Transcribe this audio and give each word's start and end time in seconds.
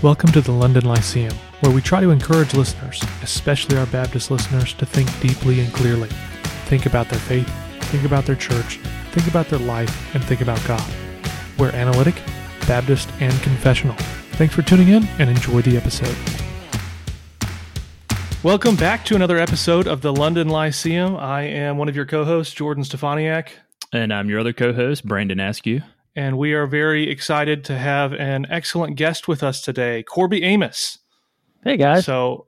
Welcome 0.00 0.30
to 0.30 0.40
the 0.40 0.52
London 0.52 0.84
Lyceum, 0.84 1.34
where 1.58 1.72
we 1.72 1.82
try 1.82 2.00
to 2.00 2.10
encourage 2.10 2.54
listeners, 2.54 3.02
especially 3.20 3.76
our 3.76 3.86
Baptist 3.86 4.30
listeners, 4.30 4.72
to 4.74 4.86
think 4.86 5.08
deeply 5.18 5.58
and 5.58 5.74
clearly. 5.74 6.08
Think 6.66 6.86
about 6.86 7.08
their 7.08 7.18
faith, 7.18 7.52
think 7.86 8.04
about 8.04 8.24
their 8.24 8.36
church, 8.36 8.76
think 9.10 9.26
about 9.26 9.48
their 9.48 9.58
life, 9.58 10.14
and 10.14 10.22
think 10.22 10.40
about 10.40 10.64
God. 10.68 10.88
We're 11.58 11.72
analytic, 11.72 12.14
Baptist, 12.68 13.08
and 13.18 13.32
confessional. 13.42 13.96
Thanks 14.34 14.54
for 14.54 14.62
tuning 14.62 14.86
in 14.86 15.04
and 15.18 15.28
enjoy 15.30 15.62
the 15.62 15.76
episode. 15.76 16.16
Welcome 18.44 18.76
back 18.76 19.04
to 19.06 19.16
another 19.16 19.38
episode 19.38 19.88
of 19.88 20.02
the 20.02 20.12
London 20.12 20.48
Lyceum. 20.48 21.16
I 21.16 21.42
am 21.42 21.76
one 21.76 21.88
of 21.88 21.96
your 21.96 22.06
co 22.06 22.24
hosts, 22.24 22.54
Jordan 22.54 22.84
Steffaniak. 22.84 23.48
And 23.92 24.14
I'm 24.14 24.30
your 24.30 24.38
other 24.38 24.52
co 24.52 24.72
host, 24.72 25.04
Brandon 25.04 25.40
Askew. 25.40 25.82
And 26.16 26.36
we 26.38 26.52
are 26.54 26.66
very 26.66 27.10
excited 27.10 27.64
to 27.66 27.78
have 27.78 28.12
an 28.12 28.46
excellent 28.50 28.96
guest 28.96 29.28
with 29.28 29.42
us 29.42 29.60
today, 29.60 30.02
Corby 30.02 30.42
Amos. 30.42 30.98
Hey 31.62 31.76
guys. 31.76 32.04
So, 32.04 32.46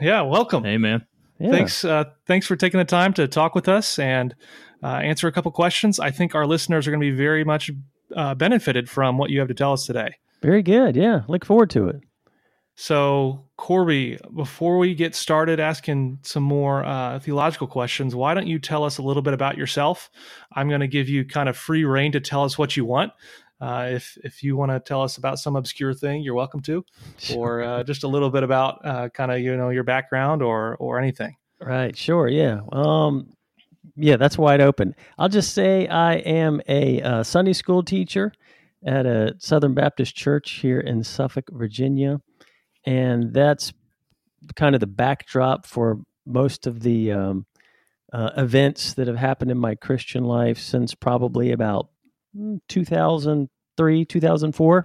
yeah, 0.00 0.22
welcome. 0.22 0.64
Hey 0.64 0.78
man. 0.78 1.06
Yeah. 1.38 1.50
Thanks. 1.50 1.84
Uh, 1.84 2.04
thanks 2.26 2.46
for 2.46 2.56
taking 2.56 2.78
the 2.78 2.84
time 2.84 3.12
to 3.14 3.26
talk 3.28 3.54
with 3.54 3.68
us 3.68 3.98
and 3.98 4.34
uh, 4.82 4.86
answer 4.86 5.28
a 5.28 5.32
couple 5.32 5.50
questions. 5.50 5.98
I 6.00 6.10
think 6.10 6.34
our 6.34 6.46
listeners 6.46 6.86
are 6.86 6.90
going 6.90 7.00
to 7.00 7.10
be 7.10 7.16
very 7.16 7.44
much 7.44 7.70
uh, 8.16 8.34
benefited 8.34 8.88
from 8.88 9.18
what 9.18 9.30
you 9.30 9.38
have 9.40 9.48
to 9.48 9.54
tell 9.54 9.72
us 9.72 9.86
today. 9.86 10.14
Very 10.40 10.62
good. 10.62 10.96
Yeah, 10.96 11.22
look 11.28 11.44
forward 11.44 11.70
to 11.70 11.88
it. 11.88 11.96
So, 12.74 13.44
Corby, 13.62 14.18
before 14.34 14.76
we 14.76 14.92
get 14.92 15.14
started 15.14 15.60
asking 15.60 16.18
some 16.22 16.42
more 16.42 16.84
uh, 16.84 17.20
theological 17.20 17.68
questions, 17.68 18.12
why 18.12 18.34
don't 18.34 18.48
you 18.48 18.58
tell 18.58 18.82
us 18.82 18.98
a 18.98 19.02
little 19.02 19.22
bit 19.22 19.34
about 19.34 19.56
yourself? 19.56 20.10
I'm 20.54 20.68
going 20.68 20.80
to 20.80 20.88
give 20.88 21.08
you 21.08 21.24
kind 21.24 21.48
of 21.48 21.56
free 21.56 21.84
reign 21.84 22.10
to 22.10 22.18
tell 22.20 22.42
us 22.42 22.58
what 22.58 22.76
you 22.76 22.84
want. 22.84 23.12
Uh, 23.60 23.90
if 23.92 24.18
if 24.24 24.42
you 24.42 24.56
want 24.56 24.72
to 24.72 24.80
tell 24.80 25.00
us 25.00 25.16
about 25.16 25.38
some 25.38 25.54
obscure 25.54 25.94
thing, 25.94 26.22
you're 26.22 26.34
welcome 26.34 26.60
to, 26.62 26.84
or 27.36 27.62
uh, 27.62 27.84
just 27.84 28.02
a 28.02 28.08
little 28.08 28.30
bit 28.30 28.42
about 28.42 28.84
uh, 28.84 29.08
kind 29.10 29.30
of 29.30 29.38
you 29.38 29.56
know 29.56 29.68
your 29.68 29.84
background 29.84 30.42
or 30.42 30.76
or 30.78 30.98
anything. 30.98 31.36
Right. 31.60 31.96
Sure. 31.96 32.26
Yeah. 32.26 32.62
Um. 32.72 33.32
Yeah, 33.94 34.16
that's 34.16 34.36
wide 34.36 34.60
open. 34.60 34.92
I'll 35.18 35.28
just 35.28 35.54
say 35.54 35.86
I 35.86 36.14
am 36.14 36.60
a 36.66 37.00
uh, 37.00 37.22
Sunday 37.22 37.52
school 37.52 37.84
teacher 37.84 38.32
at 38.84 39.06
a 39.06 39.36
Southern 39.38 39.72
Baptist 39.74 40.16
church 40.16 40.50
here 40.50 40.80
in 40.80 41.04
Suffolk, 41.04 41.48
Virginia 41.52 42.20
and 42.84 43.32
that's 43.32 43.72
kind 44.56 44.74
of 44.74 44.80
the 44.80 44.86
backdrop 44.86 45.66
for 45.66 46.00
most 46.26 46.66
of 46.66 46.80
the 46.80 47.12
um, 47.12 47.46
uh, 48.12 48.30
events 48.36 48.94
that 48.94 49.06
have 49.06 49.16
happened 49.16 49.50
in 49.50 49.58
my 49.58 49.74
Christian 49.74 50.24
life 50.24 50.58
since 50.58 50.94
probably 50.94 51.52
about 51.52 51.88
mm, 52.36 52.60
2003, 52.68 54.04
2004. 54.04 54.84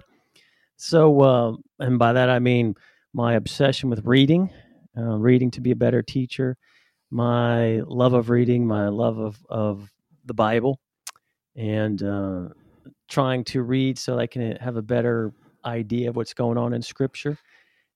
So, 0.76 1.20
uh, 1.20 1.52
and 1.78 1.98
by 1.98 2.12
that 2.12 2.30
I 2.30 2.38
mean 2.38 2.74
my 3.12 3.34
obsession 3.34 3.90
with 3.90 4.04
reading, 4.04 4.50
uh, 4.96 5.16
reading 5.16 5.50
to 5.52 5.60
be 5.60 5.72
a 5.72 5.76
better 5.76 6.02
teacher, 6.02 6.56
my 7.10 7.80
love 7.80 8.12
of 8.12 8.30
reading, 8.30 8.66
my 8.66 8.88
love 8.88 9.18
of, 9.18 9.38
of 9.48 9.90
the 10.24 10.34
Bible, 10.34 10.80
and 11.56 12.02
uh, 12.02 12.48
trying 13.08 13.44
to 13.44 13.62
read 13.62 13.98
so 13.98 14.18
I 14.18 14.26
can 14.26 14.56
have 14.56 14.76
a 14.76 14.82
better 14.82 15.32
idea 15.64 16.08
of 16.10 16.16
what's 16.16 16.34
going 16.34 16.58
on 16.58 16.72
in 16.72 16.82
Scripture 16.82 17.36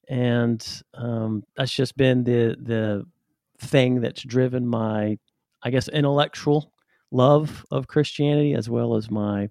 and 0.08 0.82
um, 0.94 1.44
that's 1.56 1.72
just 1.72 1.96
been 1.96 2.24
the 2.24 2.56
the 2.60 3.06
thing 3.58 4.00
that's 4.00 4.22
driven 4.22 4.66
my, 4.66 5.18
I 5.62 5.70
guess, 5.70 5.88
intellectual 5.88 6.72
love 7.10 7.64
of 7.70 7.86
Christianity 7.86 8.54
as 8.54 8.68
well 8.68 8.96
as 8.96 9.10
my 9.10 9.48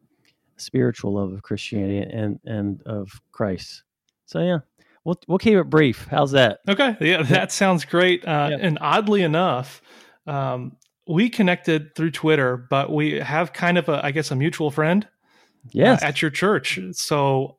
spiritual 0.58 1.14
love 1.14 1.32
of 1.32 1.42
Christianity 1.42 2.00
and 2.00 2.40
and 2.46 2.82
of 2.84 3.22
Christ. 3.32 3.84
So 4.26 4.40
yeah, 4.42 4.60
we'll 5.04 5.20
we'll 5.28 5.38
keep 5.38 5.56
it 5.56 5.70
brief. 5.70 6.08
How's 6.10 6.32
that? 6.32 6.60
Okay, 6.68 6.96
yeah, 7.02 7.24
that 7.24 7.52
sounds 7.52 7.86
great. 7.86 8.26
Uh, 8.26 8.50
yeah. 8.52 8.58
And 8.60 8.78
oddly 8.82 9.24
enough, 9.24 9.82
um, 10.28 10.78
we 11.08 11.30
connected 11.30 11.96
through 11.96 12.12
Twitter, 12.12 12.58
but 12.58 12.92
we 12.92 13.20
have 13.20 13.54
kind 13.54 13.78
of 13.78 13.90
a, 13.90 14.06
I 14.06 14.12
guess, 14.12 14.32
a 14.32 14.36
mutual 14.36 14.72
friend. 14.72 15.06
Uh, 15.06 15.70
yes, 15.72 16.04
uh, 16.04 16.08
at 16.08 16.22
your 16.22 16.32
church. 16.32 16.80
So 16.94 17.58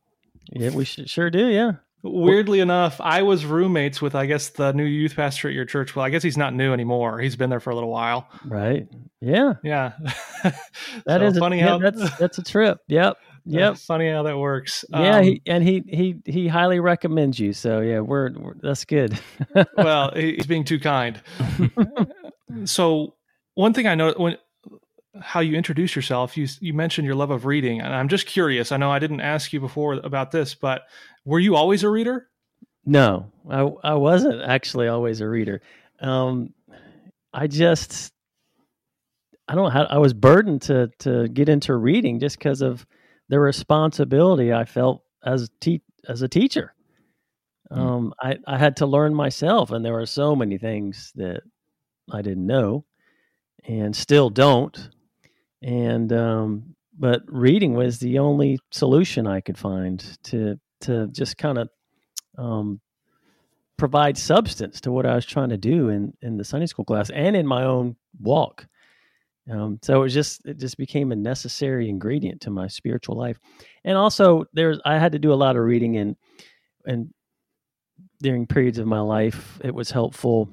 yeah, 0.50 0.70
we 0.70 0.84
sure 0.84 1.30
do. 1.30 1.48
Yeah. 1.48 1.72
Weirdly 2.04 2.58
enough, 2.58 3.00
I 3.00 3.22
was 3.22 3.44
roommates 3.44 4.02
with, 4.02 4.16
I 4.16 4.26
guess, 4.26 4.50
the 4.50 4.72
new 4.72 4.84
youth 4.84 5.14
pastor 5.14 5.48
at 5.48 5.54
your 5.54 5.64
church. 5.64 5.94
Well, 5.94 6.04
I 6.04 6.10
guess 6.10 6.22
he's 6.22 6.36
not 6.36 6.52
new 6.52 6.72
anymore. 6.72 7.20
He's 7.20 7.36
been 7.36 7.48
there 7.48 7.60
for 7.60 7.70
a 7.70 7.74
little 7.74 7.90
while. 7.90 8.28
Right. 8.44 8.88
Yeah. 9.20 9.54
Yeah. 9.62 9.92
that 10.42 11.20
so 11.20 11.22
is 11.22 11.38
funny 11.38 11.60
a, 11.60 11.68
how 11.68 11.80
yeah, 11.80 11.90
that's 11.90 12.18
that's 12.18 12.38
a 12.38 12.42
trip. 12.42 12.78
Yep. 12.88 13.16
Yep. 13.44 13.78
funny 13.78 14.08
how 14.08 14.22
that 14.22 14.38
works. 14.38 14.84
Yeah, 14.90 15.16
um, 15.16 15.24
he, 15.24 15.42
and 15.46 15.64
he 15.64 15.82
he 15.88 16.14
he 16.24 16.46
highly 16.46 16.78
recommends 16.78 17.40
you. 17.40 17.52
So 17.52 17.80
yeah, 17.80 17.98
we're, 17.98 18.30
we're 18.30 18.54
that's 18.62 18.84
good. 18.84 19.18
well, 19.76 20.12
he's 20.14 20.46
being 20.46 20.62
too 20.62 20.78
kind. 20.78 21.20
so 22.64 23.16
one 23.54 23.74
thing 23.74 23.88
I 23.88 23.96
know 23.96 24.14
when 24.16 24.36
how 25.20 25.40
you 25.40 25.56
introduce 25.56 25.94
yourself. 25.94 26.36
You 26.36 26.46
you 26.60 26.72
mentioned 26.72 27.06
your 27.06 27.14
love 27.14 27.30
of 27.30 27.44
reading, 27.44 27.80
and 27.80 27.94
I'm 27.94 28.08
just 28.08 28.26
curious. 28.26 28.72
I 28.72 28.76
know 28.76 28.90
I 28.90 28.98
didn't 28.98 29.20
ask 29.20 29.52
you 29.52 29.60
before 29.60 29.94
about 29.94 30.30
this, 30.30 30.54
but 30.54 30.82
were 31.24 31.40
you 31.40 31.56
always 31.56 31.82
a 31.82 31.90
reader? 31.90 32.28
No, 32.84 33.30
I 33.48 33.60
I 33.84 33.94
wasn't 33.94 34.42
actually 34.42 34.88
always 34.88 35.20
a 35.20 35.28
reader. 35.28 35.62
Um, 36.00 36.52
I 37.32 37.46
just 37.46 38.12
I 39.48 39.54
don't 39.54 39.64
know 39.64 39.70
how 39.70 39.84
I 39.84 39.98
was 39.98 40.14
burdened 40.14 40.62
to 40.62 40.90
to 41.00 41.28
get 41.28 41.48
into 41.48 41.74
reading 41.76 42.18
just 42.20 42.38
because 42.38 42.62
of 42.62 42.86
the 43.28 43.38
responsibility 43.38 44.52
I 44.52 44.64
felt 44.64 45.02
as 45.24 45.50
te- 45.60 45.82
as 46.08 46.22
a 46.22 46.28
teacher. 46.28 46.74
Hmm. 47.70 47.78
Um, 47.78 48.14
I 48.20 48.38
I 48.46 48.58
had 48.58 48.76
to 48.76 48.86
learn 48.86 49.14
myself, 49.14 49.70
and 49.70 49.84
there 49.84 49.92
were 49.92 50.06
so 50.06 50.34
many 50.34 50.58
things 50.58 51.12
that 51.14 51.42
I 52.10 52.22
didn't 52.22 52.46
know, 52.46 52.84
and 53.64 53.94
still 53.94 54.28
don't 54.30 54.90
and 55.62 56.12
um, 56.12 56.74
but 56.98 57.22
reading 57.26 57.74
was 57.74 57.98
the 57.98 58.18
only 58.18 58.58
solution 58.70 59.26
I 59.26 59.40
could 59.40 59.56
find 59.56 60.04
to 60.24 60.58
to 60.82 61.08
just 61.08 61.36
kind 61.36 61.58
of 61.58 61.68
um, 62.38 62.80
provide 63.76 64.16
substance 64.16 64.80
to 64.82 64.92
what 64.92 65.06
I 65.06 65.14
was 65.14 65.26
trying 65.26 65.48
to 65.50 65.56
do 65.56 65.88
in 65.88 66.12
in 66.22 66.36
the 66.36 66.44
Sunday 66.44 66.66
school 66.66 66.84
class 66.84 67.10
and 67.10 67.34
in 67.36 67.46
my 67.46 67.64
own 67.64 67.96
walk. 68.20 68.66
Um, 69.50 69.80
so 69.82 69.96
it 69.96 70.02
was 70.02 70.14
just 70.14 70.46
it 70.46 70.58
just 70.58 70.76
became 70.76 71.10
a 71.10 71.16
necessary 71.16 71.88
ingredient 71.88 72.40
to 72.42 72.50
my 72.50 72.68
spiritual 72.68 73.16
life, 73.16 73.38
and 73.84 73.96
also 73.96 74.44
there's 74.52 74.78
I 74.84 74.98
had 74.98 75.12
to 75.12 75.18
do 75.18 75.32
a 75.32 75.34
lot 75.34 75.56
of 75.56 75.64
reading 75.64 75.96
and 75.96 76.16
and 76.86 77.12
during 78.20 78.46
periods 78.46 78.78
of 78.78 78.86
my 78.86 79.00
life 79.00 79.60
it 79.64 79.74
was 79.74 79.90
helpful 79.90 80.48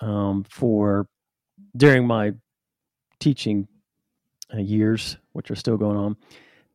um, 0.00 0.44
for 0.48 1.06
during 1.76 2.06
my 2.06 2.32
teaching 3.18 3.68
uh, 4.52 4.58
years, 4.58 5.18
which 5.32 5.50
are 5.50 5.56
still 5.56 5.76
going 5.76 5.96
on, 5.96 6.16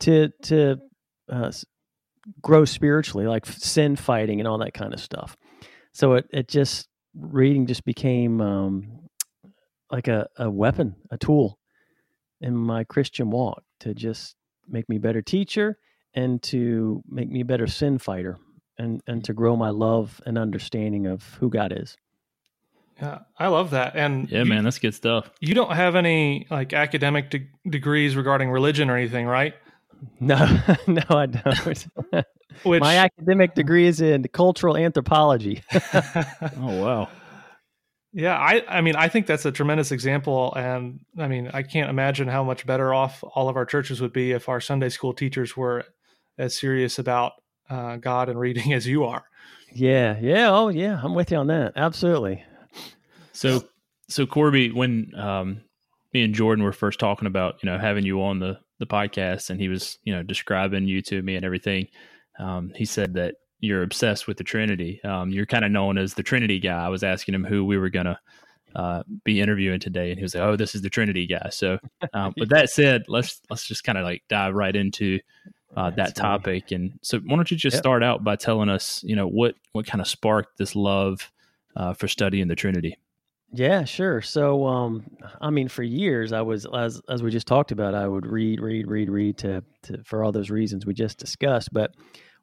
to 0.02 0.30
to 0.44 0.78
uh, 1.30 1.52
grow 2.42 2.66
spiritually, 2.66 3.28
like 3.28 3.46
sin 3.46 3.96
fighting 3.96 4.40
and 4.40 4.48
all 4.48 4.58
that 4.60 4.74
kind 4.74 4.94
of 4.94 5.00
stuff. 5.00 5.36
So 5.92 6.14
it 6.14 6.28
it 6.32 6.48
just 6.48 6.88
reading 7.16 7.66
just 7.68 7.86
became 7.86 8.42
um, 8.42 9.10
like 9.92 10.08
a, 10.08 10.28
a 10.38 10.50
weapon, 10.50 10.96
a 11.12 11.18
tool 11.18 11.58
in 12.42 12.56
my 12.56 12.84
Christian 12.84 13.30
walk 13.30 13.64
to 13.80 13.94
just 13.94 14.36
make 14.68 14.90
me 14.90 14.98
a 14.98 15.00
better 15.00 15.22
teacher 15.22 15.78
and 16.14 16.42
to 16.44 17.02
make 17.10 17.30
me 17.30 17.42
a 17.42 17.46
better 17.46 17.68
sin 17.68 17.98
fighter 17.98 18.38
and 18.78 19.02
and 19.08 19.24
to 19.26 19.34
grow 19.34 19.56
my 19.56 19.70
love 19.70 20.22
and 20.26 20.38
understanding 20.38 21.08
of 21.08 21.24
who 21.40 21.50
God 21.50 21.74
is. 21.76 21.96
Yeah, 23.02 23.20
I 23.38 23.48
love 23.48 23.72
that. 23.72 23.96
And 23.96 24.30
yeah, 24.30 24.44
you, 24.44 24.46
man, 24.46 24.64
that's 24.64 24.80
good 24.80 24.96
stuff. 24.96 25.30
You 25.42 25.54
don't 25.54 25.74
have 25.74 25.96
any 25.96 26.48
like 26.50 26.72
academic 26.72 27.30
de- 27.30 27.50
degrees 27.70 28.16
regarding 28.16 28.50
religion 28.50 28.90
or 28.90 28.96
anything, 28.96 29.28
right? 29.28 29.54
No, 30.20 30.38
no, 30.88 31.02
I 31.10 31.26
don't. 31.26 31.88
Which, 32.64 32.80
My 32.80 32.98
academic 32.98 33.54
degree 33.54 33.86
is 33.86 34.00
in 34.00 34.24
cultural 34.30 34.78
anthropology. 34.78 35.62
oh 35.74 36.82
wow. 36.82 37.10
Yeah, 38.14 38.38
I 38.38 38.64
I 38.68 38.82
mean 38.82 38.96
I 38.96 39.10
think 39.10 39.28
that's 39.28 39.46
a 39.46 39.52
tremendous 39.52 39.92
example 39.92 40.54
and 40.56 41.02
I 41.18 41.28
mean 41.28 41.50
I 41.54 41.64
can't 41.64 41.90
imagine 41.90 42.30
how 42.30 42.44
much 42.46 42.66
better 42.66 42.94
off 42.94 43.24
all 43.34 43.50
of 43.50 43.58
our 43.58 43.66
churches 43.66 44.00
would 44.00 44.14
be 44.14 44.32
if 44.32 44.48
our 44.48 44.62
Sunday 44.62 44.88
school 44.90 45.14
teachers 45.14 45.58
were 45.58 45.84
as 46.38 46.56
serious 46.56 46.98
about 46.98 47.34
uh, 47.70 47.98
God 47.98 48.30
and 48.30 48.40
reading 48.40 48.74
as 48.74 48.88
you 48.88 49.04
are. 49.04 49.26
Yeah, 49.74 50.18
yeah, 50.22 50.50
oh 50.50 50.70
yeah, 50.70 51.02
I'm 51.04 51.14
with 51.14 51.32
you 51.32 51.38
on 51.38 51.48
that. 51.48 51.74
Absolutely. 51.76 52.44
So, 53.34 53.66
so 54.08 54.26
Corby, 54.26 54.72
when 54.72 55.12
um, 55.16 55.62
me 56.14 56.24
and 56.24 56.34
Jordan 56.34 56.64
were 56.64 56.72
first 56.72 57.00
talking 57.00 57.28
about, 57.28 57.62
you 57.62 57.70
know, 57.70 57.78
having 57.78 58.06
you 58.06 58.24
on 58.24 58.40
the 58.40 58.58
the 58.80 58.88
podcast, 58.88 59.50
and 59.50 59.60
he 59.60 59.70
was, 59.70 59.98
you 60.04 60.14
know, 60.14 60.24
describing 60.24 60.88
you 60.88 61.02
to 61.04 61.22
me 61.22 61.36
and 61.36 61.46
everything, 61.46 61.88
um, 62.40 62.72
he 62.76 62.86
said 62.86 63.14
that 63.14 63.36
you're 63.60 63.84
obsessed 63.84 64.28
with 64.28 64.38
the 64.38 64.44
Trinity. 64.44 65.02
Um, 65.04 65.30
you're 65.30 65.46
kind 65.46 65.66
of 65.66 65.72
known 65.72 65.98
as 65.98 66.14
the 66.14 66.24
Trinity 66.24 66.60
guy. 66.60 66.86
I 66.86 66.90
was 66.90 67.04
asking 67.04 67.36
him 67.36 67.46
who 67.46 67.66
we 67.66 67.78
were 67.78 67.90
gonna 67.90 68.20
uh, 68.76 69.04
be 69.24 69.40
interviewing 69.40 69.80
today, 69.80 70.10
and 70.10 70.20
he 70.20 70.24
was 70.24 70.36
like, 70.36 70.44
"Oh, 70.44 70.56
this 70.56 70.76
is 70.76 70.82
the 70.82 70.90
Trinity 70.90 71.28
guy." 71.28 71.50
So, 71.52 71.80
um, 72.14 72.34
with 72.38 72.50
that 72.50 72.70
said, 72.70 73.04
let's 73.08 73.42
let's 73.50 73.66
just 73.66 73.84
kind 73.84 73.98
of 73.98 74.04
like 74.04 74.24
dive 74.30 74.54
right 74.54 74.76
into 74.76 75.20
uh, 75.76 75.92
that 75.92 76.16
topic. 76.16 76.72
And 76.72 77.00
so, 77.02 77.20
why 77.20 77.36
don't 77.36 77.50
you 77.50 77.58
just 77.58 77.76
yep. 77.76 77.84
start 77.84 78.04
out 78.04 78.24
by 78.24 78.36
telling 78.36 78.70
us, 78.70 79.04
you 79.04 79.16
know, 79.16 79.28
what 79.28 79.56
what 79.72 79.86
kind 79.86 80.02
of 80.02 80.08
sparked 80.08 80.58
this 80.58 80.76
love 80.76 81.32
uh, 81.76 81.94
for 81.94 82.08
studying 82.08 82.48
the 82.48 82.56
Trinity? 82.56 82.98
Yeah, 83.56 83.86
sure. 83.86 84.22
So, 84.22 84.66
um, 84.66 85.06
I 85.40 85.50
mean, 85.50 85.70
for 85.70 85.82
years, 85.82 86.34
I 86.34 86.42
was 86.42 86.68
as 86.76 87.02
as 87.08 87.24
we 87.24 87.32
just 87.32 87.48
talked 87.48 87.72
about, 87.72 87.96
I 87.96 88.06
would 88.06 88.26
read, 88.26 88.60
read, 88.60 88.86
read, 88.88 89.10
read 89.10 89.38
to, 89.40 89.64
to 89.84 90.04
for 90.04 90.24
all 90.24 90.34
those 90.34 90.50
reasons 90.50 90.86
we 90.86 90.94
just 90.94 91.18
discussed. 91.18 91.72
But 91.72 91.96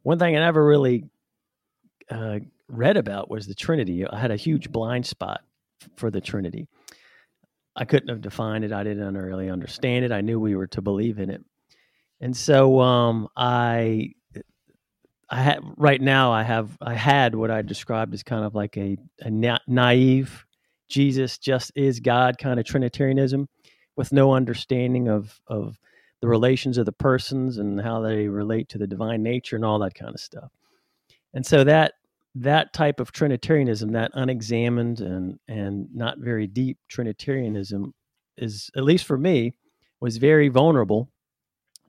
one 0.04 0.18
thing 0.18 0.34
I 0.34 0.40
never 0.40 0.64
really 0.64 1.04
uh, 2.10 2.38
read 2.68 2.96
about 2.96 3.30
was 3.30 3.46
the 3.46 3.54
Trinity. 3.54 4.06
I 4.06 4.18
had 4.18 4.30
a 4.30 4.36
huge 4.36 4.72
blind 4.72 5.04
spot 5.04 5.42
for 5.96 6.10
the 6.10 6.20
Trinity. 6.22 6.66
I 7.76 7.84
couldn't 7.84 8.08
have 8.08 8.22
defined 8.22 8.64
it. 8.64 8.72
I 8.72 8.82
didn't 8.82 9.14
really 9.14 9.50
understand 9.50 10.06
it. 10.06 10.12
I 10.12 10.22
knew 10.22 10.40
we 10.40 10.56
were 10.56 10.68
to 10.68 10.80
believe 10.80 11.18
in 11.18 11.28
it, 11.28 11.44
and 12.22 12.34
so 12.34 12.80
um, 12.80 13.28
I, 13.36 14.12
I 15.28 15.42
had 15.42 15.60
right 15.76 16.00
now 16.00 16.32
I 16.32 16.42
have 16.42 16.78
I 16.80 16.94
had 16.94 17.34
what 17.34 17.50
I 17.50 17.60
described 17.60 18.14
as 18.14 18.22
kind 18.22 18.46
of 18.46 18.54
like 18.54 18.78
a, 18.78 18.96
a 19.20 19.30
na- 19.30 19.58
naive 19.66 20.46
Jesus 20.92 21.38
just 21.38 21.72
is 21.74 22.00
God 22.00 22.36
kind 22.36 22.60
of 22.60 22.66
Trinitarianism, 22.66 23.48
with 23.96 24.12
no 24.12 24.34
understanding 24.34 25.08
of 25.08 25.40
of 25.46 25.78
the 26.20 26.28
relations 26.28 26.76
of 26.78 26.84
the 26.86 26.92
persons 26.92 27.56
and 27.58 27.80
how 27.80 28.00
they 28.02 28.28
relate 28.28 28.68
to 28.68 28.78
the 28.78 28.86
divine 28.86 29.22
nature 29.22 29.56
and 29.56 29.64
all 29.64 29.78
that 29.80 29.94
kind 29.94 30.14
of 30.14 30.20
stuff. 30.20 30.50
And 31.34 31.44
so 31.44 31.64
that 31.64 31.94
that 32.34 32.72
type 32.74 33.00
of 33.00 33.10
Trinitarianism, 33.10 33.92
that 33.92 34.10
unexamined 34.12 35.00
and 35.00 35.38
and 35.48 35.88
not 35.94 36.18
very 36.18 36.46
deep 36.46 36.76
Trinitarianism, 36.88 37.94
is 38.36 38.70
at 38.76 38.84
least 38.84 39.06
for 39.06 39.16
me, 39.16 39.54
was 40.00 40.18
very 40.18 40.48
vulnerable 40.48 41.08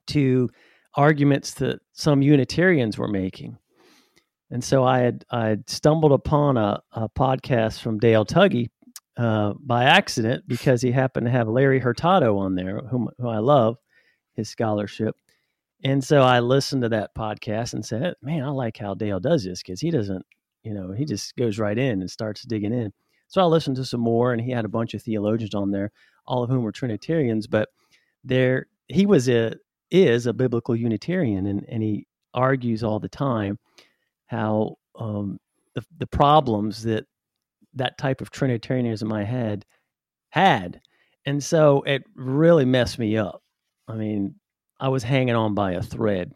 to 0.07 0.49
arguments 0.95 1.55
that 1.55 1.79
some 1.91 2.21
Unitarians 2.21 2.97
were 2.97 3.09
making. 3.09 3.57
And 4.49 4.63
so 4.63 4.85
I 4.85 4.99
had 4.99 5.25
I 5.29 5.47
had 5.47 5.69
stumbled 5.69 6.13
upon 6.13 6.55
a, 6.55 6.81
a 6.93 7.09
podcast 7.09 7.81
from 7.81 7.99
Dale 7.99 8.25
Tuggy 8.25 8.69
uh, 9.17 9.53
by 9.59 9.83
accident 9.83 10.43
because 10.47 10.81
he 10.81 10.91
happened 10.91 11.25
to 11.25 11.31
have 11.31 11.47
Larry 11.47 11.79
Hurtado 11.79 12.37
on 12.37 12.55
there, 12.55 12.79
whom, 12.79 13.09
who 13.19 13.27
I 13.27 13.39
love, 13.39 13.77
his 14.33 14.49
scholarship. 14.49 15.15
And 15.83 16.03
so 16.03 16.21
I 16.21 16.39
listened 16.39 16.83
to 16.83 16.89
that 16.89 17.13
podcast 17.15 17.73
and 17.73 17.85
said, 17.85 18.15
"Man, 18.21 18.43
I 18.43 18.49
like 18.49 18.77
how 18.77 18.93
Dale 18.93 19.19
does 19.19 19.43
this 19.43 19.61
because 19.61 19.81
he 19.81 19.91
doesn't, 19.91 20.25
you 20.63 20.73
know, 20.73 20.91
he 20.91 21.05
just 21.05 21.35
goes 21.35 21.59
right 21.59 21.77
in 21.77 22.01
and 22.01 22.09
starts 22.09 22.43
digging 22.43 22.73
in." 22.73 22.93
So 23.27 23.41
I 23.41 23.45
listened 23.45 23.75
to 23.77 23.85
some 23.85 23.99
more, 23.99 24.31
and 24.31 24.41
he 24.41 24.51
had 24.51 24.65
a 24.65 24.69
bunch 24.69 24.93
of 24.93 25.01
theologians 25.01 25.53
on 25.53 25.71
there, 25.71 25.91
all 26.25 26.43
of 26.43 26.49
whom 26.49 26.63
were 26.63 26.71
Trinitarians. 26.71 27.47
But 27.47 27.69
there, 28.23 28.67
he 28.87 29.05
was 29.05 29.27
a 29.27 29.55
is 29.91 30.25
a 30.25 30.33
biblical 30.33 30.75
Unitarian, 30.75 31.45
and 31.47 31.65
and 31.67 31.83
he 31.83 32.07
argues 32.33 32.83
all 32.83 32.99
the 32.99 33.09
time 33.09 33.59
how 34.27 34.77
um, 34.97 35.39
the 35.75 35.83
the 35.97 36.07
problems 36.07 36.83
that 36.83 37.05
that 37.75 37.97
type 37.97 38.21
of 38.21 38.31
Trinitarianism 38.31 39.11
I 39.11 39.23
had 39.23 39.65
had, 40.29 40.81
and 41.25 41.43
so 41.43 41.81
it 41.83 42.03
really 42.15 42.65
messed 42.65 42.99
me 42.99 43.17
up. 43.17 43.41
I 43.87 43.95
mean, 43.95 44.35
I 44.79 44.89
was 44.89 45.03
hanging 45.03 45.35
on 45.35 45.53
by 45.53 45.73
a 45.73 45.81
thread. 45.81 46.31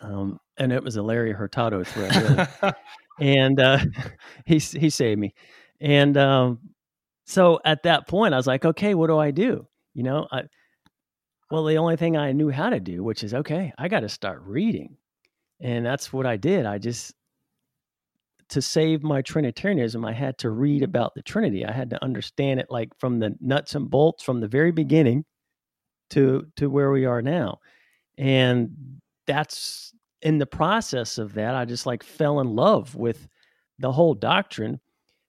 Um, 0.00 0.38
and 0.56 0.72
it 0.72 0.82
was 0.82 0.96
a 0.96 1.02
Larry 1.02 1.32
Hurtado 1.32 1.84
thread, 1.84 2.14
really. 2.62 2.74
and 3.20 3.60
uh, 3.60 3.78
he 4.46 4.58
he 4.58 4.90
saved 4.90 5.20
me. 5.20 5.34
And 5.80 6.16
um, 6.16 6.60
so 7.26 7.60
at 7.64 7.82
that 7.84 8.06
point, 8.06 8.34
I 8.34 8.36
was 8.36 8.46
like, 8.46 8.64
okay, 8.64 8.94
what 8.94 9.08
do 9.08 9.18
I 9.18 9.30
do? 9.30 9.66
You 9.94 10.02
know, 10.02 10.26
I 10.30 10.42
well, 11.50 11.64
the 11.64 11.78
only 11.78 11.96
thing 11.96 12.16
I 12.16 12.32
knew 12.32 12.50
how 12.50 12.70
to 12.70 12.78
do, 12.78 13.02
which 13.02 13.24
is 13.24 13.34
okay, 13.34 13.72
I 13.76 13.88
got 13.88 14.00
to 14.00 14.08
start 14.08 14.42
reading, 14.44 14.96
and 15.60 15.84
that's 15.84 16.12
what 16.12 16.26
I 16.26 16.36
did. 16.36 16.64
I 16.64 16.78
just 16.78 17.14
to 18.50 18.62
save 18.62 19.02
my 19.02 19.22
Trinitarianism, 19.22 20.04
I 20.04 20.12
had 20.12 20.38
to 20.38 20.50
read 20.50 20.82
about 20.82 21.14
the 21.14 21.22
Trinity. 21.22 21.64
I 21.64 21.72
had 21.72 21.90
to 21.90 22.04
understand 22.04 22.60
it 22.60 22.66
like 22.70 22.90
from 22.98 23.18
the 23.18 23.34
nuts 23.40 23.74
and 23.74 23.90
bolts 23.90 24.22
from 24.22 24.40
the 24.40 24.48
very 24.48 24.72
beginning 24.72 25.24
to 26.10 26.46
to 26.56 26.68
where 26.68 26.90
we 26.90 27.06
are 27.06 27.22
now 27.22 27.58
and 28.18 29.00
that's 29.26 29.94
in 30.22 30.38
the 30.38 30.46
process 30.46 31.16
of 31.18 31.32
that 31.34 31.54
i 31.54 31.64
just 31.64 31.86
like 31.86 32.02
fell 32.02 32.40
in 32.40 32.54
love 32.54 32.94
with 32.94 33.28
the 33.78 33.90
whole 33.90 34.14
doctrine 34.14 34.78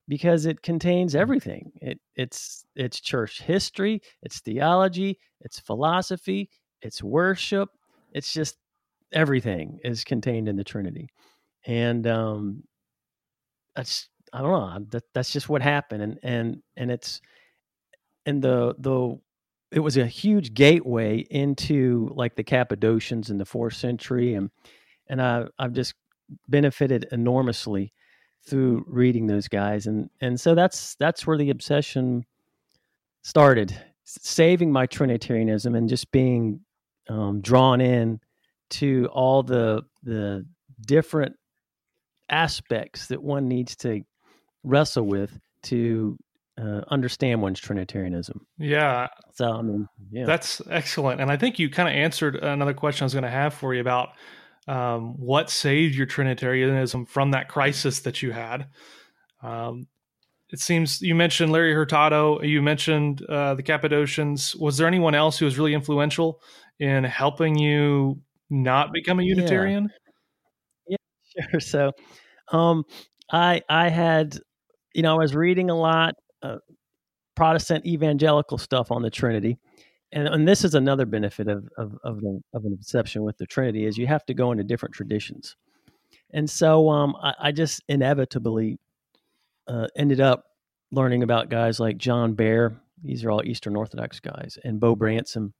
because 0.08 0.44
it 0.44 0.62
contains 0.62 1.12
mm-hmm. 1.12 1.22
everything 1.22 1.72
it 1.80 1.98
it's 2.16 2.64
it's 2.76 3.00
church 3.00 3.40
history 3.40 4.02
it's 4.22 4.40
theology 4.40 5.18
it's 5.40 5.58
philosophy 5.58 6.50
it's 6.82 7.02
worship 7.02 7.70
it's 8.12 8.32
just 8.32 8.56
everything 9.12 9.78
is 9.84 10.04
contained 10.04 10.48
in 10.48 10.56
the 10.56 10.64
trinity 10.64 11.08
and 11.66 12.06
um 12.06 12.62
that's 13.74 14.08
i 14.32 14.40
don't 14.40 14.50
know 14.50 14.86
that, 14.90 15.04
that's 15.14 15.32
just 15.32 15.48
what 15.48 15.62
happened 15.62 16.02
and 16.02 16.18
and 16.22 16.62
and 16.76 16.90
it's 16.90 17.20
and 18.26 18.42
the 18.42 18.74
the 18.78 19.18
it 19.72 19.80
was 19.80 19.96
a 19.96 20.06
huge 20.06 20.52
gateway 20.54 21.18
into 21.30 22.10
like 22.14 22.36
the 22.36 22.44
Cappadocians 22.44 23.30
in 23.30 23.38
the 23.38 23.46
fourth 23.46 23.74
century, 23.74 24.34
and 24.34 24.50
and 25.08 25.20
I 25.20 25.46
I've 25.58 25.72
just 25.72 25.94
benefited 26.48 27.08
enormously 27.10 27.92
through 28.46 28.84
reading 28.86 29.26
those 29.26 29.48
guys, 29.48 29.86
and 29.86 30.10
and 30.20 30.38
so 30.38 30.54
that's 30.54 30.94
that's 30.96 31.26
where 31.26 31.38
the 31.38 31.50
obsession 31.50 32.26
started, 33.22 33.76
saving 34.04 34.70
my 34.70 34.86
Trinitarianism 34.86 35.74
and 35.74 35.88
just 35.88 36.12
being 36.12 36.60
um, 37.08 37.40
drawn 37.40 37.80
in 37.80 38.20
to 38.70 39.08
all 39.12 39.42
the 39.42 39.82
the 40.02 40.46
different 40.86 41.34
aspects 42.32 43.06
that 43.08 43.22
one 43.22 43.46
needs 43.46 43.76
to 43.76 44.02
wrestle 44.64 45.06
with 45.06 45.38
to 45.64 46.16
uh, 46.60 46.80
understand 46.90 47.42
one's 47.42 47.60
Trinitarianism. 47.60 48.46
Yeah. 48.58 49.08
So 49.34 49.52
I 49.52 49.62
mean, 49.62 49.86
yeah, 50.10 50.26
that's 50.26 50.60
excellent, 50.70 51.20
and 51.20 51.30
I 51.30 51.36
think 51.36 51.58
you 51.58 51.70
kind 51.70 51.88
of 51.88 51.94
answered 51.94 52.36
another 52.36 52.74
question 52.74 53.04
I 53.04 53.06
was 53.06 53.14
going 53.14 53.24
to 53.24 53.30
have 53.30 53.54
for 53.54 53.74
you 53.74 53.80
about 53.80 54.10
um, 54.68 55.14
what 55.18 55.50
saved 55.50 55.94
your 55.94 56.06
Trinitarianism 56.06 57.06
from 57.06 57.30
that 57.32 57.48
crisis 57.48 58.00
that 58.00 58.22
you 58.22 58.32
had. 58.32 58.66
Um, 59.42 59.86
it 60.50 60.60
seems 60.60 61.00
you 61.00 61.14
mentioned 61.14 61.50
Larry 61.50 61.72
Hurtado, 61.72 62.42
you 62.42 62.60
mentioned 62.60 63.24
uh, 63.28 63.54
the 63.54 63.62
Cappadocians. 63.62 64.54
Was 64.56 64.76
there 64.76 64.86
anyone 64.86 65.14
else 65.14 65.38
who 65.38 65.46
was 65.46 65.56
really 65.56 65.72
influential 65.72 66.40
in 66.78 67.04
helping 67.04 67.58
you 67.58 68.20
not 68.50 68.92
become 68.92 69.18
a 69.18 69.22
Unitarian? 69.22 69.88
Yeah, 70.86 70.96
yeah 71.36 71.44
sure. 71.50 71.60
So, 71.60 71.92
um, 72.52 72.84
I 73.30 73.62
I 73.68 73.88
had 73.88 74.38
you 74.94 75.02
know, 75.02 75.14
I 75.14 75.18
was 75.18 75.34
reading 75.34 75.70
a 75.70 75.74
lot 75.74 76.14
uh, 76.42 76.58
Protestant 77.34 77.86
evangelical 77.86 78.58
stuff 78.58 78.90
on 78.90 79.02
the 79.02 79.10
Trinity. 79.10 79.58
And, 80.12 80.28
and 80.28 80.46
this 80.46 80.64
is 80.64 80.74
another 80.74 81.06
benefit 81.06 81.48
of, 81.48 81.68
of, 81.78 81.96
of, 82.04 82.20
the, 82.20 82.40
of 82.52 82.64
an 82.64 82.74
exception 82.78 83.22
with 83.22 83.38
the 83.38 83.46
Trinity 83.46 83.86
is 83.86 83.96
you 83.96 84.06
have 84.06 84.26
to 84.26 84.34
go 84.34 84.52
into 84.52 84.64
different 84.64 84.94
traditions. 84.94 85.56
And 86.34 86.48
so 86.48 86.90
um, 86.90 87.16
I, 87.22 87.34
I, 87.40 87.52
just 87.52 87.82
inevitably 87.88 88.78
uh, 89.66 89.86
ended 89.96 90.20
up 90.20 90.44
learning 90.90 91.22
about 91.22 91.48
guys 91.48 91.80
like 91.80 91.96
John 91.96 92.34
Behr. 92.34 92.76
These 93.02 93.24
are 93.24 93.30
all 93.30 93.42
Eastern 93.44 93.76
Orthodox 93.76 94.20
guys, 94.20 94.58
and 94.64 94.78
Beau 94.78 94.94
Branson, 94.94 95.52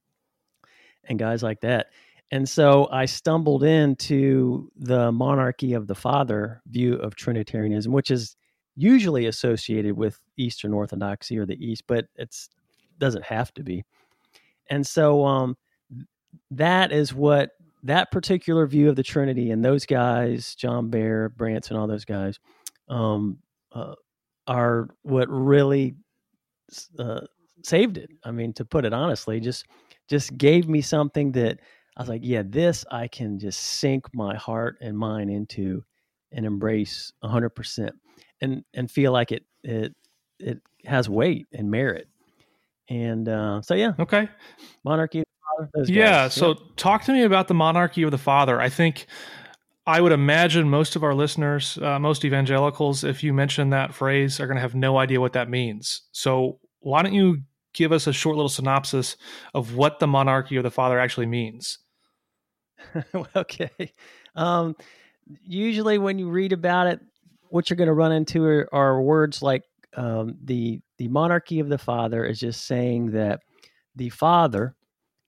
and 1.05 1.19
guys 1.19 1.43
like 1.43 1.61
that. 1.63 1.87
And 2.33 2.49
so 2.49 2.89
I 2.91 3.05
stumbled 3.05 3.63
into 3.63 4.71
the 4.75 5.13
monarchy 5.13 5.75
of 5.75 5.87
the 5.87 5.95
Father 5.95 6.63
view 6.67 6.95
of 6.95 7.15
Trinitarianism, 7.15 7.93
which 7.93 8.11
is 8.11 8.37
usually 8.75 9.27
associated 9.27 9.99
with 9.99 10.19
Eastern 10.39 10.73
Orthodoxy 10.73 11.39
or 11.39 11.45
the 11.45 11.63
East, 11.63 11.85
but 11.87 12.07
it 12.17 12.35
doesn't 12.99 13.25
have 13.25 13.53
to 13.53 13.63
be. 13.63 13.85
And 14.71 14.87
so 14.87 15.27
um, 15.27 15.59
that 16.51 16.91
is 16.91 17.13
what 17.13 17.51
that 17.83 18.11
particular 18.11 18.67
view 18.67 18.89
of 18.89 18.97
the 18.97 19.03
Trinity 19.03 19.51
and 19.51 19.63
those 19.63 19.85
guys, 19.85 20.55
John 20.55 20.91
Behr, 20.91 21.37
Branson, 21.37 21.77
all 21.77 21.87
those 21.87 22.07
guys, 22.07 22.39
um, 22.89 23.41
uh, 23.73 23.95
are 24.47 24.89
what 25.03 25.29
really 25.29 25.97
uh, 26.99 27.21
saved 27.63 27.99
it. 27.99 28.09
I 28.25 28.31
mean, 28.31 28.55
to 28.55 28.65
put 28.65 28.87
it 28.87 28.95
honestly, 28.95 29.39
just 29.39 29.67
just 30.09 30.37
gave 30.39 30.67
me 30.67 30.81
something 30.81 31.33
that 31.33 31.61
I 31.97 32.03
was 32.03 32.09
like, 32.09 32.23
yeah, 32.25 32.43
this 32.45 32.85
I 32.91 33.09
can 33.09 33.39
just 33.39 33.61
sink 33.61 34.07
my 34.15 34.37
heart 34.37 34.79
and 34.81 34.97
mind 34.97 35.31
into 35.31 35.85
and 36.31 36.47
embrace 36.47 37.13
hundred 37.23 37.51
percent 37.51 37.95
and 38.41 38.65
and 38.75 38.91
feel 38.91 39.13
like 39.13 39.33
it 39.33 39.45
it 39.63 39.95
it 40.39 40.61
has 40.85 41.09
weight 41.09 41.47
and 41.53 41.71
merit. 41.71 42.09
And 42.89 43.29
uh, 43.29 43.63
so 43.63 43.75
yeah, 43.75 43.93
okay, 43.99 44.29
monarchy. 44.85 45.25
Yeah. 45.87 46.29
So 46.29 46.49
yeah. 46.49 46.55
talk 46.77 47.05
to 47.05 47.13
me 47.13 47.23
about 47.23 47.49
the 47.49 47.55
monarchy 47.55 48.03
of 48.03 48.11
the 48.11 48.19
father. 48.19 48.61
I 48.61 48.69
think 48.69 49.07
I 49.87 50.01
would 50.01 50.13
imagine 50.13 50.69
most 50.69 50.97
of 50.97 51.05
our 51.05 51.15
listeners, 51.15 51.79
uh, 51.83 51.99
most 51.99 52.25
evangelicals, 52.25 53.05
if 53.05 53.23
you 53.23 53.33
mention 53.33 53.71
that 53.71 53.95
phrase, 53.95 54.41
are 54.41 54.47
going 54.47 54.57
to 54.57 54.63
have 54.63 54.75
no 54.75 54.99
idea 54.99 55.21
what 55.21 55.35
that 55.35 55.51
means. 55.51 56.03
So 56.13 56.59
why 56.81 57.03
don't 57.03 57.15
you 57.15 57.43
give 57.75 57.93
us 57.93 58.07
a 58.07 58.13
short 58.13 58.37
little 58.37 58.49
synopsis 58.49 59.17
of 59.55 59.75
what 59.75 59.99
the 59.99 60.07
monarchy 60.07 60.57
of 60.57 60.63
the 60.63 60.71
father 60.71 60.99
actually 60.99 61.27
means? 61.27 61.79
okay. 63.37 63.93
Um, 64.35 64.77
usually, 65.43 65.99
when 65.99 66.19
you 66.19 66.29
read 66.29 66.53
about 66.53 66.87
it, 66.87 67.01
what 67.49 67.69
you're 67.69 67.77
going 67.77 67.89
to 67.89 67.95
run 67.95 68.13
into 68.13 68.45
are, 68.45 68.69
are 68.73 69.03
words 69.03 69.43
like 69.43 69.63
um, 69.97 70.37
the 70.43 70.81
the 70.99 71.09
monarchy 71.09 71.61
of 71.61 71.69
the 71.69 71.79
Father 71.79 72.25
is 72.25 72.41
just 72.41 72.67
saying 72.67 73.11
that 73.11 73.41
the 73.95 74.09
Father 74.09 74.75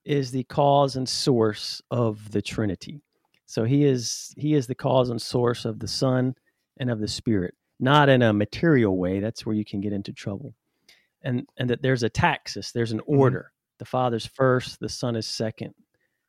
is 0.05 0.31
the 0.31 0.45
cause 0.45 0.97
and 0.97 1.09
source 1.09 1.83
of 1.91 2.31
the 2.31 2.43
Trinity. 2.43 3.03
So 3.47 3.65
he 3.65 3.85
is 3.85 4.33
he 4.37 4.55
is 4.55 4.67
the 4.67 4.75
cause 4.75 5.11
and 5.11 5.21
source 5.21 5.65
of 5.65 5.79
the 5.79 5.89
Son 5.89 6.35
and 6.79 6.91
of 6.91 6.99
the 6.99 7.09
Spirit, 7.09 7.55
not 7.79 8.09
in 8.09 8.23
a 8.23 8.33
material 8.33 8.97
way. 8.97 9.21
That's 9.21 9.45
where 9.45 9.55
you 9.55 9.65
can 9.65 9.81
get 9.81 9.93
into 9.93 10.13
trouble. 10.13 10.55
And 11.25 11.49
and 11.57 11.71
that 11.71 11.83
there's 11.83 12.03
a 12.03 12.09
taxis, 12.09 12.73
there's 12.73 12.93
an 12.93 13.01
mm-hmm. 13.01 13.19
order. 13.19 13.53
The 13.79 13.85
Father's 13.85 14.27
first, 14.27 14.79
the 14.79 14.89
Son 14.89 15.17
is 15.17 15.27
second, 15.27 15.75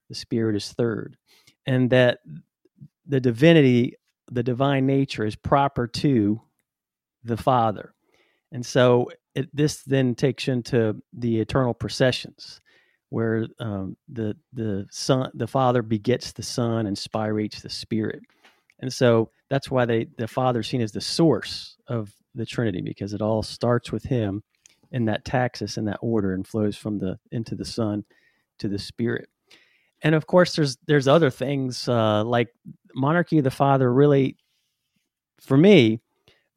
the 0.09 0.15
Spirit 0.15 0.55
is 0.55 0.71
third. 0.73 1.17
And 1.67 1.89
that 1.91 2.19
the 3.05 3.19
divinity, 3.19 3.95
the 4.31 4.43
divine 4.43 4.85
nature 4.85 5.25
is 5.25 5.35
proper 5.35 5.87
to 5.87 6.41
the 7.23 7.37
Father. 7.37 7.93
And 8.51 8.65
so 8.65 9.09
it, 9.35 9.49
this 9.53 9.83
then 9.83 10.15
takes 10.15 10.47
into 10.47 11.01
the 11.13 11.39
eternal 11.39 11.73
processions 11.73 12.61
where 13.09 13.47
um, 13.59 13.95
the 14.09 14.35
the 14.53 14.87
son 14.89 15.29
the 15.35 15.47
father 15.47 15.81
begets 15.81 16.31
the 16.31 16.43
son 16.43 16.87
and 16.87 16.97
spirates 16.97 17.61
the 17.61 17.69
spirit 17.69 18.21
and 18.79 18.91
so 18.91 19.29
that's 19.49 19.69
why 19.69 19.85
they 19.85 20.07
the 20.17 20.27
father 20.27 20.61
is 20.61 20.67
seen 20.67 20.81
as 20.81 20.91
the 20.91 21.01
source 21.01 21.77
of 21.87 22.11
the 22.33 22.45
trinity 22.45 22.81
because 22.81 23.13
it 23.13 23.21
all 23.21 23.43
starts 23.43 23.91
with 23.91 24.03
him 24.03 24.43
in 24.91 25.05
that 25.05 25.25
taxis 25.25 25.77
in 25.77 25.85
that 25.85 25.99
order 26.01 26.33
and 26.33 26.47
flows 26.47 26.77
from 26.77 26.99
the 26.99 27.17
into 27.31 27.55
the 27.55 27.65
son 27.65 28.03
to 28.59 28.67
the 28.67 28.79
spirit. 28.79 29.29
And 30.01 30.15
of 30.15 30.27
course 30.27 30.55
there's 30.55 30.77
there's 30.87 31.07
other 31.07 31.29
things 31.29 31.87
uh, 31.87 32.23
like 32.23 32.49
monarchy 32.93 33.37
of 33.39 33.43
the 33.43 33.51
father 33.51 33.91
really 33.91 34.37
for 35.39 35.57
me 35.57 35.99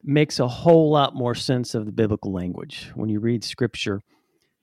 makes 0.03 0.39
a 0.39 0.47
whole 0.47 0.89
lot 0.89 1.13
more 1.13 1.35
sense 1.35 1.75
of 1.75 1.85
the 1.85 1.91
biblical 1.91 2.31
language. 2.31 2.91
When 2.95 3.09
you 3.09 3.19
read 3.19 3.43
scripture 3.43 4.01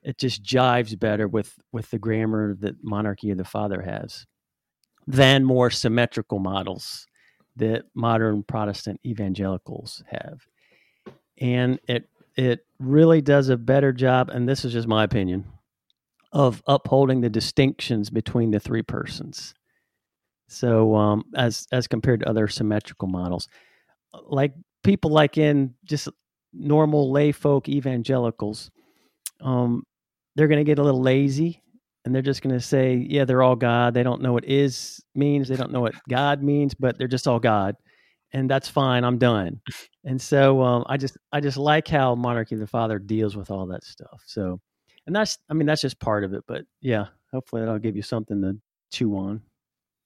it 0.03 0.19
just 0.19 0.43
jives 0.43 0.99
better 0.99 1.27
with 1.27 1.59
with 1.73 1.91
the 1.91 1.99
grammar 1.99 2.55
that 2.61 2.83
monarchy 2.83 3.31
of 3.31 3.39
the 3.39 3.45
father 3.45 3.83
has 3.83 4.25
than 5.07 5.45
more 5.45 5.71
symmetrical 5.71 6.39
models 6.39 7.07
that 7.57 7.85
modern 7.95 8.43
protestant 8.43 9.01
evangelicals 9.05 10.05
have. 10.09 10.47
And 11.39 11.81
it 11.89 12.09
it 12.37 12.66
really 12.79 13.21
does 13.21 13.49
a 13.49 13.57
better 13.57 13.93
job 13.93 14.29
and 14.29 14.49
this 14.49 14.65
is 14.65 14.73
just 14.73 14.89
my 14.89 15.05
opinion 15.05 15.45
of 16.33 16.63
upholding 16.67 17.21
the 17.21 17.31
distinctions 17.31 18.11
between 18.11 18.51
the 18.51 18.61
three 18.61 18.83
persons 18.83 19.55
so 20.49 20.95
um, 20.95 21.25
as 21.35 21.67
as 21.73 21.87
compared 21.87 22.21
to 22.21 22.29
other 22.29 22.49
symmetrical 22.49 23.09
models 23.09 23.49
like 24.25 24.53
people 24.83 25.11
like 25.11 25.39
in 25.39 25.75
just 25.85 26.09
normal 26.53 27.11
lay 27.11 27.33
folk 27.33 27.69
evangelicals 27.69 28.71
um, 29.41 29.83
they're 30.35 30.49
going 30.49 30.61
to 30.61 30.65
get 30.65 30.79
a 30.79 30.83
little 30.83 31.03
lazy 31.03 31.63
and 32.07 32.15
they're 32.15 32.23
just 32.23 32.41
going 32.41 32.55
to 32.55 32.61
say, 32.61 32.95
yeah, 32.95 33.25
they're 33.25 33.43
all 33.43 33.57
God. 33.57 33.93
They 33.93 34.05
don't 34.05 34.23
know 34.23 34.33
what 34.33 34.45
is 34.45 35.03
means. 35.17 35.49
They 35.49 35.57
don't 35.57 35.73
know 35.73 35.81
what 35.81 35.95
God 36.09 36.41
means, 36.41 36.73
but 36.73 36.97
they're 36.97 37.09
just 37.09 37.27
all 37.27 37.41
God. 37.41 37.75
And 38.33 38.51
that's 38.51 38.69
fine. 38.69 39.05
I'm 39.05 39.19
done. 39.19 39.61
And 40.05 40.21
so 40.21 40.63
um, 40.63 40.85
I 40.89 40.97
just 40.97 41.17
I 41.33 41.41
just 41.41 41.57
like 41.57 41.89
how 41.89 42.15
Monarchy 42.15 42.57
the 42.57 42.67
Father 42.67 42.99
deals 42.99 43.37
with 43.37 43.51
all 43.51 43.67
that 43.67 43.85
stuff. 43.85 44.23
So, 44.27 44.61
and 45.07 45.15
that's 45.15 45.39
I 45.49 45.55
mean 45.55 45.67
that's 45.67 45.83
just 45.83 45.99
part 46.01 46.25
of 46.25 46.35
it. 46.35 46.45
But 46.47 46.65
yeah, 46.81 47.07
hopefully 47.33 47.63
that'll 47.63 47.79
give 47.79 47.97
you 47.97 48.03
something 48.03 48.43
to 48.43 48.57
chew 48.91 49.17
on. 49.17 49.43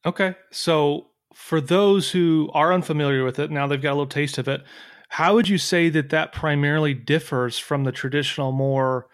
Okay, 0.07 0.35
so 0.50 1.09
for 1.35 1.61
those 1.61 2.11
who 2.11 2.50
are 2.55 2.73
unfamiliar 2.73 3.25
with 3.25 3.39
it, 3.39 3.50
now 3.50 3.67
they've 3.67 3.81
got 3.81 3.91
a 3.91 3.95
little 3.95 4.07
taste 4.07 4.39
of 4.39 4.49
it. 4.49 4.62
How 5.09 5.35
would 5.35 5.49
you 5.49 5.59
say 5.59 5.89
that 5.91 6.11
that 6.11 6.33
primarily 6.33 6.95
differs 6.95 7.59
from 7.59 7.85
the 7.85 7.93
traditional, 7.93 8.53
more 8.53 9.09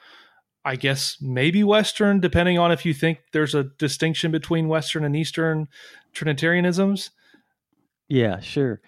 I 0.65 0.77
guess 0.77 1.19
maybe 1.21 1.63
Western, 1.63 2.21
depending 2.21 2.59
on 2.59 2.73
if 2.73 2.85
you 2.85 2.93
think 2.93 3.19
there's 3.33 3.55
a 3.55 3.65
distinction 3.65 4.33
between 4.33 4.69
Western 4.69 5.05
and 5.05 5.17
Eastern 5.17 5.69
Trinitarianisms? 6.13 7.11
Yeah, 8.09 8.41
sure. 8.41 8.81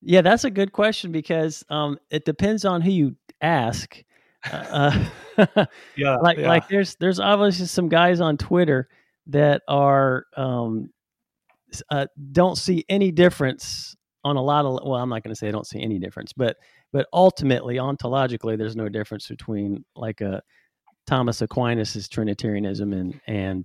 Yeah, 0.00 0.22
that's 0.22 0.44
a 0.44 0.50
good 0.50 0.72
question 0.72 1.12
because 1.12 1.64
um, 1.68 1.98
it 2.10 2.24
depends 2.24 2.64
on 2.64 2.80
who 2.80 2.90
you 2.90 3.16
ask. 3.40 4.02
Uh, 4.50 4.98
uh 5.36 5.66
yeah, 5.96 6.16
like 6.16 6.38
yeah. 6.38 6.48
like 6.48 6.68
there's 6.68 6.96
there's 6.96 7.20
obviously 7.20 7.66
some 7.66 7.88
guys 7.88 8.20
on 8.20 8.36
Twitter 8.36 8.88
that 9.28 9.62
are 9.68 10.24
um, 10.36 10.90
uh, 11.90 12.06
don't 12.32 12.58
see 12.58 12.84
any 12.88 13.12
difference 13.12 13.94
on 14.24 14.36
a 14.36 14.42
lot 14.42 14.64
of. 14.64 14.80
Well, 14.84 15.00
I'm 15.00 15.08
not 15.08 15.22
going 15.22 15.34
to 15.34 15.38
say 15.38 15.48
I 15.48 15.52
don't 15.52 15.66
see 15.66 15.80
any 15.80 15.98
difference, 15.98 16.32
but 16.32 16.56
but 16.92 17.06
ultimately 17.12 17.76
ontologically, 17.76 18.58
there's 18.58 18.76
no 18.76 18.88
difference 18.88 19.28
between 19.28 19.84
like 19.94 20.20
a 20.20 20.42
Thomas 21.06 21.40
Aquinas's 21.40 22.08
Trinitarianism 22.08 22.92
and 22.92 23.20
and 23.26 23.64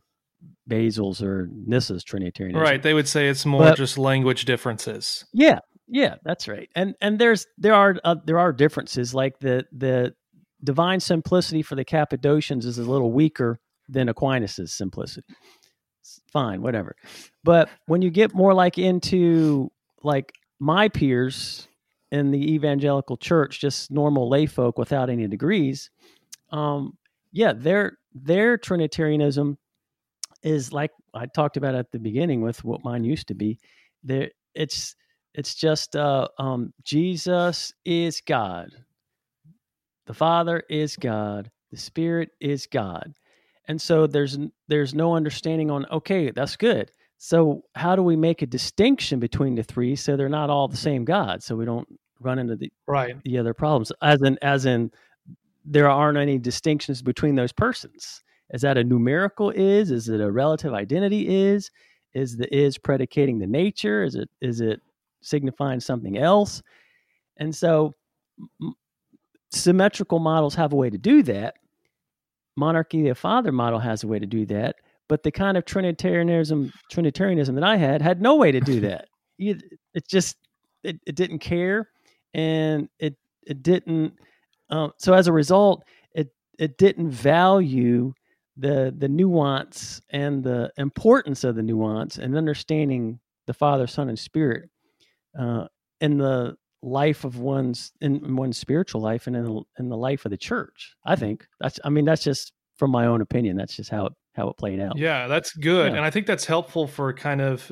Basil's 0.67 1.21
or 1.21 1.49
Nyssa's 1.67 2.03
Trinitarianism. 2.03 2.61
Right. 2.61 2.81
They 2.81 2.93
would 2.93 3.07
say 3.07 3.29
it's 3.29 3.45
more 3.45 3.61
but, 3.61 3.77
just 3.77 3.97
language 3.97 4.45
differences. 4.45 5.25
Yeah. 5.33 5.59
Yeah, 5.87 6.15
that's 6.23 6.47
right. 6.47 6.69
And 6.75 6.95
and 6.99 7.17
there's 7.17 7.47
there 7.57 7.73
are 7.73 7.95
uh, 8.03 8.15
there 8.25 8.39
are 8.39 8.51
differences 8.51 9.13
like 9.13 9.39
the 9.39 9.65
the 9.71 10.13
divine 10.63 10.99
simplicity 10.99 11.61
for 11.61 11.75
the 11.75 11.85
Cappadocians 11.85 12.65
is 12.65 12.77
a 12.77 12.83
little 12.83 13.11
weaker 13.11 13.59
than 13.87 14.09
Aquinas's 14.09 14.73
simplicity. 14.73 15.33
Fine, 16.31 16.61
whatever. 16.61 16.95
But 17.43 17.69
when 17.85 18.01
you 18.01 18.09
get 18.09 18.33
more 18.33 18.53
like 18.53 18.77
into 18.77 19.71
like 20.03 20.33
my 20.59 20.89
peers 20.89 21.67
in 22.11 22.31
the 22.31 22.53
evangelical 22.53 23.15
church, 23.15 23.61
just 23.61 23.89
normal 23.89 24.29
lay 24.29 24.45
folk 24.45 24.77
without 24.77 25.09
any 25.09 25.27
degrees, 25.27 25.89
um, 26.51 26.97
yeah, 27.31 27.53
their 27.53 27.97
their 28.13 28.57
Trinitarianism 28.57 29.57
is 30.43 30.73
like 30.73 30.91
I 31.13 31.25
talked 31.25 31.57
about 31.57 31.75
at 31.75 31.91
the 31.91 31.99
beginning 31.99 32.41
with 32.41 32.63
what 32.63 32.83
mine 32.83 33.03
used 33.03 33.27
to 33.27 33.33
be. 33.33 33.59
There, 34.03 34.29
it's 34.53 34.95
it's 35.33 35.55
just 35.55 35.95
uh, 35.95 36.27
um, 36.39 36.73
Jesus 36.83 37.73
is 37.85 38.21
God, 38.25 38.69
the 40.05 40.13
Father 40.13 40.63
is 40.69 40.95
God, 40.95 41.51
the 41.71 41.77
Spirit 41.77 42.29
is 42.39 42.67
God, 42.67 43.13
and 43.67 43.81
so 43.81 44.07
there's 44.07 44.37
there's 44.67 44.93
no 44.93 45.15
understanding 45.15 45.69
on 45.71 45.85
okay, 45.91 46.31
that's 46.31 46.55
good. 46.55 46.91
So 47.17 47.63
how 47.75 47.95
do 47.95 48.03
we 48.03 48.15
make 48.15 48.41
a 48.43 48.47
distinction 48.47 49.19
between 49.19 49.55
the 49.55 49.63
three 49.63 49.95
so 49.95 50.15
they're 50.15 50.29
not 50.29 50.49
all 50.49 50.67
the 50.67 50.77
same 50.77 51.03
God, 51.03 51.41
so 51.41 51.55
we 51.55 51.65
don't 51.65 51.87
run 52.19 52.39
into 52.39 52.55
the 52.55 52.71
right 52.87 53.15
the 53.23 53.37
other 53.37 53.53
problems 53.53 53.91
as 54.01 54.21
in 54.23 54.39
as 54.41 54.65
in 54.65 54.91
there 55.63 55.89
aren't 55.89 56.17
any 56.17 56.37
distinctions 56.37 57.01
between 57.01 57.35
those 57.35 57.51
persons. 57.51 58.23
Is 58.51 58.61
that 58.61 58.77
a 58.77 58.83
numerical 58.83 59.49
is? 59.51 59.91
Is 59.91 60.09
it 60.09 60.21
a 60.21 60.31
relative 60.31 60.73
identity 60.73 61.27
is? 61.27 61.69
Is 62.13 62.37
the 62.37 62.53
is 62.55 62.77
predicating 62.77 63.39
the 63.39 63.47
nature? 63.47 64.03
Is 64.03 64.15
it 64.15 64.29
is 64.41 64.61
it 64.61 64.81
signifying 65.21 65.79
something 65.79 66.17
else? 66.17 66.61
And 67.37 67.53
so 67.55 67.93
m- 68.61 68.75
symmetrical 69.51 70.19
models 70.19 70.55
have 70.55 70.73
a 70.73 70.77
way 70.77 70.89
to 70.89 70.97
do 70.97 71.23
that. 71.23 71.55
Monarchy 72.55 73.09
of 73.09 73.17
Father 73.17 73.51
model 73.51 73.79
has 73.79 74.03
a 74.03 74.07
way 74.07 74.19
to 74.19 74.25
do 74.25 74.45
that. 74.47 74.77
But 75.09 75.23
the 75.23 75.31
kind 75.31 75.57
of 75.57 75.65
Trinitarianism 75.65 76.71
Trinitarianism 76.89 77.55
that 77.55 77.63
I 77.63 77.77
had 77.77 78.01
had 78.01 78.21
no 78.21 78.35
way 78.35 78.51
to 78.51 78.59
do 78.59 78.79
that. 78.81 79.09
It, 79.37 79.61
it 79.93 80.07
just 80.07 80.37
it, 80.83 80.99
it 81.05 81.15
didn't 81.15 81.39
care 81.39 81.89
and 82.33 82.87
it 82.99 83.15
it 83.45 83.61
didn't 83.61 84.13
um, 84.69 84.91
so 84.97 85.13
as 85.13 85.27
a 85.27 85.33
result, 85.33 85.83
it 86.13 86.29
it 86.59 86.77
didn't 86.77 87.11
value 87.11 88.13
the 88.57 88.93
the 88.97 89.07
nuance 89.07 90.01
and 90.09 90.43
the 90.43 90.71
importance 90.77 91.43
of 91.43 91.55
the 91.55 91.63
nuance 91.63 92.17
and 92.17 92.35
understanding 92.35 93.19
the 93.45 93.53
Father, 93.53 93.87
Son, 93.87 94.09
and 94.09 94.19
Spirit 94.19 94.69
uh, 95.39 95.65
in 96.01 96.17
the 96.17 96.55
life 96.81 97.23
of 97.23 97.39
one's 97.39 97.91
in 98.01 98.35
one's 98.35 98.57
spiritual 98.57 99.01
life 99.01 99.27
and 99.27 99.35
in 99.35 99.45
the, 99.45 99.61
in 99.79 99.89
the 99.89 99.97
life 99.97 100.25
of 100.25 100.31
the 100.31 100.37
church. 100.37 100.95
I 101.05 101.15
think 101.15 101.47
that's. 101.59 101.79
I 101.83 101.89
mean, 101.89 102.05
that's 102.05 102.23
just 102.23 102.53
from 102.77 102.91
my 102.91 103.05
own 103.05 103.21
opinion. 103.21 103.57
That's 103.57 103.75
just 103.75 103.89
how 103.89 104.07
it 104.07 104.13
how 104.33 104.49
it 104.49 104.57
played 104.57 104.79
out. 104.79 104.97
Yeah, 104.97 105.27
that's 105.27 105.53
good, 105.53 105.91
yeah. 105.91 105.97
and 105.97 106.05
I 106.05 106.09
think 106.09 106.27
that's 106.27 106.45
helpful 106.45 106.87
for 106.87 107.13
kind 107.13 107.41
of 107.41 107.71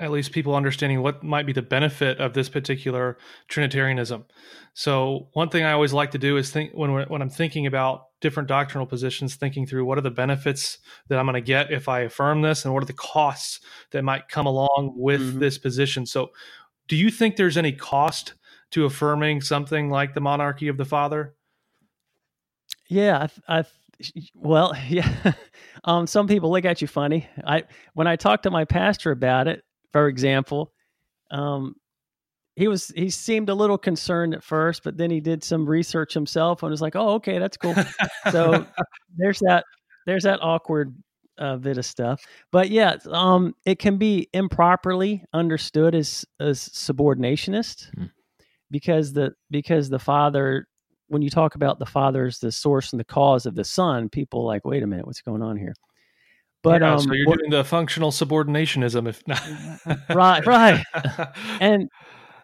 at 0.00 0.10
least 0.10 0.32
people 0.32 0.54
understanding 0.54 1.02
what 1.02 1.22
might 1.22 1.44
be 1.44 1.52
the 1.52 1.62
benefit 1.62 2.18
of 2.18 2.32
this 2.32 2.48
particular 2.48 3.18
Trinitarianism. 3.48 4.24
So 4.72 5.28
one 5.34 5.50
thing 5.50 5.62
I 5.62 5.72
always 5.72 5.92
like 5.92 6.12
to 6.12 6.18
do 6.18 6.36
is 6.38 6.50
think 6.50 6.72
when 6.72 6.90
when 7.08 7.22
I'm 7.22 7.30
thinking 7.30 7.66
about 7.66 8.06
different 8.20 8.48
doctrinal 8.48 8.86
positions, 8.86 9.34
thinking 9.34 9.66
through 9.66 9.84
what 9.84 9.98
are 9.98 10.02
the 10.02 10.10
benefits 10.10 10.78
that 11.08 11.18
I'm 11.18 11.26
going 11.26 11.34
to 11.34 11.40
get 11.40 11.72
if 11.72 11.88
I 11.88 12.00
affirm 12.00 12.42
this, 12.42 12.64
and 12.64 12.74
what 12.74 12.82
are 12.82 12.86
the 12.86 12.92
costs 12.92 13.60
that 13.90 14.04
might 14.04 14.28
come 14.28 14.46
along 14.46 14.94
with 14.96 15.20
mm-hmm. 15.20 15.38
this 15.38 15.58
position. 15.58 16.06
So, 16.06 16.30
do 16.88 16.96
you 16.96 17.10
think 17.10 17.36
there's 17.36 17.56
any 17.56 17.72
cost 17.72 18.34
to 18.72 18.84
affirming 18.84 19.40
something 19.40 19.90
like 19.90 20.14
the 20.14 20.20
monarchy 20.20 20.68
of 20.68 20.76
the 20.76 20.84
Father? 20.84 21.34
Yeah, 22.88 23.28
I, 23.48 23.60
I 23.60 23.64
well, 24.34 24.74
yeah. 24.88 25.32
Um, 25.84 26.06
some 26.06 26.26
people 26.26 26.50
look 26.50 26.64
at 26.64 26.82
you 26.82 26.88
funny. 26.88 27.26
I 27.44 27.64
when 27.94 28.06
I 28.06 28.16
talk 28.16 28.42
to 28.42 28.50
my 28.50 28.64
pastor 28.64 29.10
about 29.10 29.48
it, 29.48 29.64
for 29.92 30.08
example, 30.08 30.72
um, 31.30 31.76
he 32.60 32.68
was 32.68 32.92
he 32.94 33.08
seemed 33.08 33.48
a 33.48 33.54
little 33.54 33.78
concerned 33.78 34.34
at 34.34 34.44
first, 34.44 34.84
but 34.84 34.98
then 34.98 35.10
he 35.10 35.18
did 35.18 35.42
some 35.42 35.66
research 35.66 36.12
himself 36.12 36.62
and 36.62 36.70
was 36.70 36.82
like, 36.82 36.94
"Oh, 36.94 37.14
okay, 37.14 37.38
that's 37.38 37.56
cool." 37.56 37.74
so 38.30 38.66
there's 39.16 39.38
that 39.38 39.64
there's 40.04 40.24
that 40.24 40.40
awkward 40.42 40.94
uh, 41.38 41.56
bit 41.56 41.78
of 41.78 41.86
stuff. 41.86 42.20
But 42.52 42.68
yeah, 42.68 42.96
um, 43.10 43.54
it 43.64 43.78
can 43.78 43.96
be 43.96 44.28
improperly 44.34 45.24
understood 45.32 45.94
as 45.94 46.26
as 46.38 46.68
subordinationist 46.68 47.94
mm. 47.96 48.10
because 48.70 49.14
the 49.14 49.32
because 49.50 49.88
the 49.88 49.98
father 49.98 50.66
when 51.08 51.22
you 51.22 51.30
talk 51.30 51.54
about 51.54 51.78
the 51.78 51.86
father 51.86 52.26
as 52.26 52.40
the 52.40 52.52
source 52.52 52.92
and 52.92 53.00
the 53.00 53.04
cause 53.04 53.46
of 53.46 53.54
the 53.54 53.64
son, 53.64 54.10
people 54.10 54.44
like, 54.44 54.66
wait 54.66 54.82
a 54.82 54.86
minute, 54.86 55.06
what's 55.06 55.22
going 55.22 55.42
on 55.42 55.56
here? 55.56 55.72
But 56.62 56.82
yeah, 56.82 56.92
um, 56.92 57.00
so 57.00 57.12
you're 57.14 57.26
what, 57.26 57.38
doing 57.38 57.50
the 57.50 57.64
functional 57.64 58.10
subordinationism, 58.10 59.08
if 59.08 59.26
not 59.26 59.42
right, 60.14 60.44
right, 60.46 60.84
and 61.60 61.88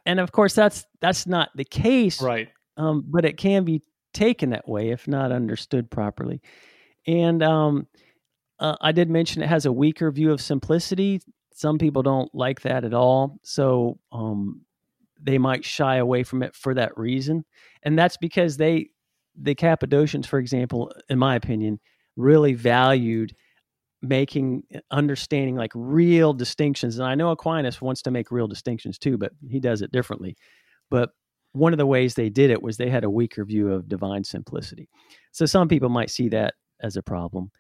and 0.07 0.21
of 0.21 0.33
course 0.33 0.55
that's 0.55 0.87
that's 1.01 1.27
not 1.27 1.51
the 1.55 1.65
case, 1.65 2.23
right? 2.23 2.49
Um, 2.77 3.05
but 3.07 3.25
it 3.25 3.37
can 3.37 3.65
be 3.65 3.83
taken 4.15 4.51
that 4.51 4.69
way 4.69 4.91
if 4.91 5.07
not 5.07 5.33
understood 5.33 5.91
properly. 5.91 6.41
And 7.07 7.43
um, 7.43 7.87
uh, 8.59 8.77
I 8.81 8.93
did 8.93 9.11
mention 9.11 9.43
it 9.43 9.49
has 9.49 9.67
a 9.67 9.73
weaker 9.73 10.11
view 10.11 10.33
of 10.33 10.41
simplicity. 10.41 11.21
Some 11.53 11.79
people 11.79 12.03
don't 12.03 12.35
like 12.35 12.63
that 12.63 12.85
at 12.85 12.95
all, 12.95 13.39
so 13.43 13.99
um, 14.13 14.63
they 15.21 15.39
might 15.39 15.65
shy 15.65 15.97
away 15.97 16.23
from 16.23 16.43
it 16.43 16.55
for 16.55 16.75
that 16.75 16.97
reason, 16.97 17.45
and 17.83 17.99
that's 17.99 18.17
because 18.17 18.57
they, 18.57 18.91
the 19.41 19.55
Cappadocians, 19.55 20.27
for 20.27 20.39
example, 20.39 20.93
in 21.09 21.19
my 21.19 21.35
opinion, 21.35 21.81
really 22.17 22.53
valued 22.55 23.35
making 24.09 24.63
understanding 24.91 25.57
like 25.57 25.73
real 25.75 26.33
distinctions 26.33 26.99
and 26.99 27.07
i 27.07 27.15
know 27.15 27.31
aquinas 27.31 27.81
wants 27.81 28.03
to 28.03 28.11
make 28.11 28.31
real 28.31 28.47
distinctions 28.47 28.99
too 28.99 29.17
but 29.17 29.33
he 29.49 29.61
does 29.61 29.83
it 29.83 29.93
differently 29.93 30.37
but 30.91 31.11
one 31.53 31.73
of 31.73 31.79
the 31.79 31.87
ways 31.87 32.15
they 32.15 32.29
did 32.29 32.51
it 32.51 32.63
was 32.63 32.77
they 32.77 32.91
had 32.91 33.05
a 33.05 33.11
weaker 33.11 33.45
view 33.45 33.73
of 33.73 33.89
divine 33.89 34.25
simplicity 34.25 34.89
so 35.33 35.47
some 35.47 35.69
people 35.69 35.89
might 35.89 36.11
see 36.11 36.29
that 36.29 36.55
as 36.81 36.97
a 36.97 37.03
problem 37.03 37.51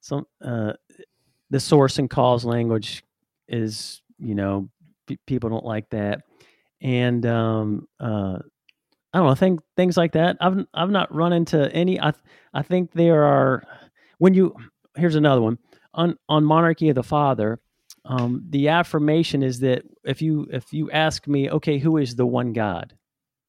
some 0.00 0.24
uh, 0.44 0.72
the 1.50 1.60
source 1.60 1.98
and 1.98 2.10
cause 2.10 2.44
language 2.44 3.04
is 3.48 4.00
you 4.18 4.34
know 4.34 4.68
p- 5.06 5.18
people 5.26 5.50
don't 5.50 5.64
like 5.64 5.88
that 5.90 6.22
and 6.80 7.24
um, 7.26 7.86
uh, 8.00 8.38
I 9.12 9.18
don't 9.18 9.26
know, 9.26 9.34
think 9.34 9.60
things 9.76 9.96
like 9.96 10.12
that. 10.12 10.36
I've 10.40 10.66
I've 10.74 10.90
not 10.90 11.14
run 11.14 11.32
into 11.32 11.70
any. 11.72 12.00
I 12.00 12.12
I 12.54 12.62
think 12.62 12.92
there 12.92 13.24
are 13.24 13.62
when 14.18 14.34
you 14.34 14.54
here's 14.96 15.14
another 15.14 15.40
one 15.40 15.58
on 15.94 16.16
on 16.28 16.44
monarchy 16.44 16.88
of 16.88 16.94
the 16.94 17.02
father. 17.02 17.60
Um, 18.04 18.44
the 18.50 18.68
affirmation 18.68 19.42
is 19.42 19.60
that 19.60 19.84
if 20.04 20.20
you 20.22 20.46
if 20.50 20.72
you 20.72 20.90
ask 20.90 21.26
me, 21.28 21.50
okay, 21.50 21.78
who 21.78 21.98
is 21.98 22.16
the 22.16 22.26
one 22.26 22.52
God? 22.52 22.94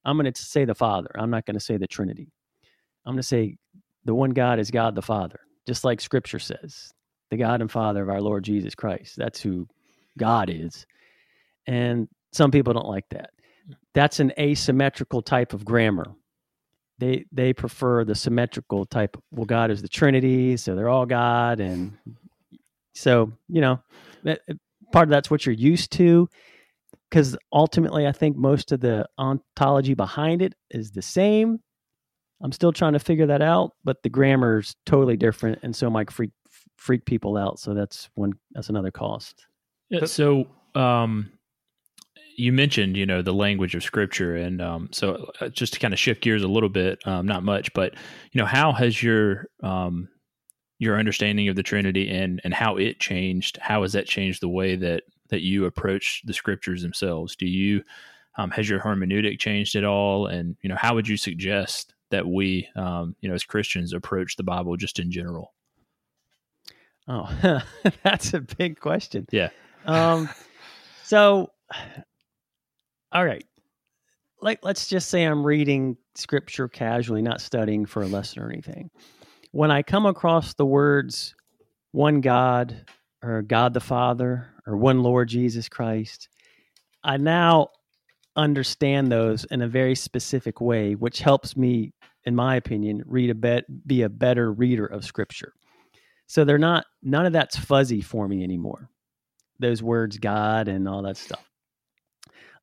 I'm 0.04 0.18
going 0.18 0.32
to 0.32 0.42
say 0.42 0.64
the 0.64 0.74
Father. 0.74 1.10
I'm 1.14 1.30
not 1.30 1.46
going 1.46 1.54
to 1.54 1.64
say 1.64 1.78
the 1.78 1.86
Trinity. 1.86 2.30
I'm 3.06 3.14
going 3.14 3.22
to 3.22 3.26
say 3.26 3.56
the 4.04 4.14
one 4.14 4.30
God 4.30 4.58
is 4.58 4.70
God 4.70 4.94
the 4.94 5.02
Father, 5.02 5.40
just 5.66 5.82
like 5.82 6.00
Scripture 6.00 6.38
says, 6.38 6.92
the 7.30 7.38
God 7.38 7.62
and 7.62 7.70
Father 7.70 8.02
of 8.02 8.10
our 8.10 8.20
Lord 8.20 8.44
Jesus 8.44 8.74
Christ. 8.74 9.16
That's 9.16 9.40
who 9.40 9.66
God 10.18 10.50
is. 10.50 10.86
And 11.66 12.06
some 12.32 12.50
people 12.50 12.74
don't 12.74 12.86
like 12.86 13.08
that. 13.10 13.30
That's 13.94 14.20
an 14.20 14.32
asymmetrical 14.38 15.22
type 15.22 15.54
of 15.54 15.64
grammar 15.64 16.14
they 16.98 17.24
they 17.32 17.52
prefer 17.52 18.04
the 18.04 18.14
symmetrical 18.14 18.86
type. 18.86 19.16
Well, 19.30 19.46
God 19.46 19.70
is 19.70 19.82
the 19.82 19.88
Trinity, 19.88 20.56
so 20.56 20.74
they're 20.74 20.88
all 20.88 21.06
God, 21.06 21.60
and 21.60 21.92
so, 22.94 23.32
you 23.48 23.60
know, 23.60 23.80
part 24.92 25.08
of 25.08 25.10
that's 25.10 25.30
what 25.30 25.46
you're 25.46 25.54
used 25.54 25.92
to 25.92 26.28
because 27.14 27.36
ultimately 27.52 28.08
I 28.08 28.12
think 28.12 28.36
most 28.36 28.72
of 28.72 28.80
the 28.80 29.06
ontology 29.18 29.94
behind 29.94 30.42
it 30.42 30.54
is 30.70 30.90
the 30.90 31.02
same. 31.02 31.60
I'm 32.42 32.50
still 32.50 32.72
trying 32.72 32.94
to 32.94 32.98
figure 32.98 33.26
that 33.26 33.40
out, 33.40 33.70
but 33.84 34.02
the 34.02 34.08
grammar 34.08 34.58
is 34.58 34.74
totally 34.84 35.16
different, 35.16 35.60
and 35.62 35.74
so 35.76 35.88
might 35.88 36.10
freak 36.10 36.32
freak 36.76 37.04
people 37.04 37.36
out. 37.36 37.60
So 37.60 37.72
that's 37.72 38.10
one 38.16 38.32
that's 38.52 38.68
another 38.68 38.90
cost. 38.90 39.46
Yeah, 39.90 40.06
so 40.06 40.48
um, 40.74 41.30
you 42.36 42.52
mentioned 42.52 42.96
you 42.96 43.06
know 43.06 43.22
the 43.22 43.32
language 43.32 43.76
of 43.76 43.84
Scripture, 43.84 44.34
and 44.34 44.60
um, 44.60 44.88
so 44.90 45.30
uh, 45.40 45.48
just 45.50 45.74
to 45.74 45.78
kind 45.78 45.94
of 45.94 46.00
shift 46.00 46.20
gears 46.20 46.42
a 46.42 46.48
little 46.48 46.68
bit, 46.68 46.98
um, 47.06 47.26
not 47.26 47.44
much, 47.44 47.72
but 47.74 47.94
you 48.32 48.40
know 48.40 48.46
how 48.46 48.72
has 48.72 49.00
your 49.00 49.46
um, 49.62 50.08
your 50.78 50.98
understanding 50.98 51.48
of 51.48 51.56
the 51.56 51.62
Trinity 51.62 52.10
and 52.10 52.40
and 52.44 52.52
how 52.52 52.76
it 52.76 53.00
changed. 53.00 53.58
How 53.60 53.82
has 53.82 53.92
that 53.92 54.06
changed 54.06 54.40
the 54.40 54.48
way 54.48 54.76
that 54.76 55.04
that 55.28 55.42
you 55.42 55.64
approach 55.64 56.22
the 56.24 56.34
scriptures 56.34 56.82
themselves? 56.82 57.36
Do 57.36 57.46
you 57.46 57.82
um, 58.36 58.50
has 58.50 58.68
your 58.68 58.80
hermeneutic 58.80 59.38
changed 59.38 59.76
at 59.76 59.84
all? 59.84 60.26
And 60.26 60.56
you 60.62 60.68
know, 60.68 60.76
how 60.76 60.94
would 60.94 61.08
you 61.08 61.16
suggest 61.16 61.94
that 62.10 62.26
we, 62.26 62.68
um, 62.76 63.14
you 63.20 63.28
know, 63.28 63.34
as 63.34 63.44
Christians, 63.44 63.92
approach 63.92 64.36
the 64.36 64.42
Bible 64.42 64.76
just 64.76 64.98
in 64.98 65.10
general? 65.10 65.54
Oh, 67.06 67.62
that's 68.02 68.34
a 68.34 68.40
big 68.40 68.80
question. 68.80 69.26
Yeah. 69.30 69.50
Um, 69.84 70.28
so, 71.04 71.50
all 73.12 73.24
right. 73.24 73.44
Like, 74.40 74.60
let's 74.62 74.88
just 74.88 75.08
say 75.08 75.24
I'm 75.24 75.44
reading 75.44 75.96
scripture 76.14 76.68
casually, 76.68 77.22
not 77.22 77.40
studying 77.40 77.86
for 77.86 78.02
a 78.02 78.06
lesson 78.06 78.42
or 78.42 78.50
anything 78.50 78.90
when 79.54 79.70
I 79.70 79.82
come 79.82 80.04
across 80.04 80.54
the 80.54 80.66
words 80.66 81.36
one 81.92 82.20
God 82.20 82.76
or 83.22 83.40
God 83.40 83.72
the 83.72 83.78
Father 83.78 84.48
or 84.66 84.76
one 84.76 85.00
Lord 85.04 85.28
Jesus 85.28 85.68
Christ, 85.68 86.28
I 87.04 87.18
now 87.18 87.68
understand 88.34 89.12
those 89.12 89.44
in 89.44 89.62
a 89.62 89.68
very 89.68 89.94
specific 89.94 90.60
way, 90.60 90.96
which 90.96 91.20
helps 91.20 91.56
me, 91.56 91.92
in 92.24 92.34
my 92.34 92.56
opinion, 92.56 93.04
read 93.06 93.30
a 93.30 93.34
bet 93.34 93.64
be 93.86 94.02
a 94.02 94.08
better 94.08 94.52
reader 94.52 94.86
of 94.86 95.04
Scripture. 95.04 95.52
So 96.26 96.44
they're 96.44 96.58
not 96.58 96.86
none 97.04 97.24
of 97.24 97.32
that's 97.32 97.56
fuzzy 97.56 98.00
for 98.00 98.26
me 98.26 98.42
anymore. 98.42 98.90
Those 99.60 99.84
words, 99.84 100.18
God, 100.18 100.66
and 100.66 100.88
all 100.88 101.02
that 101.02 101.16
stuff. 101.16 101.48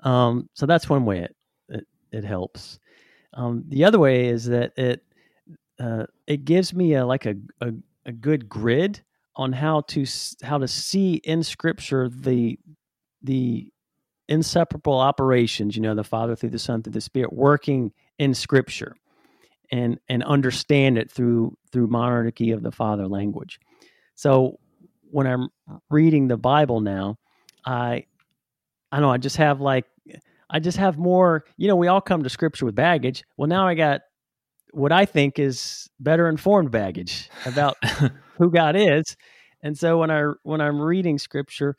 Um, 0.02 0.50
so 0.56 0.66
that's 0.66 0.90
one 0.90 1.06
way 1.06 1.20
it 1.20 1.36
it, 1.70 1.88
it 2.12 2.26
helps. 2.26 2.80
Um, 3.34 3.64
the 3.70 3.86
other 3.86 3.98
way 3.98 4.28
is 4.28 4.44
that 4.48 4.78
it 4.78 5.06
uh, 5.82 6.06
it 6.28 6.46
gives 6.46 6.74
me 6.74 6.94
a 6.94 7.06
like 7.06 7.26
a, 7.26 7.36
a, 7.62 7.74
a 8.06 8.12
good 8.12 8.48
grid 8.48 9.02
on 9.36 9.54
how 9.54 9.82
to 9.82 10.06
how 10.44 10.58
to 10.58 10.68
see 10.68 11.16
in 11.16 11.44
scripture 11.44 12.10
the 12.10 12.60
the 13.24 13.68
inseparable 14.28 15.00
operations 15.00 15.76
you 15.76 15.82
know 15.82 15.96
the 15.96 16.04
father 16.04 16.36
through 16.36 16.50
the 16.50 16.60
son 16.60 16.84
through 16.84 16.94
the 16.94 17.02
spirit 17.02 17.34
working 17.34 17.92
in 18.20 18.34
scripture 18.34 18.96
and 19.72 20.00
and 20.10 20.24
understand 20.24 20.98
it 20.98 21.10
through 21.10 21.58
through 21.72 21.88
monarchy 21.88 22.52
of 22.52 22.62
the 22.62 22.72
father 22.72 23.08
language. 23.08 23.60
So 24.16 24.60
when 25.10 25.28
i'm 25.28 25.50
reading 25.90 26.28
the 26.28 26.38
bible 26.38 26.80
now 26.80 27.18
i 27.66 28.06
i 28.92 28.98
don't 28.98 29.02
know 29.02 29.12
i 29.12 29.18
just 29.18 29.38
have 29.38 29.60
like 29.60 29.86
i 30.50 30.60
just 30.60 30.78
have 30.78 30.98
more 30.98 31.44
you 31.58 31.68
know 31.68 31.76
we 31.76 31.88
all 31.88 32.02
come 32.02 32.24
to 32.24 32.30
scripture 32.30 32.66
with 32.66 32.76
baggage. 32.76 33.24
Well 33.38 33.48
now 33.48 33.68
i 33.68 33.74
got 33.74 34.02
what 34.72 34.92
I 34.92 35.06
think 35.06 35.40
is 35.40 35.90
better 36.00 36.28
informed 36.28 36.72
baggage 36.72 37.30
about 37.46 37.78
who 38.38 38.52
God 38.52 38.76
is. 38.76 39.16
And 39.64 39.78
so 39.78 40.00
when 40.00 40.12
I 40.12 40.32
when 40.44 40.62
I'm 40.62 40.82
reading 40.82 41.18
scripture, 41.18 41.76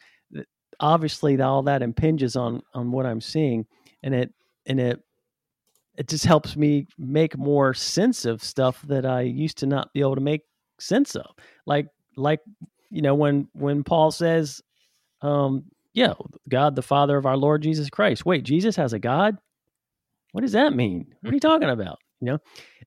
obviously 0.79 1.41
all 1.41 1.63
that 1.65 1.83
impinges 1.83 2.37
on 2.37 2.63
on 2.75 2.93
what 2.93 3.07
I'm 3.07 3.21
seeing, 3.21 3.67
and 4.03 4.15
it 4.15 4.33
and 4.67 4.81
it 4.81 5.01
it 5.97 6.09
just 6.09 6.25
helps 6.25 6.57
me 6.57 6.87
make 6.99 7.37
more 7.37 7.75
sense 7.75 8.25
of 8.25 8.43
stuff 8.43 8.83
that 8.83 9.05
I 9.05 9.23
used 9.23 9.59
to 9.59 9.67
not 9.67 9.93
be 9.93 10.01
able 10.01 10.15
to 10.15 10.21
make 10.21 10.43
sense 10.79 11.15
of. 11.17 11.27
Like 11.67 11.89
like 12.17 12.41
you 12.91 13.03
know 13.03 13.15
when 13.15 13.49
when 13.53 13.85
Paul 13.85 14.11
says, 14.11 14.63
um, 15.23 15.65
yeah, 15.93 16.15
God 16.49 16.77
the 16.77 16.83
Father 16.83 17.17
of 17.17 17.27
our 17.27 17.37
Lord 17.37 17.63
Jesus 17.63 17.91
Christ. 17.91 18.25
Wait, 18.25 18.45
Jesus 18.45 18.77
has 18.77 18.93
a 18.93 18.99
God? 18.99 19.37
What 20.33 20.41
does 20.41 20.53
that 20.53 20.75
mean? 20.75 21.15
What 21.21 21.31
are 21.31 21.35
you 21.35 21.41
talking 21.41 21.69
about? 21.69 21.99
You 22.23 22.27
know, 22.27 22.39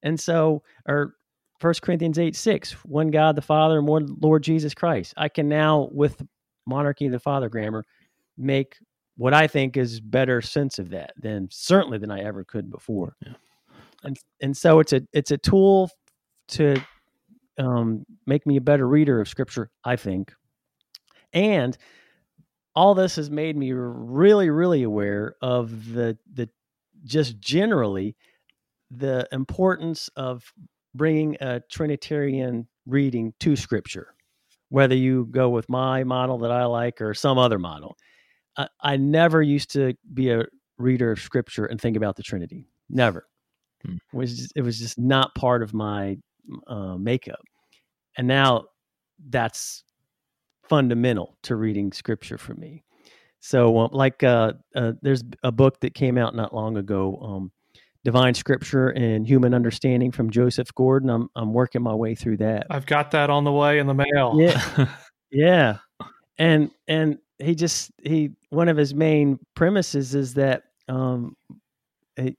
and 0.02 0.17
so, 0.17 0.63
or 0.88 1.15
First 1.60 1.82
Corinthians 1.82 2.17
8 2.17 2.36
6, 2.36 2.71
one 2.86 3.12
God 3.12 3.36
the 3.36 3.41
Father 3.41 3.78
and 3.78 3.88
one 3.88 4.15
Lord 4.21 4.43
Jesus 4.43 4.74
Christ. 4.74 5.13
I 5.17 5.28
can 5.28 5.50
now, 5.50 5.89
with 5.91 6.21
monarchy 6.65 7.06
of 7.06 7.12
the 7.12 7.19
Father 7.19 7.50
grammar, 7.50 7.86
make 8.38 8.78
what 9.17 9.34
I 9.34 9.48
think 9.48 9.78
is 9.78 10.00
better 10.00 10.41
sense 10.41 10.80
of 10.80 10.89
that 10.89 11.12
than 11.17 11.50
certainly 11.52 11.98
than 11.98 12.12
I 12.12 12.21
ever 12.21 12.45
could 12.45 12.71
before. 12.71 13.15
Yeah. 13.21 13.34
And 14.04 14.17
and 14.41 14.56
so 14.56 14.80
it's 14.80 14.93
a 14.93 15.02
it's 15.12 15.32
a 15.32 15.38
tool 15.38 15.89
to 16.50 16.82
um, 17.58 18.06
make 18.26 18.48
me 18.48 18.56
a 18.56 18.62
better 18.62 18.88
reader 18.88 19.19
of 19.19 19.28
Scripture, 19.28 19.69
I 19.84 19.98
think. 19.98 20.34
And 21.34 21.78
all 22.76 22.95
this 22.95 23.15
has 23.15 23.30
made 23.30 23.58
me 23.58 23.71
really, 23.74 24.50
really 24.50 24.84
aware 24.84 25.36
of 25.41 25.93
the 25.93 26.17
the 26.34 26.50
just 27.04 27.39
generally 27.39 28.15
the 28.91 29.28
importance 29.32 30.10
of 30.15 30.54
bringing 30.93 31.36
a 31.41 31.62
Trinitarian 31.71 32.67
reading 32.86 33.34
to 33.39 33.56
Scripture, 33.56 34.13
whether 34.69 34.95
you 34.95 35.28
go 35.32 35.50
with 35.50 35.67
my 35.69 36.04
model 36.04 36.38
that 36.39 36.52
I 36.52 36.65
like 36.65 37.02
or 37.02 37.13
some 37.13 37.38
other 37.38 37.60
model. 37.60 37.98
I, 38.58 38.67
I 38.82 38.98
never 38.98 39.41
used 39.41 39.71
to 39.71 39.93
be 40.13 40.32
a 40.32 40.45
reader 40.78 41.12
of 41.12 41.19
Scripture 41.19 41.65
and 41.65 41.80
think 41.80 41.98
about 41.98 42.15
the 42.15 42.24
Trinity. 42.24 42.67
Never. 42.89 43.28
Hmm. 43.86 43.95
It 44.13 44.17
was 44.17 44.38
just, 44.38 44.54
it 44.56 44.62
was 44.62 44.80
just 44.80 44.98
not 45.00 45.36
part 45.36 45.63
of 45.63 45.74
my 45.74 46.17
uh, 46.67 46.98
makeup, 46.98 47.41
and 48.17 48.28
now 48.28 48.65
that's 49.30 49.84
fundamental 50.69 51.38
to 51.43 51.56
reading 51.56 51.91
Scripture 51.91 52.38
for 52.38 52.54
me. 52.54 52.84
So, 53.39 53.78
um, 53.78 53.89
like, 53.91 54.24
uh, 54.24 54.54
uh, 54.76 54.93
there's 55.02 55.24
a 55.43 55.52
book 55.52 55.80
that 55.82 55.93
came 55.93 56.17
out 56.17 56.36
not 56.36 56.54
long 56.54 56.78
ago, 56.78 57.17
um, 57.21 57.52
Divine 58.06 58.36
Scripture 58.36 58.89
and 58.89 59.28
Human 59.28 59.54
Understanding 59.54 60.12
from 60.12 60.30
Joseph 60.30 60.74
Gordon. 60.76 61.10
I'm 61.10 61.28
I'm 61.36 61.52
working 61.54 61.82
my 61.82 61.94
way 61.94 62.15
through 62.15 62.38
that. 62.38 62.68
I've 62.70 62.86
got 62.86 63.12
that 63.12 63.30
on 63.30 63.44
the 63.44 63.52
way 63.52 63.80
in 63.80 63.88
the 63.88 63.96
mail. 63.96 64.38
Yeah. 64.39 64.88
Yeah, 65.32 65.80
and 66.38 66.72
and 66.88 67.18
he 67.39 67.56
just 67.56 67.91
he 68.02 68.32
one 68.50 68.70
of 68.70 68.78
his 68.78 68.94
main 68.94 69.38
premises 69.54 70.15
is 70.15 70.36
that 70.36 70.63
um, 70.88 71.36
it, 72.15 72.38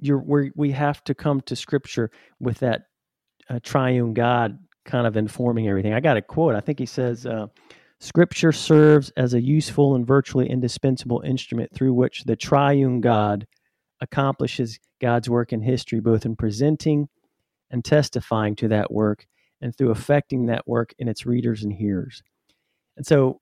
you're 0.00 0.18
we 0.18 0.50
we 0.56 0.72
have 0.72 1.04
to 1.04 1.14
come 1.14 1.42
to 1.42 1.54
Scripture 1.54 2.10
with 2.40 2.60
that 2.60 2.84
uh, 3.50 3.58
triune 3.62 4.14
God 4.14 4.58
kind 4.86 5.06
of 5.06 5.18
informing 5.18 5.68
everything. 5.68 5.92
I 5.92 6.00
got 6.00 6.16
a 6.16 6.22
quote. 6.22 6.54
I 6.54 6.60
think 6.60 6.78
he 6.78 6.86
says. 6.86 7.26
Uh, 7.26 7.48
Scripture 7.98 8.52
serves 8.52 9.10
as 9.16 9.32
a 9.34 9.40
useful 9.40 9.94
and 9.94 10.06
virtually 10.06 10.48
indispensable 10.48 11.22
instrument 11.22 11.72
through 11.74 11.94
which 11.94 12.24
the 12.24 12.36
triune 12.36 13.00
God 13.00 13.46
accomplishes 14.00 14.78
God's 15.00 15.28
work 15.28 15.52
in 15.52 15.62
history, 15.62 16.00
both 16.00 16.26
in 16.26 16.36
presenting 16.36 17.08
and 17.70 17.84
testifying 17.84 18.56
to 18.56 18.68
that 18.68 18.92
work 18.92 19.26
and 19.60 19.76
through 19.76 19.90
affecting 19.90 20.46
that 20.46 20.66
work 20.68 20.94
in 20.98 21.08
its 21.08 21.26
readers 21.26 21.62
and 21.62 21.72
hearers. 21.72 22.22
And 22.96 23.06
so 23.06 23.40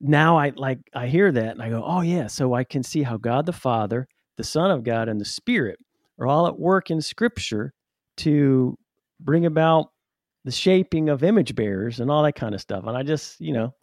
now 0.00 0.36
I 0.36 0.52
like 0.56 0.80
I 0.94 1.06
hear 1.06 1.30
that 1.30 1.52
and 1.52 1.62
I 1.62 1.68
go, 1.68 1.82
"Oh 1.84 2.00
yeah, 2.00 2.26
so 2.26 2.54
I 2.54 2.64
can 2.64 2.82
see 2.82 3.02
how 3.02 3.16
God 3.16 3.46
the 3.46 3.52
Father, 3.52 4.08
the 4.36 4.44
Son 4.44 4.70
of 4.70 4.82
God 4.82 5.08
and 5.08 5.20
the 5.20 5.24
Spirit 5.24 5.78
are 6.18 6.26
all 6.26 6.46
at 6.46 6.58
work 6.58 6.90
in 6.90 7.00
scripture 7.00 7.72
to 8.18 8.76
bring 9.20 9.46
about 9.46 9.90
the 10.44 10.50
shaping 10.50 11.08
of 11.08 11.22
image 11.22 11.54
bearers 11.54 12.00
and 12.00 12.10
all 12.10 12.24
that 12.24 12.34
kind 12.34 12.54
of 12.54 12.60
stuff." 12.60 12.84
And 12.86 12.96
I 12.96 13.04
just, 13.04 13.40
you 13.40 13.52
know, 13.52 13.74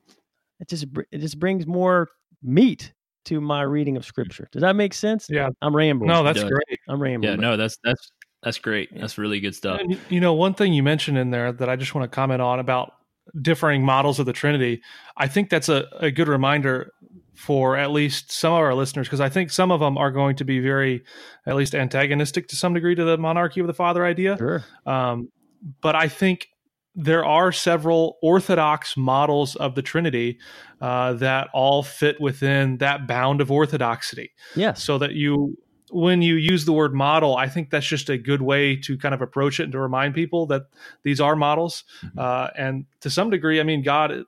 it 0.60 0.68
just 0.68 0.86
it 1.12 1.20
just 1.20 1.40
brings 1.40 1.66
more 1.66 2.10
meat 2.44 2.94
to 3.26 3.42
my 3.42 3.62
reading 3.62 3.98
of 3.98 4.06
scripture. 4.06 4.48
Does 4.52 4.62
that 4.62 4.76
make 4.76 4.94
sense? 4.94 5.28
Yeah. 5.30 5.50
I'm 5.62 5.76
rambling. 5.76 6.10
No, 6.10 6.24
that's 6.24 6.44
great. 6.44 6.80
I'm 6.88 7.02
rambling. 7.02 7.32
yeah, 7.32 7.36
no, 7.36 7.58
that's 7.58 7.78
that's 7.84 8.12
that's 8.44 8.58
great. 8.58 8.90
That's 8.96 9.18
really 9.18 9.40
good 9.40 9.54
stuff. 9.56 9.82
And, 9.82 10.00
you 10.10 10.20
know, 10.20 10.34
one 10.34 10.54
thing 10.54 10.74
you 10.74 10.84
mentioned 10.84 11.18
in 11.18 11.32
there 11.32 11.52
that 11.52 11.70
I 11.70 11.76
just 11.76 11.94
want 11.94 12.10
to 12.10 12.16
comment 12.16 12.42
on 12.42 12.60
about 12.60 12.94
differing 13.42 13.84
models 13.84 14.20
of 14.20 14.26
the 14.26 14.34
Trinity, 14.34 14.82
I 15.18 15.28
think 15.28 15.50
that's 15.50 15.70
a, 15.70 15.88
a 16.00 16.10
good 16.10 16.28
reminder 16.28 16.92
for 17.36 17.78
at 17.78 17.92
least 17.92 18.32
some 18.32 18.54
of 18.54 18.60
our 18.60 18.74
listeners, 18.74 19.08
because 19.08 19.22
I 19.22 19.30
think 19.30 19.52
some 19.52 19.72
of 19.72 19.80
them 19.80 19.98
are 19.98 20.12
going 20.12 20.36
to 20.38 20.46
be 20.46 20.60
very, 20.60 21.04
at 21.46 21.56
least 21.56 21.76
antagonistic 21.76 22.48
to 22.50 22.56
some 22.56 22.74
degree 22.74 22.96
to 22.96 23.04
the 23.04 23.18
monarchy 23.18 23.62
of 23.62 23.68
the 23.68 23.74
Father 23.74 24.06
idea. 24.06 24.38
Sure. 24.38 24.64
Um, 24.86 25.30
but 25.82 25.96
I 25.96 26.08
think 26.08 26.48
there 27.02 27.24
are 27.24 27.52
several 27.54 28.18
orthodox 28.22 28.98
models 28.98 29.56
of 29.56 29.74
the 29.76 29.82
Trinity 29.82 30.38
uh, 30.82 31.14
that 31.14 31.48
all 31.54 31.82
fit 31.82 32.20
within 32.20 32.78
that 32.80 33.08
bound 33.08 33.40
of 33.42 33.50
orthodoxy 33.50 34.32
Yes. 34.56 34.84
so 34.84 34.98
that 34.98 35.14
you 35.14 35.58
when 35.92 36.22
you 36.22 36.36
use 36.36 36.66
the 36.66 36.72
word 36.74 36.94
model 36.94 37.36
i 37.36 37.48
think 37.50 37.72
that's 37.72 37.88
just 37.88 38.10
a 38.10 38.18
good 38.18 38.44
way 38.44 38.76
to 38.76 38.96
kind 38.96 39.16
of 39.16 39.22
approach 39.24 39.60
it 39.60 39.64
and 39.64 39.72
to 39.72 39.80
remind 39.80 40.14
people 40.14 40.46
that 40.46 40.64
these 41.02 41.20
are 41.20 41.36
models 41.36 41.84
Mhm. 42.04 42.20
uh, 42.20 42.50
and 42.56 42.86
to 43.02 43.10
some 43.10 43.32
degree 43.32 43.60
i 43.60 43.64
mean 43.64 43.82
god 43.82 44.24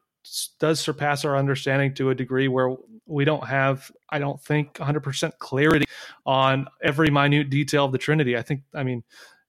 does 0.59 0.79
surpass 0.79 1.23
our 1.23 1.37
understanding 1.37 1.93
to 1.95 2.09
a 2.09 2.15
degree 2.15 2.47
where 2.47 2.75
we 3.05 3.25
don't 3.25 3.45
have 3.47 3.91
i 4.09 4.17
don't 4.17 4.41
think 4.41 4.73
100% 4.79 5.37
clarity 5.37 5.85
on 6.25 6.65
every 6.81 7.11
minute 7.11 7.49
detail 7.51 7.85
of 7.85 7.91
the 7.91 7.97
trinity 7.99 8.35
i 8.35 8.41
think 8.41 8.61
i 8.73 8.81
mean 8.83 9.03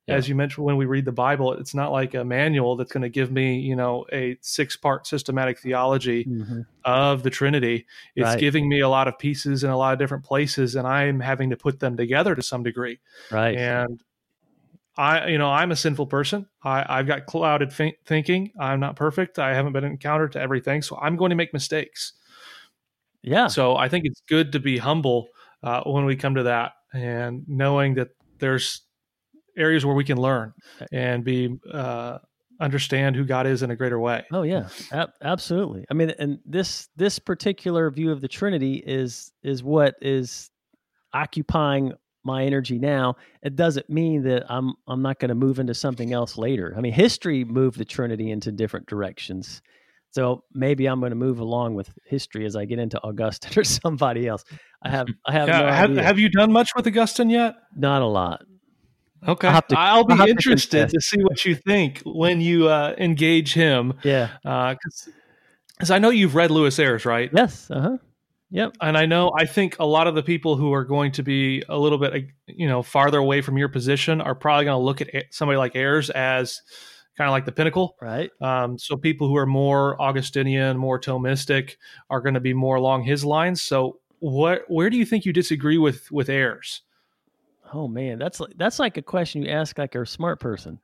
Yeah. 0.09 0.17
as 0.17 0.29
you 0.29 0.35
mentioned 0.35 0.65
when 0.67 0.77
we 0.77 0.85
read 0.85 1.05
the 1.05 1.13
bible 1.13 1.53
it's 1.53 1.75
not 1.75 1.93
like 1.93 2.15
a 2.15 2.25
manual 2.25 2.75
that's 2.75 2.91
going 2.91 3.03
to 3.05 3.09
give 3.09 3.31
me 3.31 3.61
you 3.61 3.77
know 3.77 4.05
a 4.13 4.37
six 4.41 4.77
part 4.77 5.07
systematic 5.07 5.61
theology 5.61 6.25
Mhm. 6.25 6.67
of 6.85 7.23
the 7.23 7.31
Trinity. 7.31 7.87
It's 8.17 8.25
Right. 8.25 8.41
giving 8.41 8.69
me 8.69 8.81
a 8.81 8.89
lot 8.89 9.07
of 9.07 9.17
pieces 9.19 9.63
in 9.63 9.71
a 9.71 9.77
lot 9.77 9.93
of 9.93 10.01
different 10.01 10.25
places, 10.25 10.75
and 10.75 10.89
I'm 10.89 11.21
having 11.21 11.51
to 11.51 11.57
put 11.57 11.79
them 11.79 11.97
together 11.97 12.35
to 12.35 12.43
some 12.43 12.65
degree. 12.65 12.99
Right. 13.31 13.57
And 13.57 14.03
I, 14.97 15.29
you 15.29 15.39
know, 15.39 15.49
I'm 15.51 15.71
a 15.71 15.77
sinful 15.77 16.07
person. 16.09 16.47
I, 16.65 16.85
I've 16.89 17.07
got 17.07 17.27
clouded 17.27 17.73
thi- 17.73 17.97
thinking. 18.05 18.51
I'm 18.59 18.81
not 18.81 18.97
perfect. 18.97 19.39
I 19.39 19.55
haven't 19.55 19.73
been 19.73 19.85
encountered 19.85 20.33
to 20.33 20.41
everything, 20.41 20.83
so 20.83 20.99
I'm 21.01 21.17
going 21.17 21.31
to 21.31 21.37
make 21.37 21.53
mistakes. 21.55 22.13
yeah. 23.23 23.47
So 23.47 23.77
I 23.77 23.89
think 23.89 24.05
it's 24.05 24.21
good 24.29 24.51
to 24.53 24.59
be 24.59 24.79
humble 24.79 25.29
uh, 25.63 25.83
when 25.85 26.05
we 26.05 26.17
come 26.17 26.35
to 26.35 26.43
that, 26.43 26.73
and 26.93 27.45
knowing 27.49 27.95
that 27.95 28.09
there's 28.39 28.83
areas 29.57 29.85
where 29.85 29.95
we 29.95 30.05
can 30.05 30.19
learn 30.19 30.53
and 30.93 31.25
be 31.25 31.59
uh, 31.73 32.19
understand 32.61 33.17
who 33.17 33.25
God 33.25 33.47
is 33.47 33.63
in 33.63 33.71
a 33.71 33.77
greater 33.77 33.99
way. 33.99 34.25
Oh 34.33 34.43
yeah, 34.43 34.69
Ab- 34.93 35.13
absolutely. 35.23 35.85
I 35.91 35.95
mean, 35.95 36.11
and 36.19 36.39
this 36.47 36.89
this 36.97 37.19
particular 37.19 37.91
view 37.91 38.13
of 38.13 38.21
the 38.21 38.29
Trinity 38.29 38.83
is 38.87 39.33
is 39.43 39.63
what 39.63 39.95
is 40.01 40.51
occupying 41.13 41.93
my 42.25 42.45
energy 42.45 42.79
now. 42.79 43.17
It 43.43 43.57
doesn't 43.57 43.91
mean 43.91 44.23
that 44.23 44.45
I'm 44.49 44.75
I'm 44.87 45.03
not 45.03 45.19
going 45.19 45.31
to 45.31 45.35
move 45.35 45.59
into 45.59 45.75
something 45.75 46.13
else 46.13 46.39
later. 46.39 46.75
I 46.77 46.81
mean, 46.81 46.93
history 46.93 47.45
moved 47.45 47.79
the 47.79 47.85
Trinity 47.85 48.31
into 48.31 48.53
different 48.53 48.87
directions. 48.87 49.63
So 50.11 50.45
maybe 50.53 50.87
I'm 50.87 51.01
going 51.01 51.11
to 51.11 51.17
move 51.17 51.41
along 51.41 51.75
with 51.75 51.91
history 52.05 52.45
as 52.45 52.55
I 52.55 52.67
get 52.67 52.79
into 52.79 53.03
Augustine 53.03 53.53
or 53.59 53.65
somebody 53.65 54.29
else. 54.29 54.45
I 54.83 54.91
have 54.91 55.09
I 55.27 55.33
have 55.33 55.49
no 55.49 55.67
have, 55.67 55.97
have 55.97 56.19
you 56.19 56.29
done 56.29 56.53
much 56.53 56.71
with 56.77 56.87
Augustine 56.87 57.31
yet? 57.31 57.55
not 57.77 58.03
a 58.03 58.07
lot. 58.07 58.43
Okay, 59.27 59.49
to- 59.49 59.79
I'll 59.79 60.05
be 60.05 60.13
I'll 60.13 60.19
have 60.19 60.27
to 60.27 60.31
interested 60.31 60.89
to 60.89 61.01
see 61.01 61.21
what 61.23 61.45
you 61.45 61.55
think 61.55 62.03
when 62.05 62.41
you 62.41 62.69
uh, 62.69 62.95
engage 62.99 63.55
him, 63.55 63.95
Yeah. 64.03 64.31
because 64.43 65.91
I 65.91 65.99
know 65.99 66.11
you've 66.11 66.35
read 66.35 66.51
Lewis 66.51 66.79
Ayres, 66.79 67.05
right? 67.05 67.31
Yes. 67.33 67.71
Uh 67.71 67.81
huh. 67.81 67.97
Yep. 68.51 68.77
And 68.83 68.99
I 68.99 69.07
know 69.07 69.33
I 69.39 69.47
think 69.47 69.77
a 69.79 69.87
lot 69.87 70.07
of 70.07 70.15
the 70.15 70.23
people 70.23 70.57
who 70.57 70.73
are 70.75 70.85
going 70.85 71.13
to 71.13 71.23
be 71.23 71.63
a 71.71 71.79
little 71.79 71.97
bit, 71.99 72.27
you 72.47 72.69
know, 72.69 72.83
farther 72.83 73.19
away 73.19 73.41
from 73.41 73.57
your 73.57 73.69
position 73.71 74.21
are 74.21 74.35
probably 74.35 74.67
going 74.67 74.75
to 74.79 74.85
look 74.85 75.01
at 75.01 75.09
somebody 75.31 75.57
like 75.57 75.75
Ayres 75.75 76.11
as 76.11 76.61
kind 77.17 77.29
of 77.29 77.33
like 77.33 77.47
the 77.47 77.53
pinnacle. 77.53 77.97
Right. 78.01 78.31
Um, 78.43 78.79
so 78.79 78.97
people 78.99 79.27
who 79.29 79.37
are 79.37 79.47
more 79.47 80.01
Augustinian, 80.03 80.77
more 80.77 81.01
Thomistic, 81.01 81.77
are 82.11 82.21
going 82.21 82.35
to 82.35 82.41
be 82.41 82.53
more 82.53 82.77
along 82.77 83.05
his 83.05 83.25
lines. 83.25 83.63
So 83.63 84.01
what, 84.19 84.65
where 84.69 84.91
do 84.91 84.99
you 84.99 85.07
think 85.07 85.25
you 85.25 85.33
disagree 85.33 85.79
with 85.79 86.13
with 86.13 86.29
Ayres? 86.29 86.83
Oh 87.73 87.89
man, 87.89 88.19
that's 88.19 88.39
like 88.41 88.53
that's 88.57 88.79
like 88.79 88.97
a 88.99 89.03
question 89.03 89.43
you 89.43 89.49
ask 89.51 89.79
like 89.79 89.95
a 89.95 90.05
smart 90.05 90.41
person. 90.41 90.79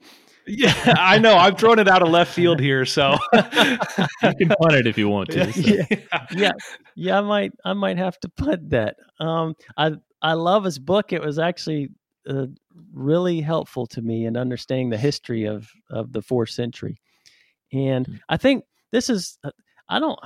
Yeah, 0.47 0.73
I 0.99 1.19
know. 1.19 1.37
I've 1.37 1.59
thrown 1.59 1.79
it 1.79 1.89
out 1.89 2.01
of 2.01 2.09
left 2.09 2.33
field 2.33 2.59
here, 2.59 2.87
so 2.87 3.17
You 3.35 4.35
can 4.39 4.49
punt 4.49 4.73
it 4.73 4.87
if 4.87 4.97
you 4.97 5.09
want 5.09 5.31
to. 5.33 5.53
so. 5.53 5.61
Yeah. 5.61 5.85
yeah 6.35 6.53
yeah 6.97 7.19
i 7.19 7.21
might 7.21 7.53
i 7.65 7.73
might 7.75 7.99
have 7.99 8.19
to 8.21 8.29
put 8.31 8.71
that 8.71 8.97
um 9.21 9.55
i 9.77 9.93
i 10.23 10.33
love 10.33 10.65
his 10.65 10.79
book 10.79 11.13
it 11.13 11.21
was 11.23 11.39
actually 11.39 11.89
uh, 12.29 12.47
really 12.93 13.41
helpful 13.41 13.87
to 13.87 14.01
me 14.03 14.25
in 14.27 14.37
understanding 14.37 14.89
the 14.91 14.97
history 14.97 15.45
of 15.45 15.69
of 15.91 16.13
the 16.13 16.23
fourth 16.23 16.51
century 16.51 16.99
and 17.73 18.07
Hmm. 18.07 18.15
i 18.31 18.37
think 18.39 18.65
this 18.91 19.11
is 19.11 19.39
uh, 19.45 19.51
i 19.89 19.99
don't 19.99 20.19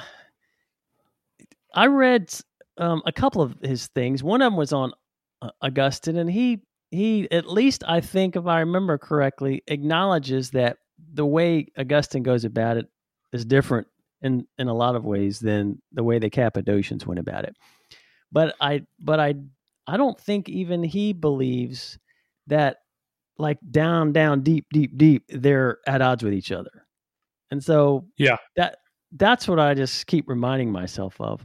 i 1.74 1.86
read 1.86 2.32
um, 2.78 3.02
a 3.06 3.12
couple 3.12 3.42
of 3.42 3.56
his 3.62 3.88
things 3.88 4.22
one 4.22 4.40
of 4.40 4.46
them 4.46 4.56
was 4.56 4.72
on 4.72 4.92
augustine 5.60 6.16
and 6.16 6.30
he 6.30 6.60
he 6.90 7.30
at 7.30 7.46
least 7.48 7.82
i 7.88 8.00
think 8.00 8.36
if 8.36 8.46
i 8.46 8.60
remember 8.60 8.96
correctly 8.98 9.62
acknowledges 9.66 10.50
that 10.50 10.76
the 11.14 11.26
way 11.26 11.66
augustine 11.78 12.22
goes 12.22 12.44
about 12.44 12.76
it 12.76 12.86
is 13.32 13.44
different 13.44 13.86
in 14.22 14.46
in 14.58 14.68
a 14.68 14.74
lot 14.74 14.94
of 14.94 15.04
ways 15.04 15.40
than 15.40 15.80
the 15.92 16.02
way 16.04 16.18
the 16.18 16.30
Cappadocians 16.30 17.06
went 17.06 17.18
about 17.18 17.44
it. 17.44 17.56
But 18.30 18.54
I 18.60 18.82
but 19.00 19.18
I 19.20 19.34
I 19.86 19.96
don't 19.96 20.18
think 20.18 20.48
even 20.48 20.82
he 20.84 21.12
believes 21.12 21.98
that 22.46 22.78
like 23.38 23.58
down 23.70 24.12
down 24.12 24.42
deep 24.42 24.66
deep 24.72 24.96
deep 24.96 25.24
they're 25.28 25.78
at 25.86 26.00
odds 26.02 26.22
with 26.22 26.32
each 26.32 26.52
other. 26.52 26.86
And 27.50 27.62
so 27.62 28.06
Yeah. 28.16 28.36
that 28.56 28.78
that's 29.16 29.48
what 29.48 29.58
I 29.58 29.74
just 29.74 30.06
keep 30.06 30.28
reminding 30.28 30.70
myself 30.70 31.20
of. 31.20 31.44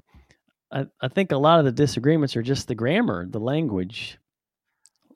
I, 0.71 0.85
I 1.01 1.07
think 1.07 1.31
a 1.31 1.37
lot 1.37 1.59
of 1.59 1.65
the 1.65 1.71
disagreements 1.71 2.35
are 2.35 2.41
just 2.41 2.67
the 2.67 2.75
grammar, 2.75 3.25
the 3.25 3.39
language. 3.39 4.17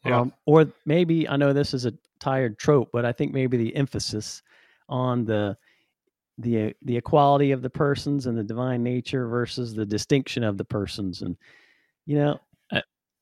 Yeah. 0.06 0.22
Um, 0.22 0.34
or 0.46 0.72
maybe 0.86 1.28
I 1.28 1.36
know 1.38 1.54
this 1.54 1.74
is 1.74 1.86
a 1.86 1.94
tired 2.20 2.58
trope, 2.58 2.90
but 2.92 3.06
I 3.06 3.12
think 3.12 3.34
maybe 3.34 3.58
the 3.58 3.76
emphasis 3.76 4.42
on 4.90 5.26
the 5.26 5.58
the 6.38 6.74
the 6.82 6.98
equality 6.98 7.52
of 7.52 7.62
the 7.62 7.70
persons 7.70 8.26
and 8.26 8.38
the 8.38 8.44
divine 8.44 8.82
nature 8.82 9.28
versus 9.28 9.76
the 9.76 9.86
distinction 9.86 10.44
of 10.44 10.58
the 10.58 10.66
persons 10.66 11.22
and 11.22 11.36
you 12.06 12.18
know 12.18 12.40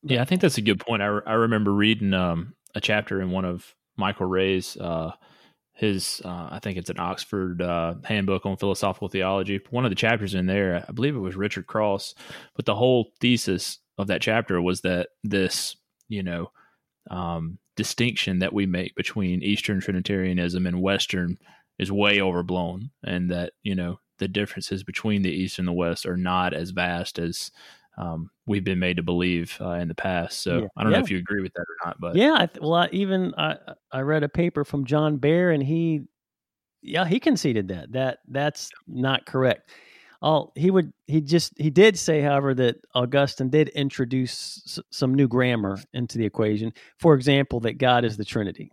Yeah, 0.02 0.22
I 0.22 0.24
think 0.24 0.40
that's 0.40 0.58
a 0.58 0.62
good 0.62 0.80
point. 0.80 1.02
I, 1.02 1.06
re- 1.06 1.22
I 1.26 1.32
remember 1.34 1.72
reading 1.72 2.14
um, 2.14 2.54
a 2.74 2.80
chapter 2.80 3.20
in 3.20 3.30
one 3.30 3.44
of 3.44 3.74
Michael 3.96 4.26
Rea's 4.26 4.76
uh, 4.78 5.12
his 5.80 6.20
uh, 6.26 6.48
I 6.50 6.58
think 6.62 6.76
it's 6.76 6.90
an 6.90 7.00
Oxford 7.00 7.62
uh, 7.62 7.94
handbook 8.04 8.44
on 8.44 8.58
philosophical 8.58 9.08
theology. 9.08 9.60
One 9.70 9.86
of 9.86 9.90
the 9.90 9.94
chapters 9.94 10.34
in 10.34 10.44
there, 10.44 10.84
I 10.86 10.92
believe 10.92 11.16
it 11.16 11.20
was 11.20 11.36
Richard 11.36 11.66
Cross, 11.66 12.14
but 12.54 12.66
the 12.66 12.74
whole 12.74 13.12
thesis 13.18 13.78
of 13.96 14.08
that 14.08 14.20
chapter 14.20 14.60
was 14.60 14.82
that 14.82 15.08
this, 15.24 15.76
you 16.06 16.22
know, 16.22 16.50
um, 17.10 17.58
distinction 17.76 18.40
that 18.40 18.52
we 18.52 18.66
make 18.66 18.94
between 18.94 19.42
Eastern 19.42 19.80
Trinitarianism 19.80 20.66
and 20.66 20.82
Western 20.82 21.38
is 21.78 21.90
way 21.90 22.20
overblown, 22.20 22.90
and 23.02 23.30
that 23.30 23.54
you 23.62 23.74
know 23.74 24.00
the 24.18 24.28
differences 24.28 24.84
between 24.84 25.22
the 25.22 25.32
East 25.32 25.58
and 25.58 25.66
the 25.66 25.72
West 25.72 26.04
are 26.04 26.18
not 26.18 26.52
as 26.52 26.72
vast 26.72 27.18
as 27.18 27.50
um, 28.00 28.30
we've 28.46 28.64
been 28.64 28.78
made 28.78 28.96
to 28.96 29.02
believe 29.02 29.56
uh, 29.60 29.72
in 29.72 29.88
the 29.88 29.94
past. 29.94 30.40
So 30.42 30.60
Yeah. 30.62 30.66
I 30.76 30.82
don't 30.82 30.92
Yeah. 30.92 30.98
know 30.98 31.04
if 31.04 31.10
you 31.10 31.18
agree 31.18 31.42
with 31.42 31.52
that 31.52 31.60
or 31.62 31.86
not, 31.86 32.00
but 32.00 32.16
Yeah, 32.16 32.34
I 32.38 32.46
th- 32.46 32.60
well, 32.60 32.74
I, 32.74 32.88
even 32.92 33.34
I 33.36 33.56
I 33.92 34.00
read 34.00 34.22
a 34.22 34.28
paper 34.28 34.64
from 34.64 34.84
John 34.86 35.18
Behr, 35.18 35.54
and 35.54 35.62
he, 35.62 36.02
yeah, 36.82 37.04
he 37.04 37.20
conceded 37.20 37.68
that 37.68 37.92
that 37.92 38.18
that's 38.28 38.70
not 38.86 39.26
correct. 39.26 39.70
All 40.22 40.52
he 40.54 40.70
would 40.70 40.92
he 41.06 41.20
just 41.20 41.52
he 41.56 41.70
did 41.70 41.98
say, 41.98 42.20
however, 42.20 42.54
that 42.54 42.76
Augustine 42.94 43.48
did 43.50 43.68
introduce 43.70 44.62
s- 44.66 44.84
some 44.90 45.14
new 45.14 45.28
grammar 45.28 45.78
into 45.92 46.18
the 46.18 46.26
equation. 46.26 46.72
For 46.98 47.14
example, 47.14 47.60
that 47.60 47.78
God 47.78 48.04
is 48.04 48.16
the 48.16 48.24
Trinity. 48.24 48.70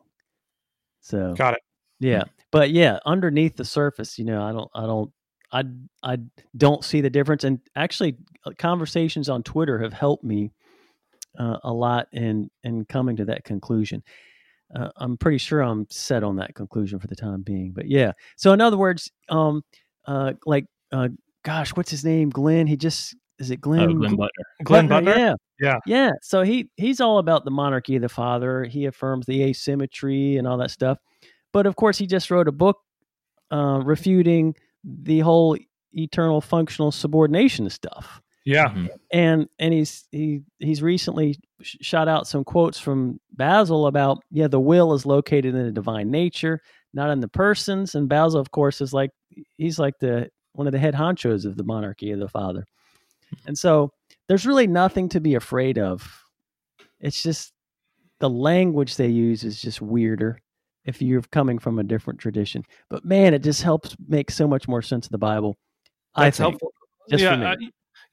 So 1.01 1.35
Got 1.37 1.53
it. 1.53 1.61
yeah, 1.99 2.23
but 2.51 2.71
yeah, 2.71 2.99
underneath 3.05 3.55
the 3.55 3.63
surface, 3.65 4.19
you 4.19 4.25
know, 4.25 4.43
I 4.43 4.51
don't, 4.51 4.69
I 4.75 4.81
don't, 4.81 5.11
I, 5.51 5.63
I 6.03 6.17
don't 6.55 6.83
see 6.83 7.01
the 7.01 7.09
difference. 7.09 7.43
And 7.43 7.59
actually, 7.75 8.17
uh, 8.45 8.51
conversations 8.57 9.29
on 9.29 9.43
Twitter 9.43 9.79
have 9.79 9.93
helped 9.93 10.23
me 10.23 10.51
uh, 11.37 11.57
a 11.63 11.71
lot 11.71 12.07
in 12.11 12.49
in 12.63 12.85
coming 12.85 13.15
to 13.17 13.25
that 13.25 13.43
conclusion. 13.43 14.03
Uh, 14.75 14.89
I'm 14.97 15.17
pretty 15.17 15.37
sure 15.37 15.61
I'm 15.61 15.87
set 15.89 16.23
on 16.23 16.35
that 16.37 16.55
conclusion 16.55 16.99
for 16.99 17.07
the 17.07 17.15
time 17.15 17.41
being. 17.41 17.71
But 17.71 17.87
yeah, 17.87 18.11
so 18.35 18.51
in 18.51 18.59
other 18.59 18.77
words, 18.77 19.11
um, 19.29 19.63
uh, 20.05 20.33
like, 20.45 20.65
uh, 20.91 21.09
gosh, 21.43 21.69
what's 21.69 21.91
his 21.91 22.03
name? 22.03 22.29
Glenn. 22.29 22.67
He 22.67 22.75
just 22.75 23.15
is 23.39 23.51
it 23.51 23.61
Glenn? 23.61 23.91
oh, 23.91 23.93
Glenn 23.93 24.17
Butner. 24.17 24.63
Glenn 24.63 24.89
Butner. 24.89 25.15
Yeah. 25.15 25.33
Yeah. 25.59 25.77
Yeah. 25.85 26.11
So 26.21 26.41
he 26.41 26.69
he's 26.75 26.99
all 26.99 27.19
about 27.19 27.45
the 27.45 27.51
monarchy 27.51 27.95
of 27.95 28.01
the 28.01 28.09
father. 28.09 28.63
He 28.65 28.85
affirms 28.85 29.25
the 29.25 29.43
asymmetry 29.43 30.37
and 30.37 30.47
all 30.47 30.57
that 30.57 30.71
stuff. 30.71 30.97
But 31.53 31.65
of 31.65 31.75
course, 31.75 31.97
he 31.97 32.07
just 32.07 32.29
wrote 32.29 32.47
a 32.47 32.51
book 32.51 32.77
uh, 33.51 33.81
refuting 33.83 34.55
the 34.83 35.19
whole 35.19 35.57
eternal 35.93 36.41
functional 36.41 36.91
subordination 36.91 37.69
stuff. 37.69 38.21
Yeah. 38.45 38.69
Mhm. 38.69 38.89
And 39.11 39.47
and 39.59 39.73
he's 39.73 40.07
he 40.11 40.41
he's 40.59 40.81
recently 40.81 41.37
sh- 41.61 41.75
shot 41.81 42.07
out 42.07 42.27
some 42.27 42.43
quotes 42.45 42.79
from 42.79 43.19
Basil 43.33 43.87
about 43.87 44.23
yeah 44.31 44.47
the 44.47 44.59
will 44.59 44.93
is 44.93 45.05
located 45.05 45.53
in 45.53 45.65
the 45.65 45.71
divine 45.71 46.09
nature, 46.11 46.61
not 46.93 47.09
in 47.09 47.19
the 47.19 47.27
persons. 47.27 47.93
And 47.95 48.07
Basil, 48.07 48.39
of 48.39 48.51
course, 48.51 48.79
is 48.79 48.93
like 48.93 49.11
he's 49.57 49.79
like 49.79 49.95
the 49.99 50.29
one 50.53 50.65
of 50.65 50.71
the 50.71 50.79
head 50.79 50.93
honchos 50.93 51.45
of 51.45 51.57
the 51.57 51.63
monarchy 51.65 52.11
of 52.11 52.19
the 52.19 52.29
father. 52.29 52.65
And 53.45 53.57
so 53.57 53.91
there's 54.29 54.45
really 54.45 54.67
nothing 54.67 55.09
to 55.09 55.19
be 55.19 55.35
afraid 55.35 55.77
of. 55.77 56.09
It's 57.01 57.21
just 57.21 57.51
the 58.19 58.29
language 58.29 58.95
they 58.95 59.09
use 59.09 59.43
is 59.43 59.61
just 59.61 59.81
weirder 59.81 60.39
if 60.87 61.01
you're 61.01 61.21
coming 61.21 61.59
from 61.59 61.77
a 61.77 61.83
different 61.83 62.19
tradition. 62.19 62.63
But 62.89 63.05
man, 63.05 63.33
it 63.35 63.43
just 63.43 63.61
helps 63.61 63.95
make 64.07 64.31
so 64.31 64.47
much 64.47 64.67
more 64.67 64.81
sense 64.81 65.05
of 65.05 65.11
the 65.11 65.17
Bible. 65.19 65.55
I 66.15 66.31
think. 66.31 66.37
helpful. 66.37 66.73
just 67.09 67.23
for 67.23 67.29
yeah, 67.29 67.35
me. 67.35 67.45
I- 67.45 67.55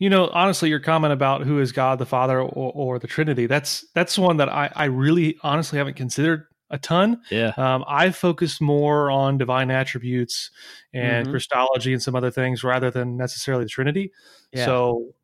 you 0.00 0.10
know, 0.10 0.28
honestly, 0.34 0.68
your 0.68 0.80
comment 0.80 1.12
about 1.12 1.42
who 1.42 1.60
is 1.60 1.70
God 1.70 2.00
the 2.00 2.04
Father 2.06 2.40
or, 2.40 2.72
or 2.74 2.98
the 2.98 3.06
Trinity, 3.06 3.46
that's 3.46 3.86
that's 3.94 4.18
one 4.18 4.36
that 4.38 4.48
I, 4.48 4.68
I 4.74 4.84
really 4.86 5.38
honestly 5.44 5.78
haven't 5.78 5.94
considered 5.94 6.46
a 6.70 6.78
ton. 6.78 7.20
Yeah. 7.30 7.52
Um, 7.56 7.84
I 7.86 8.10
focus 8.10 8.60
more 8.60 9.10
on 9.12 9.38
divine 9.38 9.70
attributes 9.70 10.50
and 10.92 11.28
Mhm. 11.28 11.30
Christology 11.30 11.92
and 11.92 12.02
some 12.02 12.16
other 12.16 12.32
things 12.32 12.64
rather 12.64 12.90
than 12.90 13.16
necessarily 13.16 13.64
the 13.64 13.70
Trinity. 13.70 14.10
Yeah. 14.52 14.64
So 14.64 15.14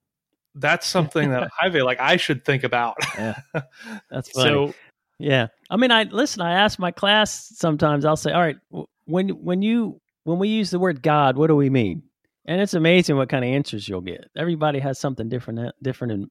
that's 0.54 0.86
something 0.96 1.30
that 1.30 1.50
I 1.60 1.68
feel 1.70 1.84
like 1.84 1.98
I 1.98 2.16
should 2.16 2.44
think 2.44 2.62
about. 2.62 2.96
yeah. 3.18 3.40
That's 4.10 4.30
funny. 4.30 4.50
So 4.50 4.74
Yeah, 5.20 5.48
I 5.68 5.76
mean, 5.76 5.90
I 5.90 6.04
listen. 6.04 6.40
I 6.40 6.52
ask 6.52 6.78
my 6.78 6.90
class 6.90 7.52
sometimes. 7.54 8.04
I'll 8.04 8.16
say, 8.16 8.32
"All 8.32 8.40
right, 8.40 8.56
when 9.04 9.28
when 9.28 9.62
you 9.62 10.00
when 10.24 10.38
we 10.38 10.48
use 10.48 10.70
the 10.70 10.78
word 10.78 11.02
God, 11.02 11.36
what 11.36 11.48
do 11.48 11.56
we 11.56 11.68
mean?" 11.68 12.02
And 12.46 12.60
it's 12.60 12.74
amazing 12.74 13.16
what 13.16 13.28
kind 13.28 13.44
of 13.44 13.50
answers 13.50 13.88
you'll 13.88 14.00
get. 14.00 14.30
Everybody 14.36 14.78
has 14.78 14.98
something 14.98 15.28
different 15.28 15.60
uh, 15.60 15.72
different 15.82 16.12
in 16.14 16.30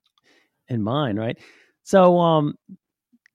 in 0.70 0.82
mind, 0.82 1.20
right? 1.20 1.38
So, 1.84 2.18
um, 2.20 2.56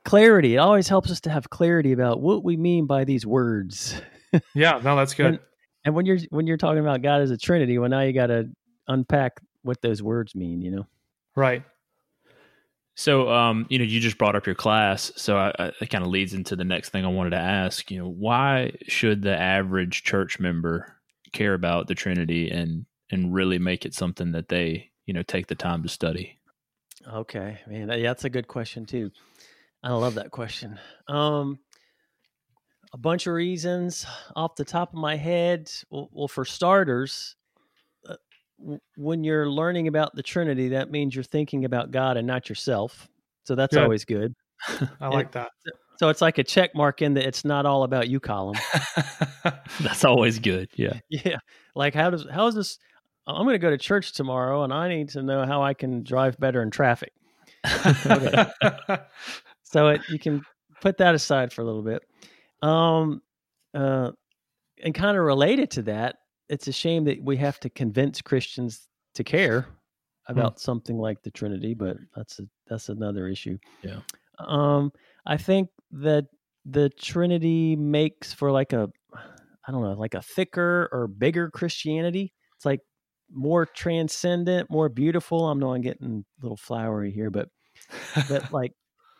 clarity. 0.04 0.56
It 0.56 0.58
always 0.58 0.88
helps 0.88 1.10
us 1.10 1.20
to 1.22 1.30
have 1.30 1.50
clarity 1.50 1.92
about 1.92 2.20
what 2.20 2.44
we 2.44 2.56
mean 2.56 2.86
by 2.86 3.04
these 3.04 3.24
words. 3.26 4.00
yeah, 4.54 4.80
no, 4.82 4.96
that's 4.96 5.14
good. 5.14 5.26
And, 5.26 5.38
and 5.84 5.94
when 5.94 6.06
you're 6.06 6.18
when 6.30 6.46
you're 6.46 6.56
talking 6.56 6.80
about 6.80 7.02
God 7.02 7.20
as 7.22 7.30
a 7.30 7.38
Trinity, 7.38 7.78
well, 7.78 7.90
now 7.90 8.00
you 8.00 8.12
got 8.12 8.26
to 8.26 8.50
unpack 8.88 9.40
what 9.62 9.80
those 9.82 10.02
words 10.02 10.34
mean. 10.34 10.60
You 10.62 10.70
know. 10.72 10.86
right. 11.36 11.62
So, 12.96 13.28
um, 13.28 13.66
you 13.68 13.78
know, 13.78 13.84
you 13.84 13.98
just 13.98 14.18
brought 14.18 14.36
up 14.36 14.46
your 14.46 14.54
class, 14.54 15.10
so 15.16 15.36
I, 15.36 15.72
it 15.80 15.90
kind 15.90 16.04
of 16.04 16.10
leads 16.10 16.32
into 16.32 16.54
the 16.54 16.64
next 16.64 16.90
thing 16.90 17.04
I 17.04 17.08
wanted 17.08 17.30
to 17.30 17.38
ask. 17.38 17.90
You 17.90 17.98
know, 17.98 18.08
why 18.08 18.72
should 18.86 19.22
the 19.22 19.36
average 19.36 20.04
church 20.04 20.38
member 20.38 20.96
care 21.32 21.54
about 21.54 21.88
the 21.88 21.96
Trinity 21.96 22.50
and 22.50 22.86
and 23.10 23.34
really 23.34 23.58
make 23.58 23.84
it 23.84 23.94
something 23.94 24.32
that 24.32 24.48
they, 24.48 24.90
you 25.06 25.12
know, 25.12 25.22
take 25.22 25.48
the 25.48 25.54
time 25.56 25.82
to 25.82 25.88
study? 25.88 26.38
Okay, 27.12 27.58
man, 27.66 27.88
that's 27.88 28.24
a 28.24 28.30
good 28.30 28.48
question 28.48 28.86
too. 28.86 29.10
I 29.82 29.92
love 29.92 30.14
that 30.14 30.30
question. 30.30 30.78
Um, 31.08 31.58
a 32.92 32.96
bunch 32.96 33.26
of 33.26 33.34
reasons 33.34 34.06
off 34.36 34.54
the 34.54 34.64
top 34.64 34.92
of 34.92 34.98
my 34.98 35.16
head. 35.16 35.70
Well, 35.90 36.08
well 36.12 36.28
for 36.28 36.44
starters, 36.44 37.34
w- 38.58 38.80
when 38.96 39.24
you're 39.24 39.48
learning 39.48 39.88
about 39.88 40.14
the 40.14 40.22
Trinity, 40.22 40.68
that 40.70 40.90
means 40.90 41.14
you're 41.14 41.24
thinking 41.24 41.64
about 41.64 41.90
God 41.90 42.16
and 42.16 42.26
not 42.26 42.48
yourself. 42.48 43.08
So 43.44 43.54
that's 43.54 43.74
Good. 43.74 43.82
always 43.82 44.04
good. 44.04 44.34
I 45.00 45.08
like 45.08 45.32
that. 45.32 45.50
So 45.98 46.08
it's 46.08 46.20
like 46.20 46.38
a 46.38 46.44
check 46.44 46.74
mark 46.74 47.02
in 47.02 47.14
that 47.14 47.24
it's 47.24 47.44
not 47.44 47.66
all 47.66 47.82
about 47.84 48.08
you 48.08 48.18
column. 48.18 48.56
That's 49.80 50.04
always 50.04 50.40
good. 50.40 50.68
Yeah. 50.74 50.98
yeah, 51.08 51.36
like 51.76 51.94
how 51.94 52.10
does 52.10 52.26
how 52.28 52.48
is 52.48 52.54
this? 52.56 52.78
I'm 53.26 53.44
going 53.44 53.54
to 53.54 53.58
go 53.58 53.70
to 53.70 53.78
church 53.78 54.12
tomorrow, 54.12 54.64
and 54.64 54.72
I 54.72 54.88
need 54.88 55.10
to 55.10 55.22
know 55.22 55.46
how 55.46 55.62
I 55.62 55.72
can 55.72 56.02
drive 56.02 56.36
better 56.38 56.62
in 56.62 56.70
traffic. 56.70 57.12
So 59.74 59.88
it, 59.88 60.02
you 60.08 60.20
can 60.20 60.42
put 60.80 60.98
that 60.98 61.16
aside 61.16 61.52
for 61.52 61.62
a 61.62 61.64
little 61.64 61.82
bit. 61.82 62.02
Um, 62.62 63.22
uh, 63.74 64.12
and 64.80 64.94
kind 64.94 65.16
of 65.16 65.24
related 65.24 65.72
to 65.72 65.82
that, 65.82 66.14
it's 66.48 66.68
a 66.68 66.72
shame 66.72 67.04
that 67.04 67.22
we 67.22 67.36
have 67.38 67.58
to 67.60 67.70
convince 67.70 68.20
Christians 68.20 68.88
to 69.14 69.24
care 69.24 69.66
about 70.28 70.58
something 70.58 70.98
like 70.98 71.22
the 71.22 71.30
Trinity, 71.30 71.74
but 71.74 71.96
that's 72.16 72.38
a, 72.38 72.44
that's 72.66 72.88
another 72.88 73.28
issue. 73.28 73.58
Yeah. 73.82 74.00
Um, 74.38 74.92
I 75.26 75.36
think 75.36 75.68
that 75.92 76.26
the 76.64 76.90
Trinity 76.90 77.76
makes 77.76 78.32
for 78.32 78.50
like 78.50 78.72
a, 78.72 78.88
I 79.14 79.72
don't 79.72 79.82
know, 79.82 79.92
like 79.92 80.14
a 80.14 80.22
thicker 80.22 80.88
or 80.92 81.06
bigger 81.06 81.50
Christianity. 81.50 82.32
It's 82.56 82.64
like 82.64 82.80
more 83.30 83.66
transcendent, 83.66 84.70
more 84.70 84.88
beautiful. 84.88 85.46
I 85.46 85.54
know 85.54 85.74
I'm 85.74 85.82
getting 85.82 86.24
a 86.38 86.42
little 86.42 86.56
flowery 86.56 87.10
here, 87.10 87.30
but 87.30 87.48
but 88.28 88.52
like 88.52 88.72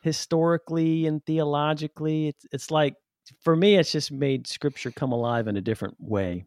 historically 0.03 1.07
and 1.07 1.25
theologically 1.25 2.29
it's 2.29 2.45
it's 2.53 2.71
like 2.71 2.95
for 3.41 3.57
me 3.57 3.77
it's 3.77 3.91
just 3.91 4.13
made 4.13 4.47
scripture 4.47 4.91
come 4.91 5.13
alive 5.13 5.49
in 5.49 5.57
a 5.57 5.63
different 5.63 5.97
way 5.99 6.45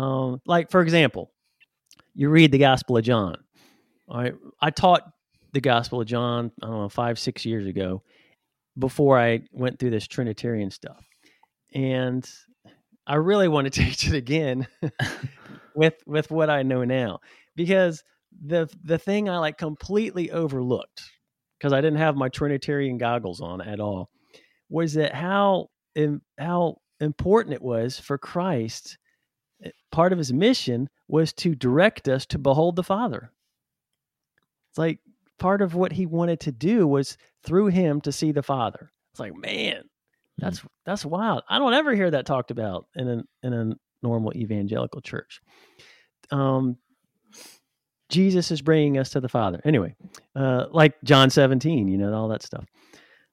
um 0.00 0.40
like 0.46 0.70
for 0.70 0.80
example 0.80 1.30
you 2.14 2.28
read 2.28 2.52
the 2.52 2.58
gospel 2.58 2.96
of 2.96 3.04
john 3.04 3.36
all 4.08 4.20
right 4.20 4.34
i 4.60 4.70
taught 4.70 5.02
the 5.52 5.60
gospel 5.60 6.00
of 6.00 6.06
john 6.06 6.50
i 6.62 6.66
don't 6.66 6.76
know 6.76 6.88
five 6.88 7.18
six 7.18 7.44
years 7.44 7.66
ago 7.66 8.02
before 8.78 9.18
i 9.18 9.40
went 9.52 9.78
through 9.78 9.90
this 9.90 10.06
trinitarian 10.06 10.70
stuff 10.70 11.04
and 11.74 12.28
i 13.06 13.14
really 13.14 13.48
want 13.48 13.64
to 13.64 13.70
teach 13.84 14.06
it 14.06 14.14
again 14.14 14.66
with 15.74 15.94
with 16.06 16.30
what 16.30 16.50
i 16.50 16.62
know 16.62 16.84
now 16.84 17.18
because 17.56 18.02
the 18.46 18.68
the 18.84 18.98
thing 18.98 19.28
i 19.28 19.38
like 19.38 19.58
completely 19.58 20.30
overlooked 20.30 21.10
because 21.60 21.72
I 21.72 21.80
didn't 21.80 21.98
have 21.98 22.16
my 22.16 22.28
Trinitarian 22.28 22.96
goggles 22.96 23.40
on 23.40 23.60
at 23.60 23.80
all, 23.80 24.08
was 24.70 24.94
that 24.94 25.14
how 25.14 25.68
how 26.38 26.76
important 27.00 27.54
it 27.54 27.62
was 27.62 27.98
for 27.98 28.16
Christ. 28.16 28.96
Part 29.92 30.12
of 30.12 30.18
his 30.18 30.32
mission 30.32 30.88
was 31.08 31.32
to 31.34 31.54
direct 31.54 32.08
us 32.08 32.26
to 32.26 32.38
behold 32.38 32.76
the 32.76 32.82
Father. 32.82 33.32
It's 34.70 34.78
like 34.78 35.00
part 35.38 35.62
of 35.62 35.74
what 35.74 35.92
he 35.92 36.06
wanted 36.06 36.40
to 36.40 36.52
do 36.52 36.86
was 36.86 37.16
through 37.42 37.66
him 37.66 38.00
to 38.02 38.12
see 38.12 38.32
the 38.32 38.42
Father. 38.42 38.90
It's 39.12 39.20
like, 39.20 39.36
man, 39.36 39.82
that's 40.38 40.62
that's 40.86 41.04
wild. 41.04 41.42
I 41.48 41.58
don't 41.58 41.74
ever 41.74 41.94
hear 41.94 42.10
that 42.10 42.26
talked 42.26 42.50
about 42.50 42.86
in 42.94 43.08
a 43.08 43.22
in 43.42 43.52
a 43.52 43.74
normal 44.02 44.32
evangelical 44.36 45.00
church. 45.00 45.40
Um, 46.30 46.76
Jesus 48.08 48.50
is 48.50 48.62
bringing 48.62 48.98
us 48.98 49.10
to 49.10 49.20
the 49.20 49.28
Father. 49.28 49.60
Anyway, 49.64 49.94
uh, 50.34 50.66
like 50.70 50.94
John 51.04 51.30
17, 51.30 51.88
you 51.88 51.96
know, 51.96 52.12
all 52.12 52.28
that 52.28 52.42
stuff. 52.42 52.64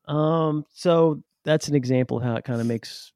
Um, 0.07 0.65
so 0.73 1.21
that's 1.43 1.67
an 1.67 1.75
example 1.75 2.17
of 2.17 2.23
how 2.23 2.35
it 2.35 2.43
kind 2.43 2.61
of 2.61 2.67
makes 2.67 3.11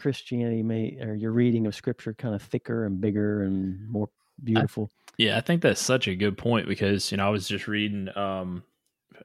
Christianity 0.00 0.62
may 0.62 0.98
or 1.00 1.14
your 1.14 1.32
reading 1.32 1.66
of 1.66 1.74
scripture 1.74 2.14
kind 2.14 2.34
of 2.34 2.42
thicker 2.42 2.84
and 2.86 3.00
bigger 3.00 3.42
and 3.42 3.88
more 3.88 4.08
beautiful. 4.42 4.90
I, 4.92 5.12
yeah, 5.18 5.36
I 5.36 5.40
think 5.40 5.62
that's 5.62 5.80
such 5.80 6.08
a 6.08 6.16
good 6.16 6.38
point 6.38 6.66
because 6.66 7.10
you 7.12 7.18
know 7.18 7.26
I 7.26 7.30
was 7.30 7.46
just 7.46 7.68
reading 7.68 8.08
um 8.16 8.62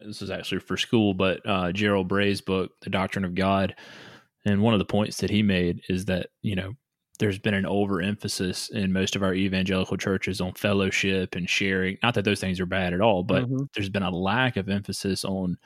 this 0.01 0.21
is 0.21 0.29
actually 0.29 0.59
for 0.59 0.77
school, 0.77 1.13
but 1.13 1.41
uh 1.45 1.71
Gerald 1.71 2.07
Bray's 2.07 2.41
book, 2.41 2.71
The 2.81 2.89
Doctrine 2.89 3.25
of 3.25 3.33
God, 3.33 3.75
and 4.45 4.61
one 4.61 4.73
of 4.73 4.79
the 4.79 4.85
points 4.85 5.17
that 5.17 5.31
he 5.31 5.41
made 5.41 5.81
is 5.89 6.05
that, 6.05 6.27
you 6.41 6.55
know, 6.55 6.73
there's 7.17 7.39
been 7.39 7.53
an 7.53 7.65
overemphasis 7.65 8.69
in 8.69 8.93
most 8.93 9.15
of 9.15 9.23
our 9.23 9.33
evangelical 9.33 9.97
churches 9.97 10.41
on 10.41 10.53
fellowship 10.53 11.35
and 11.35 11.49
sharing. 11.49 11.97
Not 12.03 12.13
that 12.13 12.25
those 12.25 12.41
things 12.41 12.59
are 12.59 12.65
bad 12.65 12.93
at 12.93 13.01
all, 13.01 13.23
but 13.23 13.45
mm-hmm. 13.45 13.63
there's 13.73 13.89
been 13.89 14.03
a 14.03 14.11
lack 14.11 14.57
of 14.57 14.69
emphasis 14.69 15.23
on 15.23 15.57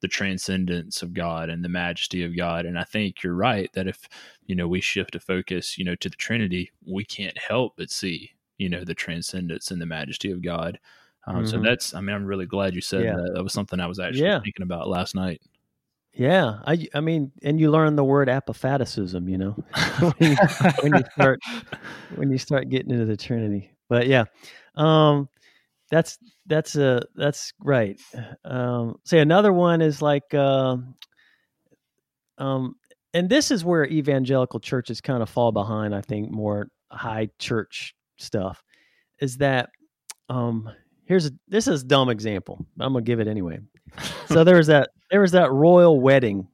the 0.00 0.08
transcendence 0.08 1.02
of 1.02 1.14
God 1.14 1.50
and 1.50 1.64
the 1.64 1.68
majesty 1.68 2.24
of 2.24 2.36
God. 2.36 2.66
And 2.66 2.78
I 2.78 2.84
think 2.84 3.22
you're 3.22 3.34
right 3.34 3.70
that 3.72 3.88
if, 3.88 4.08
you 4.46 4.54
know, 4.54 4.68
we 4.68 4.80
shift 4.80 5.14
a 5.14 5.20
focus, 5.20 5.76
you 5.78 5.84
know, 5.84 5.94
to 5.96 6.08
the 6.08 6.16
Trinity, 6.16 6.70
we 6.86 7.04
can't 7.04 7.36
help 7.36 7.74
but 7.76 7.90
see, 7.90 8.32
you 8.58 8.68
know, 8.68 8.84
the 8.84 8.94
transcendence 8.94 9.70
and 9.70 9.80
the 9.80 9.86
majesty 9.86 10.30
of 10.30 10.42
God. 10.42 10.78
Um, 11.26 11.36
mm-hmm. 11.36 11.46
So 11.46 11.60
that's, 11.60 11.94
I 11.94 12.00
mean, 12.00 12.14
I'm 12.14 12.24
really 12.24 12.46
glad 12.46 12.74
you 12.74 12.80
said 12.80 13.04
yeah. 13.04 13.16
that. 13.16 13.32
That 13.34 13.42
was 13.42 13.52
something 13.52 13.80
I 13.80 13.86
was 13.86 13.98
actually 13.98 14.26
yeah. 14.26 14.40
thinking 14.40 14.62
about 14.62 14.88
last 14.88 15.14
night. 15.14 15.42
Yeah, 16.14 16.58
I 16.66 16.88
I 16.94 17.00
mean, 17.00 17.30
and 17.44 17.60
you 17.60 17.70
learn 17.70 17.94
the 17.94 18.02
word 18.02 18.28
apophaticism, 18.28 19.28
you 19.28 19.38
know, 19.38 19.52
when, 20.00 20.30
you, 20.32 20.36
when, 20.80 20.94
you, 20.94 21.04
start 21.12 21.40
when 22.16 22.30
you 22.32 22.38
start 22.38 22.68
getting 22.70 22.90
into 22.90 23.04
the 23.04 23.16
Trinity. 23.16 23.70
But 23.88 24.08
yeah, 24.08 24.24
um, 24.74 25.28
that's 25.92 26.18
that's 26.48 26.76
a 26.76 27.02
that's 27.14 27.52
right. 27.60 28.00
Um, 28.44 28.96
say 29.04 29.20
another 29.20 29.52
one 29.52 29.80
is 29.82 30.02
like, 30.02 30.34
uh, 30.34 30.76
um, 32.38 32.74
and 33.14 33.28
this 33.28 33.50
is 33.50 33.64
where 33.64 33.86
evangelical 33.86 34.60
churches 34.60 35.00
kind 35.00 35.22
of 35.22 35.28
fall 35.28 35.52
behind. 35.52 35.94
I 35.94 36.00
think 36.00 36.30
more 36.30 36.68
high 36.90 37.28
church 37.38 37.94
stuff 38.16 38.62
is 39.20 39.36
that 39.38 39.68
um, 40.28 40.70
here's 41.04 41.26
a 41.26 41.30
this 41.48 41.68
is 41.68 41.82
a 41.82 41.86
dumb 41.86 42.08
example. 42.08 42.64
I'm 42.80 42.94
gonna 42.94 43.04
give 43.04 43.20
it 43.20 43.28
anyway. 43.28 43.60
So 44.26 44.44
there 44.44 44.56
was 44.56 44.66
that 44.68 44.90
there 45.10 45.20
was 45.20 45.32
that 45.32 45.52
royal 45.52 46.00
wedding. 46.00 46.48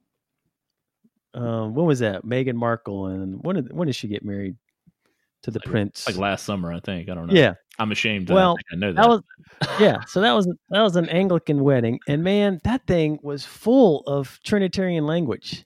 Um, 1.33 1.73
when 1.73 1.85
was 1.85 1.99
that? 1.99 2.23
Meghan 2.23 2.55
Markle 2.55 3.07
and 3.07 3.39
when 3.43 3.55
did 3.57 3.73
when 3.73 3.87
did 3.87 3.95
she 3.95 4.07
get 4.07 4.23
married 4.23 4.55
to 5.45 5.51
the 5.51 5.59
like, 5.59 5.71
prince? 5.71 6.07
Like 6.07 6.17
last 6.17 6.43
summer, 6.45 6.73
I 6.73 6.79
think. 6.79 7.09
I 7.09 7.13
don't 7.13 7.27
know. 7.27 7.33
Yeah, 7.33 7.53
I'm 7.79 7.91
ashamed. 7.91 8.29
Well, 8.29 8.57
I, 8.71 8.75
I 8.75 8.77
know 8.77 8.93
that. 8.93 9.01
that 9.01 9.09
was 9.09 9.21
yeah. 9.79 9.97
So 10.07 10.21
that 10.21 10.33
was 10.33 10.45
that 10.69 10.81
was 10.81 10.95
an 10.95 11.07
Anglican 11.09 11.63
wedding, 11.63 11.99
and 12.07 12.23
man, 12.23 12.59
that 12.63 12.85
thing 12.87 13.19
was 13.21 13.45
full 13.45 14.01
of 14.07 14.39
Trinitarian 14.43 15.05
language. 15.05 15.63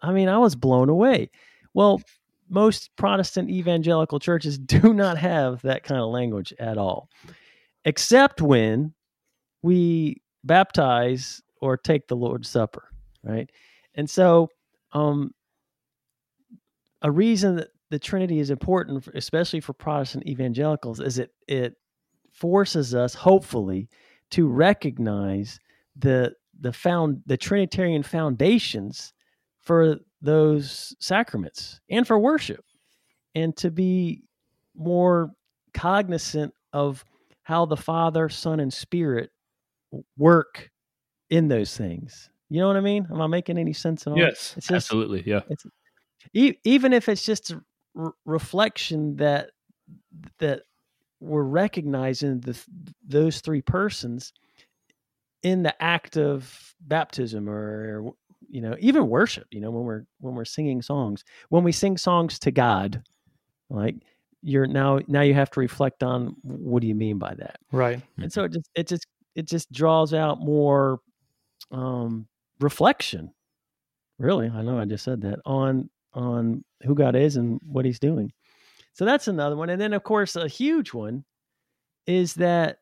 I 0.00 0.12
mean, 0.12 0.28
I 0.28 0.38
was 0.38 0.54
blown 0.54 0.88
away. 0.88 1.30
Well, 1.72 2.00
most 2.50 2.90
Protestant 2.96 3.50
evangelical 3.50 4.20
churches 4.20 4.58
do 4.58 4.92
not 4.94 5.18
have 5.18 5.62
that 5.62 5.82
kind 5.82 6.00
of 6.00 6.10
language 6.10 6.52
at 6.58 6.78
all, 6.78 7.08
except 7.84 8.42
when 8.42 8.94
we 9.62 10.22
baptize 10.44 11.40
or 11.62 11.78
take 11.78 12.06
the 12.06 12.16
Lord's 12.16 12.50
Supper, 12.50 12.90
right? 13.22 13.48
And 13.94 14.08
so, 14.08 14.48
um, 14.92 15.32
a 17.00 17.10
reason 17.10 17.56
that 17.56 17.68
the 17.94 17.98
Trinity 18.00 18.40
is 18.40 18.50
important, 18.50 19.06
especially 19.14 19.60
for 19.60 19.72
Protestant 19.72 20.26
evangelicals, 20.26 20.98
is 20.98 21.20
it 21.20 21.30
it 21.46 21.76
forces 22.32 22.92
us, 22.92 23.14
hopefully, 23.14 23.88
to 24.30 24.48
recognize 24.48 25.60
the 25.94 26.34
the 26.58 26.72
found 26.72 27.22
the 27.26 27.36
Trinitarian 27.36 28.02
foundations 28.02 29.12
for 29.60 29.98
those 30.20 30.96
sacraments 30.98 31.80
and 31.88 32.04
for 32.04 32.18
worship, 32.18 32.64
and 33.36 33.56
to 33.58 33.70
be 33.70 34.24
more 34.74 35.30
cognizant 35.72 36.52
of 36.72 37.04
how 37.42 37.64
the 37.64 37.76
Father, 37.76 38.28
Son, 38.28 38.58
and 38.58 38.74
Spirit 38.74 39.30
work 40.18 40.68
in 41.30 41.46
those 41.46 41.76
things. 41.76 42.28
You 42.50 42.58
know 42.58 42.66
what 42.66 42.76
I 42.76 42.80
mean? 42.80 43.06
Am 43.08 43.20
I 43.20 43.28
making 43.28 43.56
any 43.56 43.72
sense 43.72 44.04
at 44.04 44.14
all? 44.14 44.18
Yes, 44.18 44.54
just, 44.56 44.72
absolutely. 44.72 45.22
Yeah. 45.24 45.42
Even 46.32 46.92
if 46.92 47.08
it's 47.08 47.24
just 47.24 47.54
re- 47.94 48.10
reflection 48.24 49.16
that 49.16 49.50
that 50.38 50.62
we're 51.20 51.42
recognizing 51.42 52.40
the 52.40 52.58
those 53.06 53.40
three 53.40 53.62
persons 53.62 54.32
in 55.42 55.62
the 55.62 55.82
act 55.82 56.16
of 56.16 56.74
baptism 56.80 57.48
or 57.48 58.12
you 58.48 58.60
know 58.60 58.76
even 58.78 59.08
worship 59.08 59.46
you 59.50 59.60
know 59.60 59.70
when 59.70 59.84
we're 59.84 60.04
when 60.20 60.34
we're 60.34 60.44
singing 60.44 60.82
songs. 60.82 61.24
When 61.48 61.64
we 61.64 61.72
sing 61.72 61.96
songs 61.96 62.38
to 62.40 62.50
god 62.50 63.02
like 63.70 63.96
you're 64.42 64.66
now 64.66 65.00
now 65.08 65.22
you 65.22 65.34
have 65.34 65.50
to 65.50 65.60
reflect 65.60 66.02
on 66.02 66.36
what 66.42 66.82
do 66.82 66.86
you 66.86 66.94
mean 66.94 67.18
by 67.18 67.34
that? 67.34 67.56
Right. 67.72 68.00
And 68.18 68.32
so 68.32 68.44
it 68.44 68.52
just 68.52 68.70
it 68.74 68.86
just 68.86 69.06
it 69.34 69.48
just 69.48 69.72
draws 69.72 70.12
out 70.14 70.38
more 70.40 71.00
um, 71.70 72.28
reflection. 72.60 73.32
Really, 74.18 74.48
I 74.48 74.62
know 74.62 74.78
I 74.78 74.84
just 74.84 75.04
said 75.04 75.22
that 75.22 75.40
on 75.44 75.90
on 76.14 76.64
who 76.82 76.94
God 76.94 77.16
is 77.16 77.36
and 77.36 77.60
what 77.64 77.84
He's 77.84 77.98
doing. 77.98 78.32
So 78.92 79.04
that's 79.04 79.28
another 79.28 79.56
one, 79.56 79.70
and 79.70 79.80
then 79.80 79.92
of 79.92 80.02
course 80.04 80.36
a 80.36 80.48
huge 80.48 80.92
one 80.92 81.24
is 82.06 82.34
that 82.34 82.78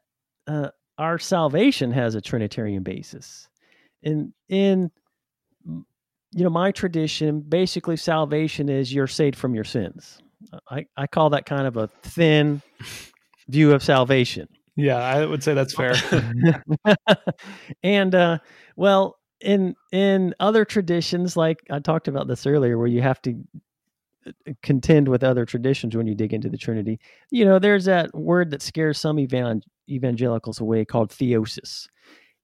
uh, 0.46 0.68
our 0.98 1.18
salvation 1.18 1.92
has 1.92 2.14
a 2.14 2.20
Trinitarian 2.20 2.82
basis. 2.82 3.48
In 4.02 4.32
in 4.48 4.90
you 5.64 6.44
know 6.44 6.50
my 6.50 6.70
tradition, 6.72 7.40
basically 7.40 7.96
salvation 7.96 8.68
is 8.68 8.92
you're 8.92 9.06
saved 9.06 9.36
from 9.36 9.54
your 9.54 9.64
sins. 9.64 10.18
I, 10.68 10.86
I 10.96 11.06
call 11.06 11.30
that 11.30 11.46
kind 11.46 11.66
of 11.66 11.76
a 11.76 11.88
thin 12.02 12.62
view 13.48 13.72
of 13.72 13.82
salvation. 13.82 14.48
Yeah, 14.74 14.96
I 14.96 15.24
would 15.24 15.42
say 15.42 15.54
that's 15.54 15.74
fair. 15.74 15.94
and 17.82 18.14
uh, 18.14 18.38
well, 18.74 19.18
in 19.42 19.76
in 19.90 20.34
other 20.40 20.64
traditions, 20.64 21.36
like 21.36 21.62
I 21.70 21.78
talked 21.78 22.08
about 22.08 22.28
this 22.28 22.46
earlier, 22.46 22.78
where 22.78 22.86
you 22.86 23.02
have 23.02 23.20
to 23.22 23.36
uh, 24.26 24.52
contend 24.62 25.08
with 25.08 25.24
other 25.24 25.44
traditions 25.44 25.96
when 25.96 26.06
you 26.06 26.14
dig 26.14 26.32
into 26.32 26.48
the 26.48 26.56
Trinity. 26.56 27.00
You 27.30 27.44
know, 27.44 27.58
there's 27.58 27.84
that 27.86 28.14
word 28.14 28.50
that 28.50 28.62
scares 28.62 28.98
some 28.98 29.18
evan- 29.18 29.62
evangelicals 29.88 30.60
away 30.60 30.84
called 30.84 31.10
theosis, 31.10 31.88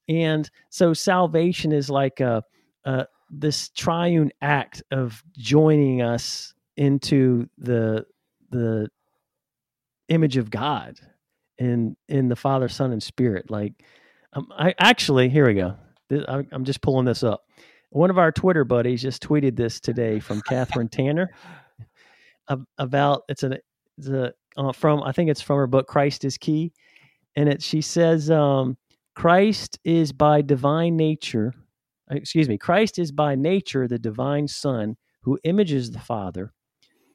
and 0.08 0.50
so 0.70 0.92
salvation 0.92 1.72
is 1.72 1.88
like 1.88 2.20
a, 2.20 2.42
a 2.84 3.06
this 3.30 3.68
triune 3.70 4.30
act 4.40 4.82
of 4.90 5.22
joining 5.36 6.02
us 6.02 6.54
into 6.76 7.48
the 7.58 8.04
the 8.50 8.88
image 10.08 10.36
of 10.36 10.50
God 10.50 10.98
in 11.58 11.96
in 12.08 12.28
the 12.28 12.36
Father, 12.36 12.68
Son, 12.68 12.92
and 12.92 13.02
Spirit. 13.02 13.50
Like, 13.50 13.84
um, 14.32 14.48
I 14.56 14.74
actually 14.78 15.28
here 15.28 15.46
we 15.46 15.54
go. 15.54 15.76
This, 16.08 16.24
I'm 16.28 16.64
just 16.64 16.80
pulling 16.80 17.04
this 17.04 17.22
up. 17.22 17.44
One 17.90 18.10
of 18.10 18.18
our 18.18 18.32
Twitter 18.32 18.64
buddies 18.64 19.02
just 19.02 19.22
tweeted 19.22 19.56
this 19.56 19.80
today 19.80 20.20
from 20.20 20.42
Kathryn 20.42 20.90
Tanner 20.90 21.30
about 22.78 23.22
it's 23.28 23.42
a 23.42 23.58
it's 23.96 24.08
a 24.08 24.32
uh, 24.56 24.72
from 24.72 25.02
I 25.02 25.12
think 25.12 25.30
it's 25.30 25.40
from 25.40 25.56
her 25.56 25.66
book 25.66 25.86
Christ 25.86 26.24
is 26.24 26.36
Key, 26.36 26.72
and 27.36 27.48
it 27.48 27.62
she 27.62 27.80
says 27.80 28.30
um, 28.30 28.76
Christ 29.14 29.78
is 29.84 30.12
by 30.12 30.42
divine 30.42 30.96
nature, 30.96 31.54
excuse 32.10 32.48
me, 32.48 32.58
Christ 32.58 32.98
is 32.98 33.12
by 33.12 33.34
nature 33.34 33.88
the 33.88 33.98
divine 33.98 34.48
Son 34.48 34.96
who 35.22 35.38
images 35.44 35.90
the 35.90 35.98
Father. 35.98 36.52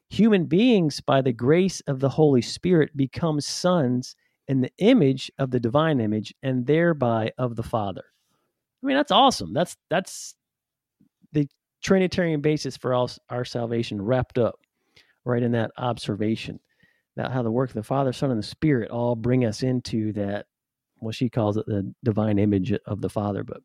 Human 0.10 0.46
beings, 0.46 1.02
by 1.02 1.22
the 1.22 1.34
grace 1.34 1.82
of 1.88 2.00
the 2.00 2.10
Holy 2.10 2.42
Spirit, 2.42 2.96
become 2.96 3.42
sons 3.42 4.16
in 4.48 4.62
the 4.62 4.72
image 4.78 5.32
of 5.40 5.52
the 5.52 5.60
divine 5.60 6.00
image 6.00 6.34
and 6.44 6.68
thereby 6.68 7.32
of 7.38 7.56
the 7.56 7.64
Father. 7.64 8.04
I 8.84 8.88
mean, 8.88 8.98
that's 8.98 9.12
awesome. 9.12 9.54
That's 9.54 9.78
that's 9.90 10.36
the 11.32 11.48
Trinitarian 11.84 12.42
basis 12.42 12.78
for 12.78 12.94
all 12.94 13.10
our 13.30 13.46
salvation 13.46 14.02
wrapped 14.02 14.38
up 14.38 14.56
right 15.26 15.42
in 15.42 15.54
that 15.54 15.72
observation 15.78 16.60
about 17.16 17.32
how 17.32 17.44
the 17.44 17.52
work 17.52 17.70
of 17.70 17.76
the 17.76 17.84
Father, 17.84 18.12
Son, 18.12 18.32
and 18.32 18.40
the 18.40 18.48
Spirit 18.48 18.92
all 18.92 19.16
bring 19.16 19.46
us 19.46 19.64
into 19.64 20.12
that 20.14 20.48
what 20.98 21.16
she 21.16 21.30
calls 21.30 21.58
it 21.58 21.66
the 21.66 21.94
divine 22.04 22.40
image 22.40 22.74
of 22.86 23.02
the 23.02 23.10
Father. 23.10 23.44
But 23.44 23.62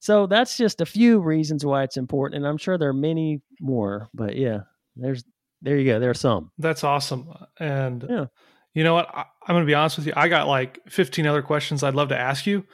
so 0.00 0.26
that's 0.26 0.56
just 0.56 0.80
a 0.80 0.86
few 0.86 1.20
reasons 1.20 1.64
why 1.64 1.82
it's 1.82 1.96
important, 1.96 2.38
and 2.38 2.46
I'm 2.46 2.58
sure 2.58 2.76
there 2.76 2.90
are 2.90 2.94
many 2.94 3.40
more. 3.60 4.08
But 4.12 4.36
yeah, 4.36 4.60
there's 4.96 5.24
there 5.62 5.78
you 5.78 5.90
go. 5.90 6.00
There 6.00 6.10
are 6.10 6.14
some. 6.14 6.50
That's 6.58 6.84
awesome, 6.84 7.32
and 7.58 8.04
yeah. 8.08 8.26
You 8.74 8.82
know 8.82 8.94
what? 8.94 9.08
I, 9.14 9.20
am 9.20 9.54
going 9.54 9.62
to 9.62 9.66
be 9.66 9.74
honest 9.74 9.98
with 9.98 10.06
you. 10.08 10.12
I 10.16 10.28
got 10.28 10.48
like 10.48 10.80
15 10.88 11.26
other 11.28 11.42
questions 11.42 11.84
I'd 11.84 11.94
love 11.94 12.08
to 12.08 12.18
ask 12.18 12.44
you. 12.44 12.66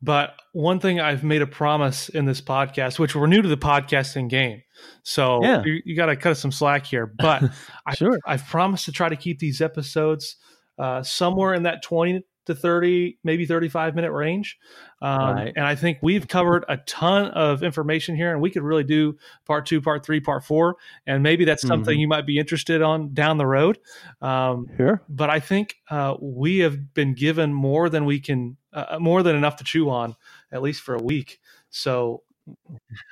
But 0.00 0.34
one 0.52 0.78
thing 0.78 1.00
I've 1.00 1.24
made 1.24 1.42
a 1.42 1.46
promise 1.46 2.08
in 2.08 2.24
this 2.24 2.40
podcast, 2.40 2.98
which 2.98 3.16
we're 3.16 3.26
new 3.26 3.42
to 3.42 3.48
the 3.48 3.56
podcasting 3.56 4.28
game. 4.28 4.62
So 5.02 5.40
yeah. 5.42 5.62
you, 5.64 5.80
you 5.84 5.96
got 5.96 6.06
to 6.06 6.16
cut 6.16 6.32
us 6.32 6.40
some 6.40 6.52
slack 6.52 6.86
here. 6.86 7.12
But 7.18 7.42
sure. 7.96 8.18
I, 8.24 8.34
I've 8.34 8.46
promised 8.46 8.84
to 8.84 8.92
try 8.92 9.08
to 9.08 9.16
keep 9.16 9.40
these 9.40 9.60
episodes 9.60 10.36
uh, 10.78 11.02
somewhere 11.02 11.54
in 11.54 11.64
that 11.64 11.82
20 11.82 12.22
to 12.48 12.54
30, 12.54 13.18
maybe 13.24 13.46
35 13.46 13.94
minute 13.94 14.12
range. 14.12 14.58
Um, 15.00 15.18
Right. 15.36 15.52
And 15.56 15.64
I 15.64 15.76
think 15.76 15.98
we've 16.02 16.26
covered 16.28 16.64
a 16.68 16.76
ton 16.78 17.26
of 17.30 17.62
information 17.62 18.16
here, 18.16 18.32
and 18.32 18.40
we 18.42 18.50
could 18.50 18.62
really 18.62 18.84
do 18.84 19.16
part 19.46 19.64
two, 19.64 19.80
part 19.80 20.04
three, 20.04 20.20
part 20.20 20.44
four. 20.44 20.76
And 21.06 21.22
maybe 21.22 21.44
that's 21.46 21.66
something 21.66 21.96
Mhm. 21.96 22.00
you 22.00 22.08
might 22.08 22.26
be 22.26 22.38
interested 22.38 22.82
on 22.82 23.14
down 23.14 23.38
the 23.38 23.46
road. 23.46 23.78
Um, 24.20 24.66
Sure. 24.76 25.02
but 25.08 25.30
I 25.30 25.40
think 25.40 25.76
uh, 25.88 26.16
we 26.20 26.58
have 26.58 26.92
been 26.92 27.14
given 27.14 27.54
more 27.54 27.88
than 27.88 28.04
we 28.04 28.20
can, 28.20 28.56
uh, 28.72 28.98
more 29.00 29.22
than 29.22 29.36
enough 29.36 29.56
to 29.56 29.64
chew 29.64 29.88
on, 29.88 30.16
at 30.52 30.60
least 30.62 30.82
for 30.82 30.94
a 30.94 31.02
week. 31.02 31.38
So 31.70 32.22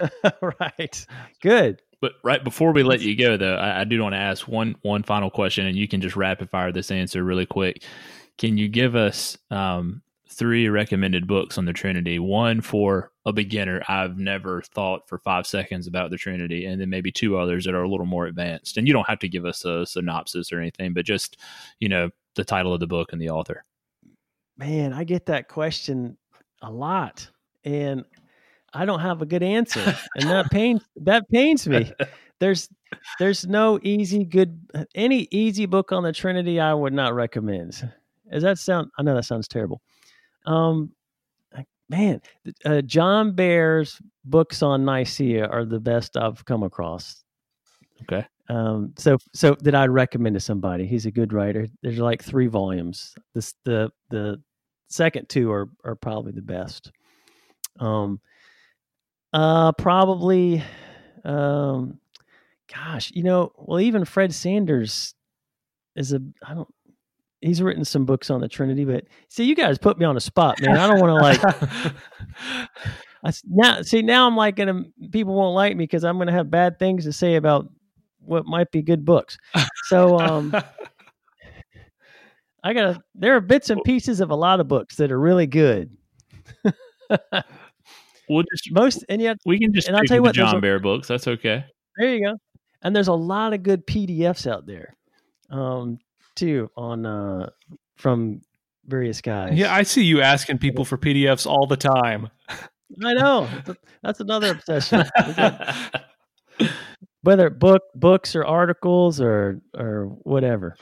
right. 0.60 1.06
Good. 1.42 1.82
But 2.00 2.12
right 2.22 2.42
before 2.44 2.72
we 2.72 2.82
let 2.82 3.00
you 3.00 3.16
go, 3.16 3.36
though, 3.36 3.54
I, 3.56 3.80
I 3.80 3.84
do 3.84 4.00
want 4.02 4.14
to 4.14 4.18
ask 4.18 4.46
one 4.46 4.76
one 4.82 5.02
final 5.02 5.30
question, 5.30 5.66
and 5.66 5.76
you 5.76 5.88
can 5.88 6.00
just 6.02 6.14
rapid 6.14 6.50
fire 6.50 6.70
this 6.70 6.90
answer 6.90 7.24
really 7.24 7.46
quick. 7.46 7.82
Can 8.38 8.58
you 8.58 8.68
give 8.68 8.94
us 8.94 9.38
um, 9.50 10.02
three 10.28 10.68
recommended 10.68 11.26
books 11.26 11.56
on 11.56 11.64
the 11.64 11.72
Trinity? 11.72 12.18
One 12.18 12.60
for 12.60 13.12
a 13.24 13.32
beginner, 13.32 13.82
I've 13.88 14.18
never 14.18 14.62
thought 14.62 15.08
for 15.08 15.18
five 15.18 15.46
seconds 15.46 15.86
about 15.86 16.10
the 16.10 16.18
Trinity, 16.18 16.66
and 16.66 16.80
then 16.80 16.90
maybe 16.90 17.10
two 17.10 17.38
others 17.38 17.64
that 17.64 17.74
are 17.74 17.82
a 17.82 17.88
little 17.88 18.06
more 18.06 18.26
advanced. 18.26 18.76
And 18.76 18.86
you 18.86 18.92
don't 18.92 19.08
have 19.08 19.18
to 19.20 19.28
give 19.28 19.44
us 19.44 19.64
a 19.64 19.86
synopsis 19.86 20.52
or 20.52 20.60
anything, 20.60 20.92
but 20.92 21.04
just 21.04 21.38
you 21.80 21.88
know 21.88 22.10
the 22.34 22.44
title 22.44 22.74
of 22.74 22.80
the 22.80 22.86
book 22.86 23.12
and 23.12 23.20
the 23.20 23.30
author. 23.30 23.64
Man, 24.58 24.92
I 24.92 25.04
get 25.04 25.26
that 25.26 25.48
question 25.48 26.16
a 26.62 26.70
lot, 26.70 27.28
and 27.64 28.04
I 28.72 28.84
don't 28.84 29.00
have 29.00 29.22
a 29.22 29.26
good 29.26 29.42
answer, 29.42 29.96
and 30.16 30.30
that 30.30 30.50
pains 30.50 30.82
that 30.96 31.28
pains 31.30 31.66
me. 31.66 31.92
There's 32.38 32.68
there's 33.18 33.46
no 33.46 33.80
easy 33.82 34.22
good 34.22 34.60
any 34.94 35.26
easy 35.30 35.64
book 35.64 35.90
on 35.90 36.02
the 36.02 36.12
Trinity 36.12 36.60
I 36.60 36.74
would 36.74 36.92
not 36.92 37.14
recommend. 37.14 37.90
Does 38.30 38.42
that 38.42 38.58
sound? 38.58 38.90
I 38.98 39.02
know 39.02 39.14
that 39.14 39.24
sounds 39.24 39.48
terrible. 39.48 39.80
Um, 40.46 40.92
man, 41.88 42.20
uh, 42.64 42.82
John 42.82 43.34
Behr's 43.34 44.00
books 44.24 44.62
on 44.62 44.84
Nicaea 44.84 45.46
are 45.46 45.64
the 45.64 45.80
best 45.80 46.16
I've 46.16 46.44
come 46.44 46.62
across. 46.62 47.24
Okay. 48.02 48.26
Um, 48.48 48.92
so 48.96 49.18
so 49.34 49.56
that 49.60 49.74
I'd 49.74 49.90
recommend 49.90 50.34
to 50.34 50.40
somebody. 50.40 50.86
He's 50.86 51.06
a 51.06 51.10
good 51.10 51.32
writer. 51.32 51.66
There's 51.82 51.98
like 51.98 52.22
three 52.22 52.46
volumes. 52.46 53.14
This 53.34 53.54
the 53.64 53.90
the 54.10 54.40
second 54.88 55.28
two 55.28 55.50
are 55.50 55.68
are 55.84 55.96
probably 55.96 56.32
the 56.32 56.42
best. 56.42 56.92
Um, 57.80 58.20
uh, 59.32 59.72
probably, 59.72 60.62
um, 61.24 61.98
gosh, 62.72 63.10
you 63.14 63.22
know, 63.22 63.52
well, 63.56 63.80
even 63.80 64.04
Fred 64.04 64.32
Sanders 64.32 65.14
is 65.96 66.12
a 66.12 66.20
I 66.46 66.54
don't. 66.54 66.72
He's 67.40 67.62
written 67.62 67.84
some 67.84 68.06
books 68.06 68.30
on 68.30 68.40
the 68.40 68.48
Trinity, 68.48 68.84
but 68.84 69.04
see, 69.28 69.44
you 69.44 69.54
guys 69.54 69.78
put 69.78 69.98
me 69.98 70.04
on 70.04 70.16
a 70.16 70.20
spot, 70.20 70.60
man. 70.60 70.76
I 70.76 70.86
don't 70.86 71.00
want 71.00 71.10
to 71.10 71.48
like. 71.48 72.70
I 73.24 73.32
now 73.44 73.82
see 73.82 74.02
now 74.02 74.26
I'm 74.26 74.36
like 74.36 74.56
gonna 74.56 74.84
people 75.10 75.34
won't 75.34 75.54
like 75.54 75.76
me 75.76 75.84
because 75.84 76.04
I'm 76.04 76.16
gonna 76.16 76.32
have 76.32 76.50
bad 76.50 76.78
things 76.78 77.04
to 77.04 77.12
say 77.12 77.34
about 77.34 77.68
what 78.20 78.46
might 78.46 78.70
be 78.70 78.82
good 78.82 79.04
books. 79.04 79.36
So 79.86 80.18
um 80.18 80.54
I 82.62 82.72
gotta 82.72 83.00
there 83.14 83.34
are 83.34 83.40
bits 83.40 83.70
and 83.70 83.82
pieces 83.84 84.20
of 84.20 84.30
a 84.30 84.34
lot 84.34 84.60
of 84.60 84.68
books 84.68 84.96
that 84.96 85.10
are 85.10 85.18
really 85.18 85.46
good. 85.46 85.96
We'll 88.28 88.42
just 88.52 88.72
Most 88.72 89.04
and 89.08 89.22
yet 89.22 89.38
we 89.46 89.58
can 89.58 89.72
just 89.72 89.86
and 89.86 89.96
I'll 89.96 90.02
tell 90.02 90.16
you 90.16 90.22
what, 90.22 90.34
John 90.34 90.60
Behr 90.60 90.82
books. 90.82 91.06
That's 91.06 91.28
okay. 91.28 91.64
there 91.96 92.12
you 92.12 92.26
go. 92.26 92.34
And 92.82 92.94
there's 92.94 93.06
a 93.06 93.12
lot 93.12 93.52
of 93.52 93.62
good 93.62 93.86
PDFs 93.86 94.50
out 94.50 94.66
there. 94.66 94.96
Um 95.48 95.98
too 96.36 96.70
on 96.76 97.04
uh 97.06 97.48
from 97.96 98.42
various 98.86 99.20
guys. 99.20 99.54
yeah, 99.54 99.74
I 99.74 99.82
see 99.82 100.04
you 100.04 100.20
asking 100.22 100.58
people 100.58 100.84
for 100.84 100.96
PDFs 100.96 101.46
all 101.46 101.66
the 101.66 101.76
time. 101.76 102.28
I 103.04 103.14
know. 103.14 103.48
That's 104.02 104.20
another 104.20 104.52
obsession. 104.52 105.04
whether 107.22 107.50
book 107.50 107.82
books 107.94 108.36
or 108.36 108.44
articles 108.44 109.20
or 109.20 109.60
or 109.76 110.06
whatever. 110.22 110.76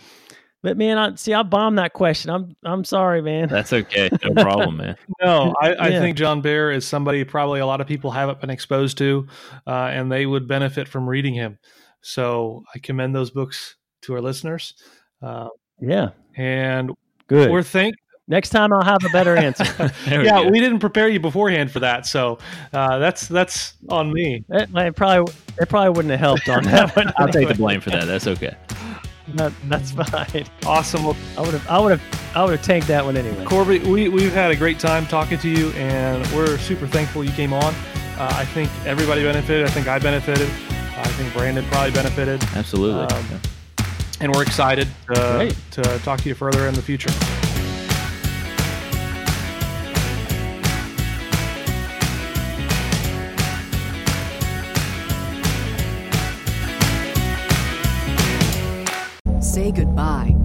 But 0.62 0.78
man, 0.78 0.96
I 0.98 1.14
see 1.16 1.34
I 1.34 1.42
bombed 1.42 1.78
that 1.78 1.92
question. 1.92 2.30
I'm 2.30 2.56
I'm 2.64 2.84
sorry, 2.84 3.20
man. 3.22 3.48
That's 3.48 3.72
okay. 3.72 4.10
No 4.24 4.34
problem, 4.42 4.78
man. 4.78 4.96
No, 5.22 5.54
I, 5.60 5.72
I 5.74 5.88
Yeah. 5.88 6.00
think 6.00 6.16
John 6.16 6.42
Behr 6.42 6.74
is 6.74 6.86
somebody 6.86 7.22
probably 7.24 7.60
a 7.60 7.66
lot 7.66 7.80
of 7.80 7.86
people 7.86 8.10
haven't 8.10 8.40
been 8.40 8.50
exposed 8.50 8.96
to, 8.98 9.26
uh, 9.66 9.70
and 9.92 10.10
they 10.10 10.24
would 10.26 10.48
benefit 10.48 10.88
from 10.88 11.08
reading 11.08 11.34
him. 11.34 11.58
So 12.02 12.64
I 12.74 12.78
commend 12.78 13.14
those 13.14 13.30
books 13.30 13.76
to 14.02 14.14
our 14.14 14.20
listeners. 14.20 14.74
Uh, 15.24 15.48
Yeah. 15.80 16.10
and 16.36 16.90
Good. 17.26 17.50
we're 17.50 17.62
thank. 17.62 17.94
Next 18.26 18.50
time 18.50 18.72
I'll 18.72 18.82
have 18.84 19.04
a 19.04 19.10
better 19.10 19.36
answer. 19.48 19.64
There 20.06 20.20
we 20.20 20.24
yeah, 20.26 20.48
we 20.48 20.58
didn't 20.60 20.78
prepare 20.78 21.08
you 21.08 21.20
beforehand 21.20 21.70
for 21.70 21.80
that, 21.80 22.06
so 22.06 22.38
uh, 22.72 22.98
that's 22.98 23.28
that's 23.28 23.74
on 23.90 24.12
me. 24.12 24.44
it, 24.48 24.68
it 24.74 24.96
probably 24.96 25.32
it 25.60 25.68
probably 25.68 25.90
wouldn't 25.90 26.10
have 26.10 26.20
helped 26.20 26.48
on 26.48 26.64
that 26.64 26.96
one. 26.96 27.12
I'll 27.18 27.28
take 27.28 27.48
the 27.48 27.54
blame 27.54 27.80
for 27.80 27.90
that. 27.90 28.06
That's 28.06 28.26
okay. 28.26 28.56
That, 29.28 29.52
that's 29.68 29.90
fine. 29.92 30.46
Awesome. 30.66 31.04
Well, 31.04 31.16
I 31.36 31.40
would 31.42 31.52
have 31.54 31.68
I 31.68 31.78
would 31.78 31.98
have 31.98 32.36
I 32.36 32.44
would 32.44 32.52
have 32.56 32.62
tanked 32.62 32.88
that 32.88 33.04
one 33.04 33.16
anyway. 33.16 33.44
Corby, 33.44 33.78
we, 33.80 34.08
we've 34.08 34.32
had 34.32 34.50
a 34.50 34.56
great 34.56 34.78
time 34.78 35.06
talking 35.06 35.38
to 35.38 35.48
you, 35.48 35.70
and 35.72 36.26
we're 36.34 36.56
super 36.58 36.86
thankful 36.86 37.24
you 37.24 37.32
came 37.32 37.52
on. 37.52 37.74
Uh, 38.16 38.28
I 38.32 38.44
think 38.46 38.70
everybody 38.86 39.22
benefited. 39.22 39.66
I 39.66 39.70
think 39.70 39.86
I 39.88 39.98
benefited. 39.98 40.48
I 40.96 41.08
think 41.08 41.32
Brandon 41.34 41.64
probably 41.66 41.90
benefited. 41.92 42.42
Absolutely. 42.54 43.02
Um, 43.16 43.40
and 44.24 44.34
we're 44.34 44.42
excited 44.42 44.88
uh, 45.10 45.50
to 45.70 45.82
talk 45.98 46.18
to 46.18 46.30
you 46.30 46.34
further 46.34 46.66
in 46.66 46.74
the 46.74 46.80
future. 46.80 47.10
Say 59.40 59.70
goodbye 59.70 60.33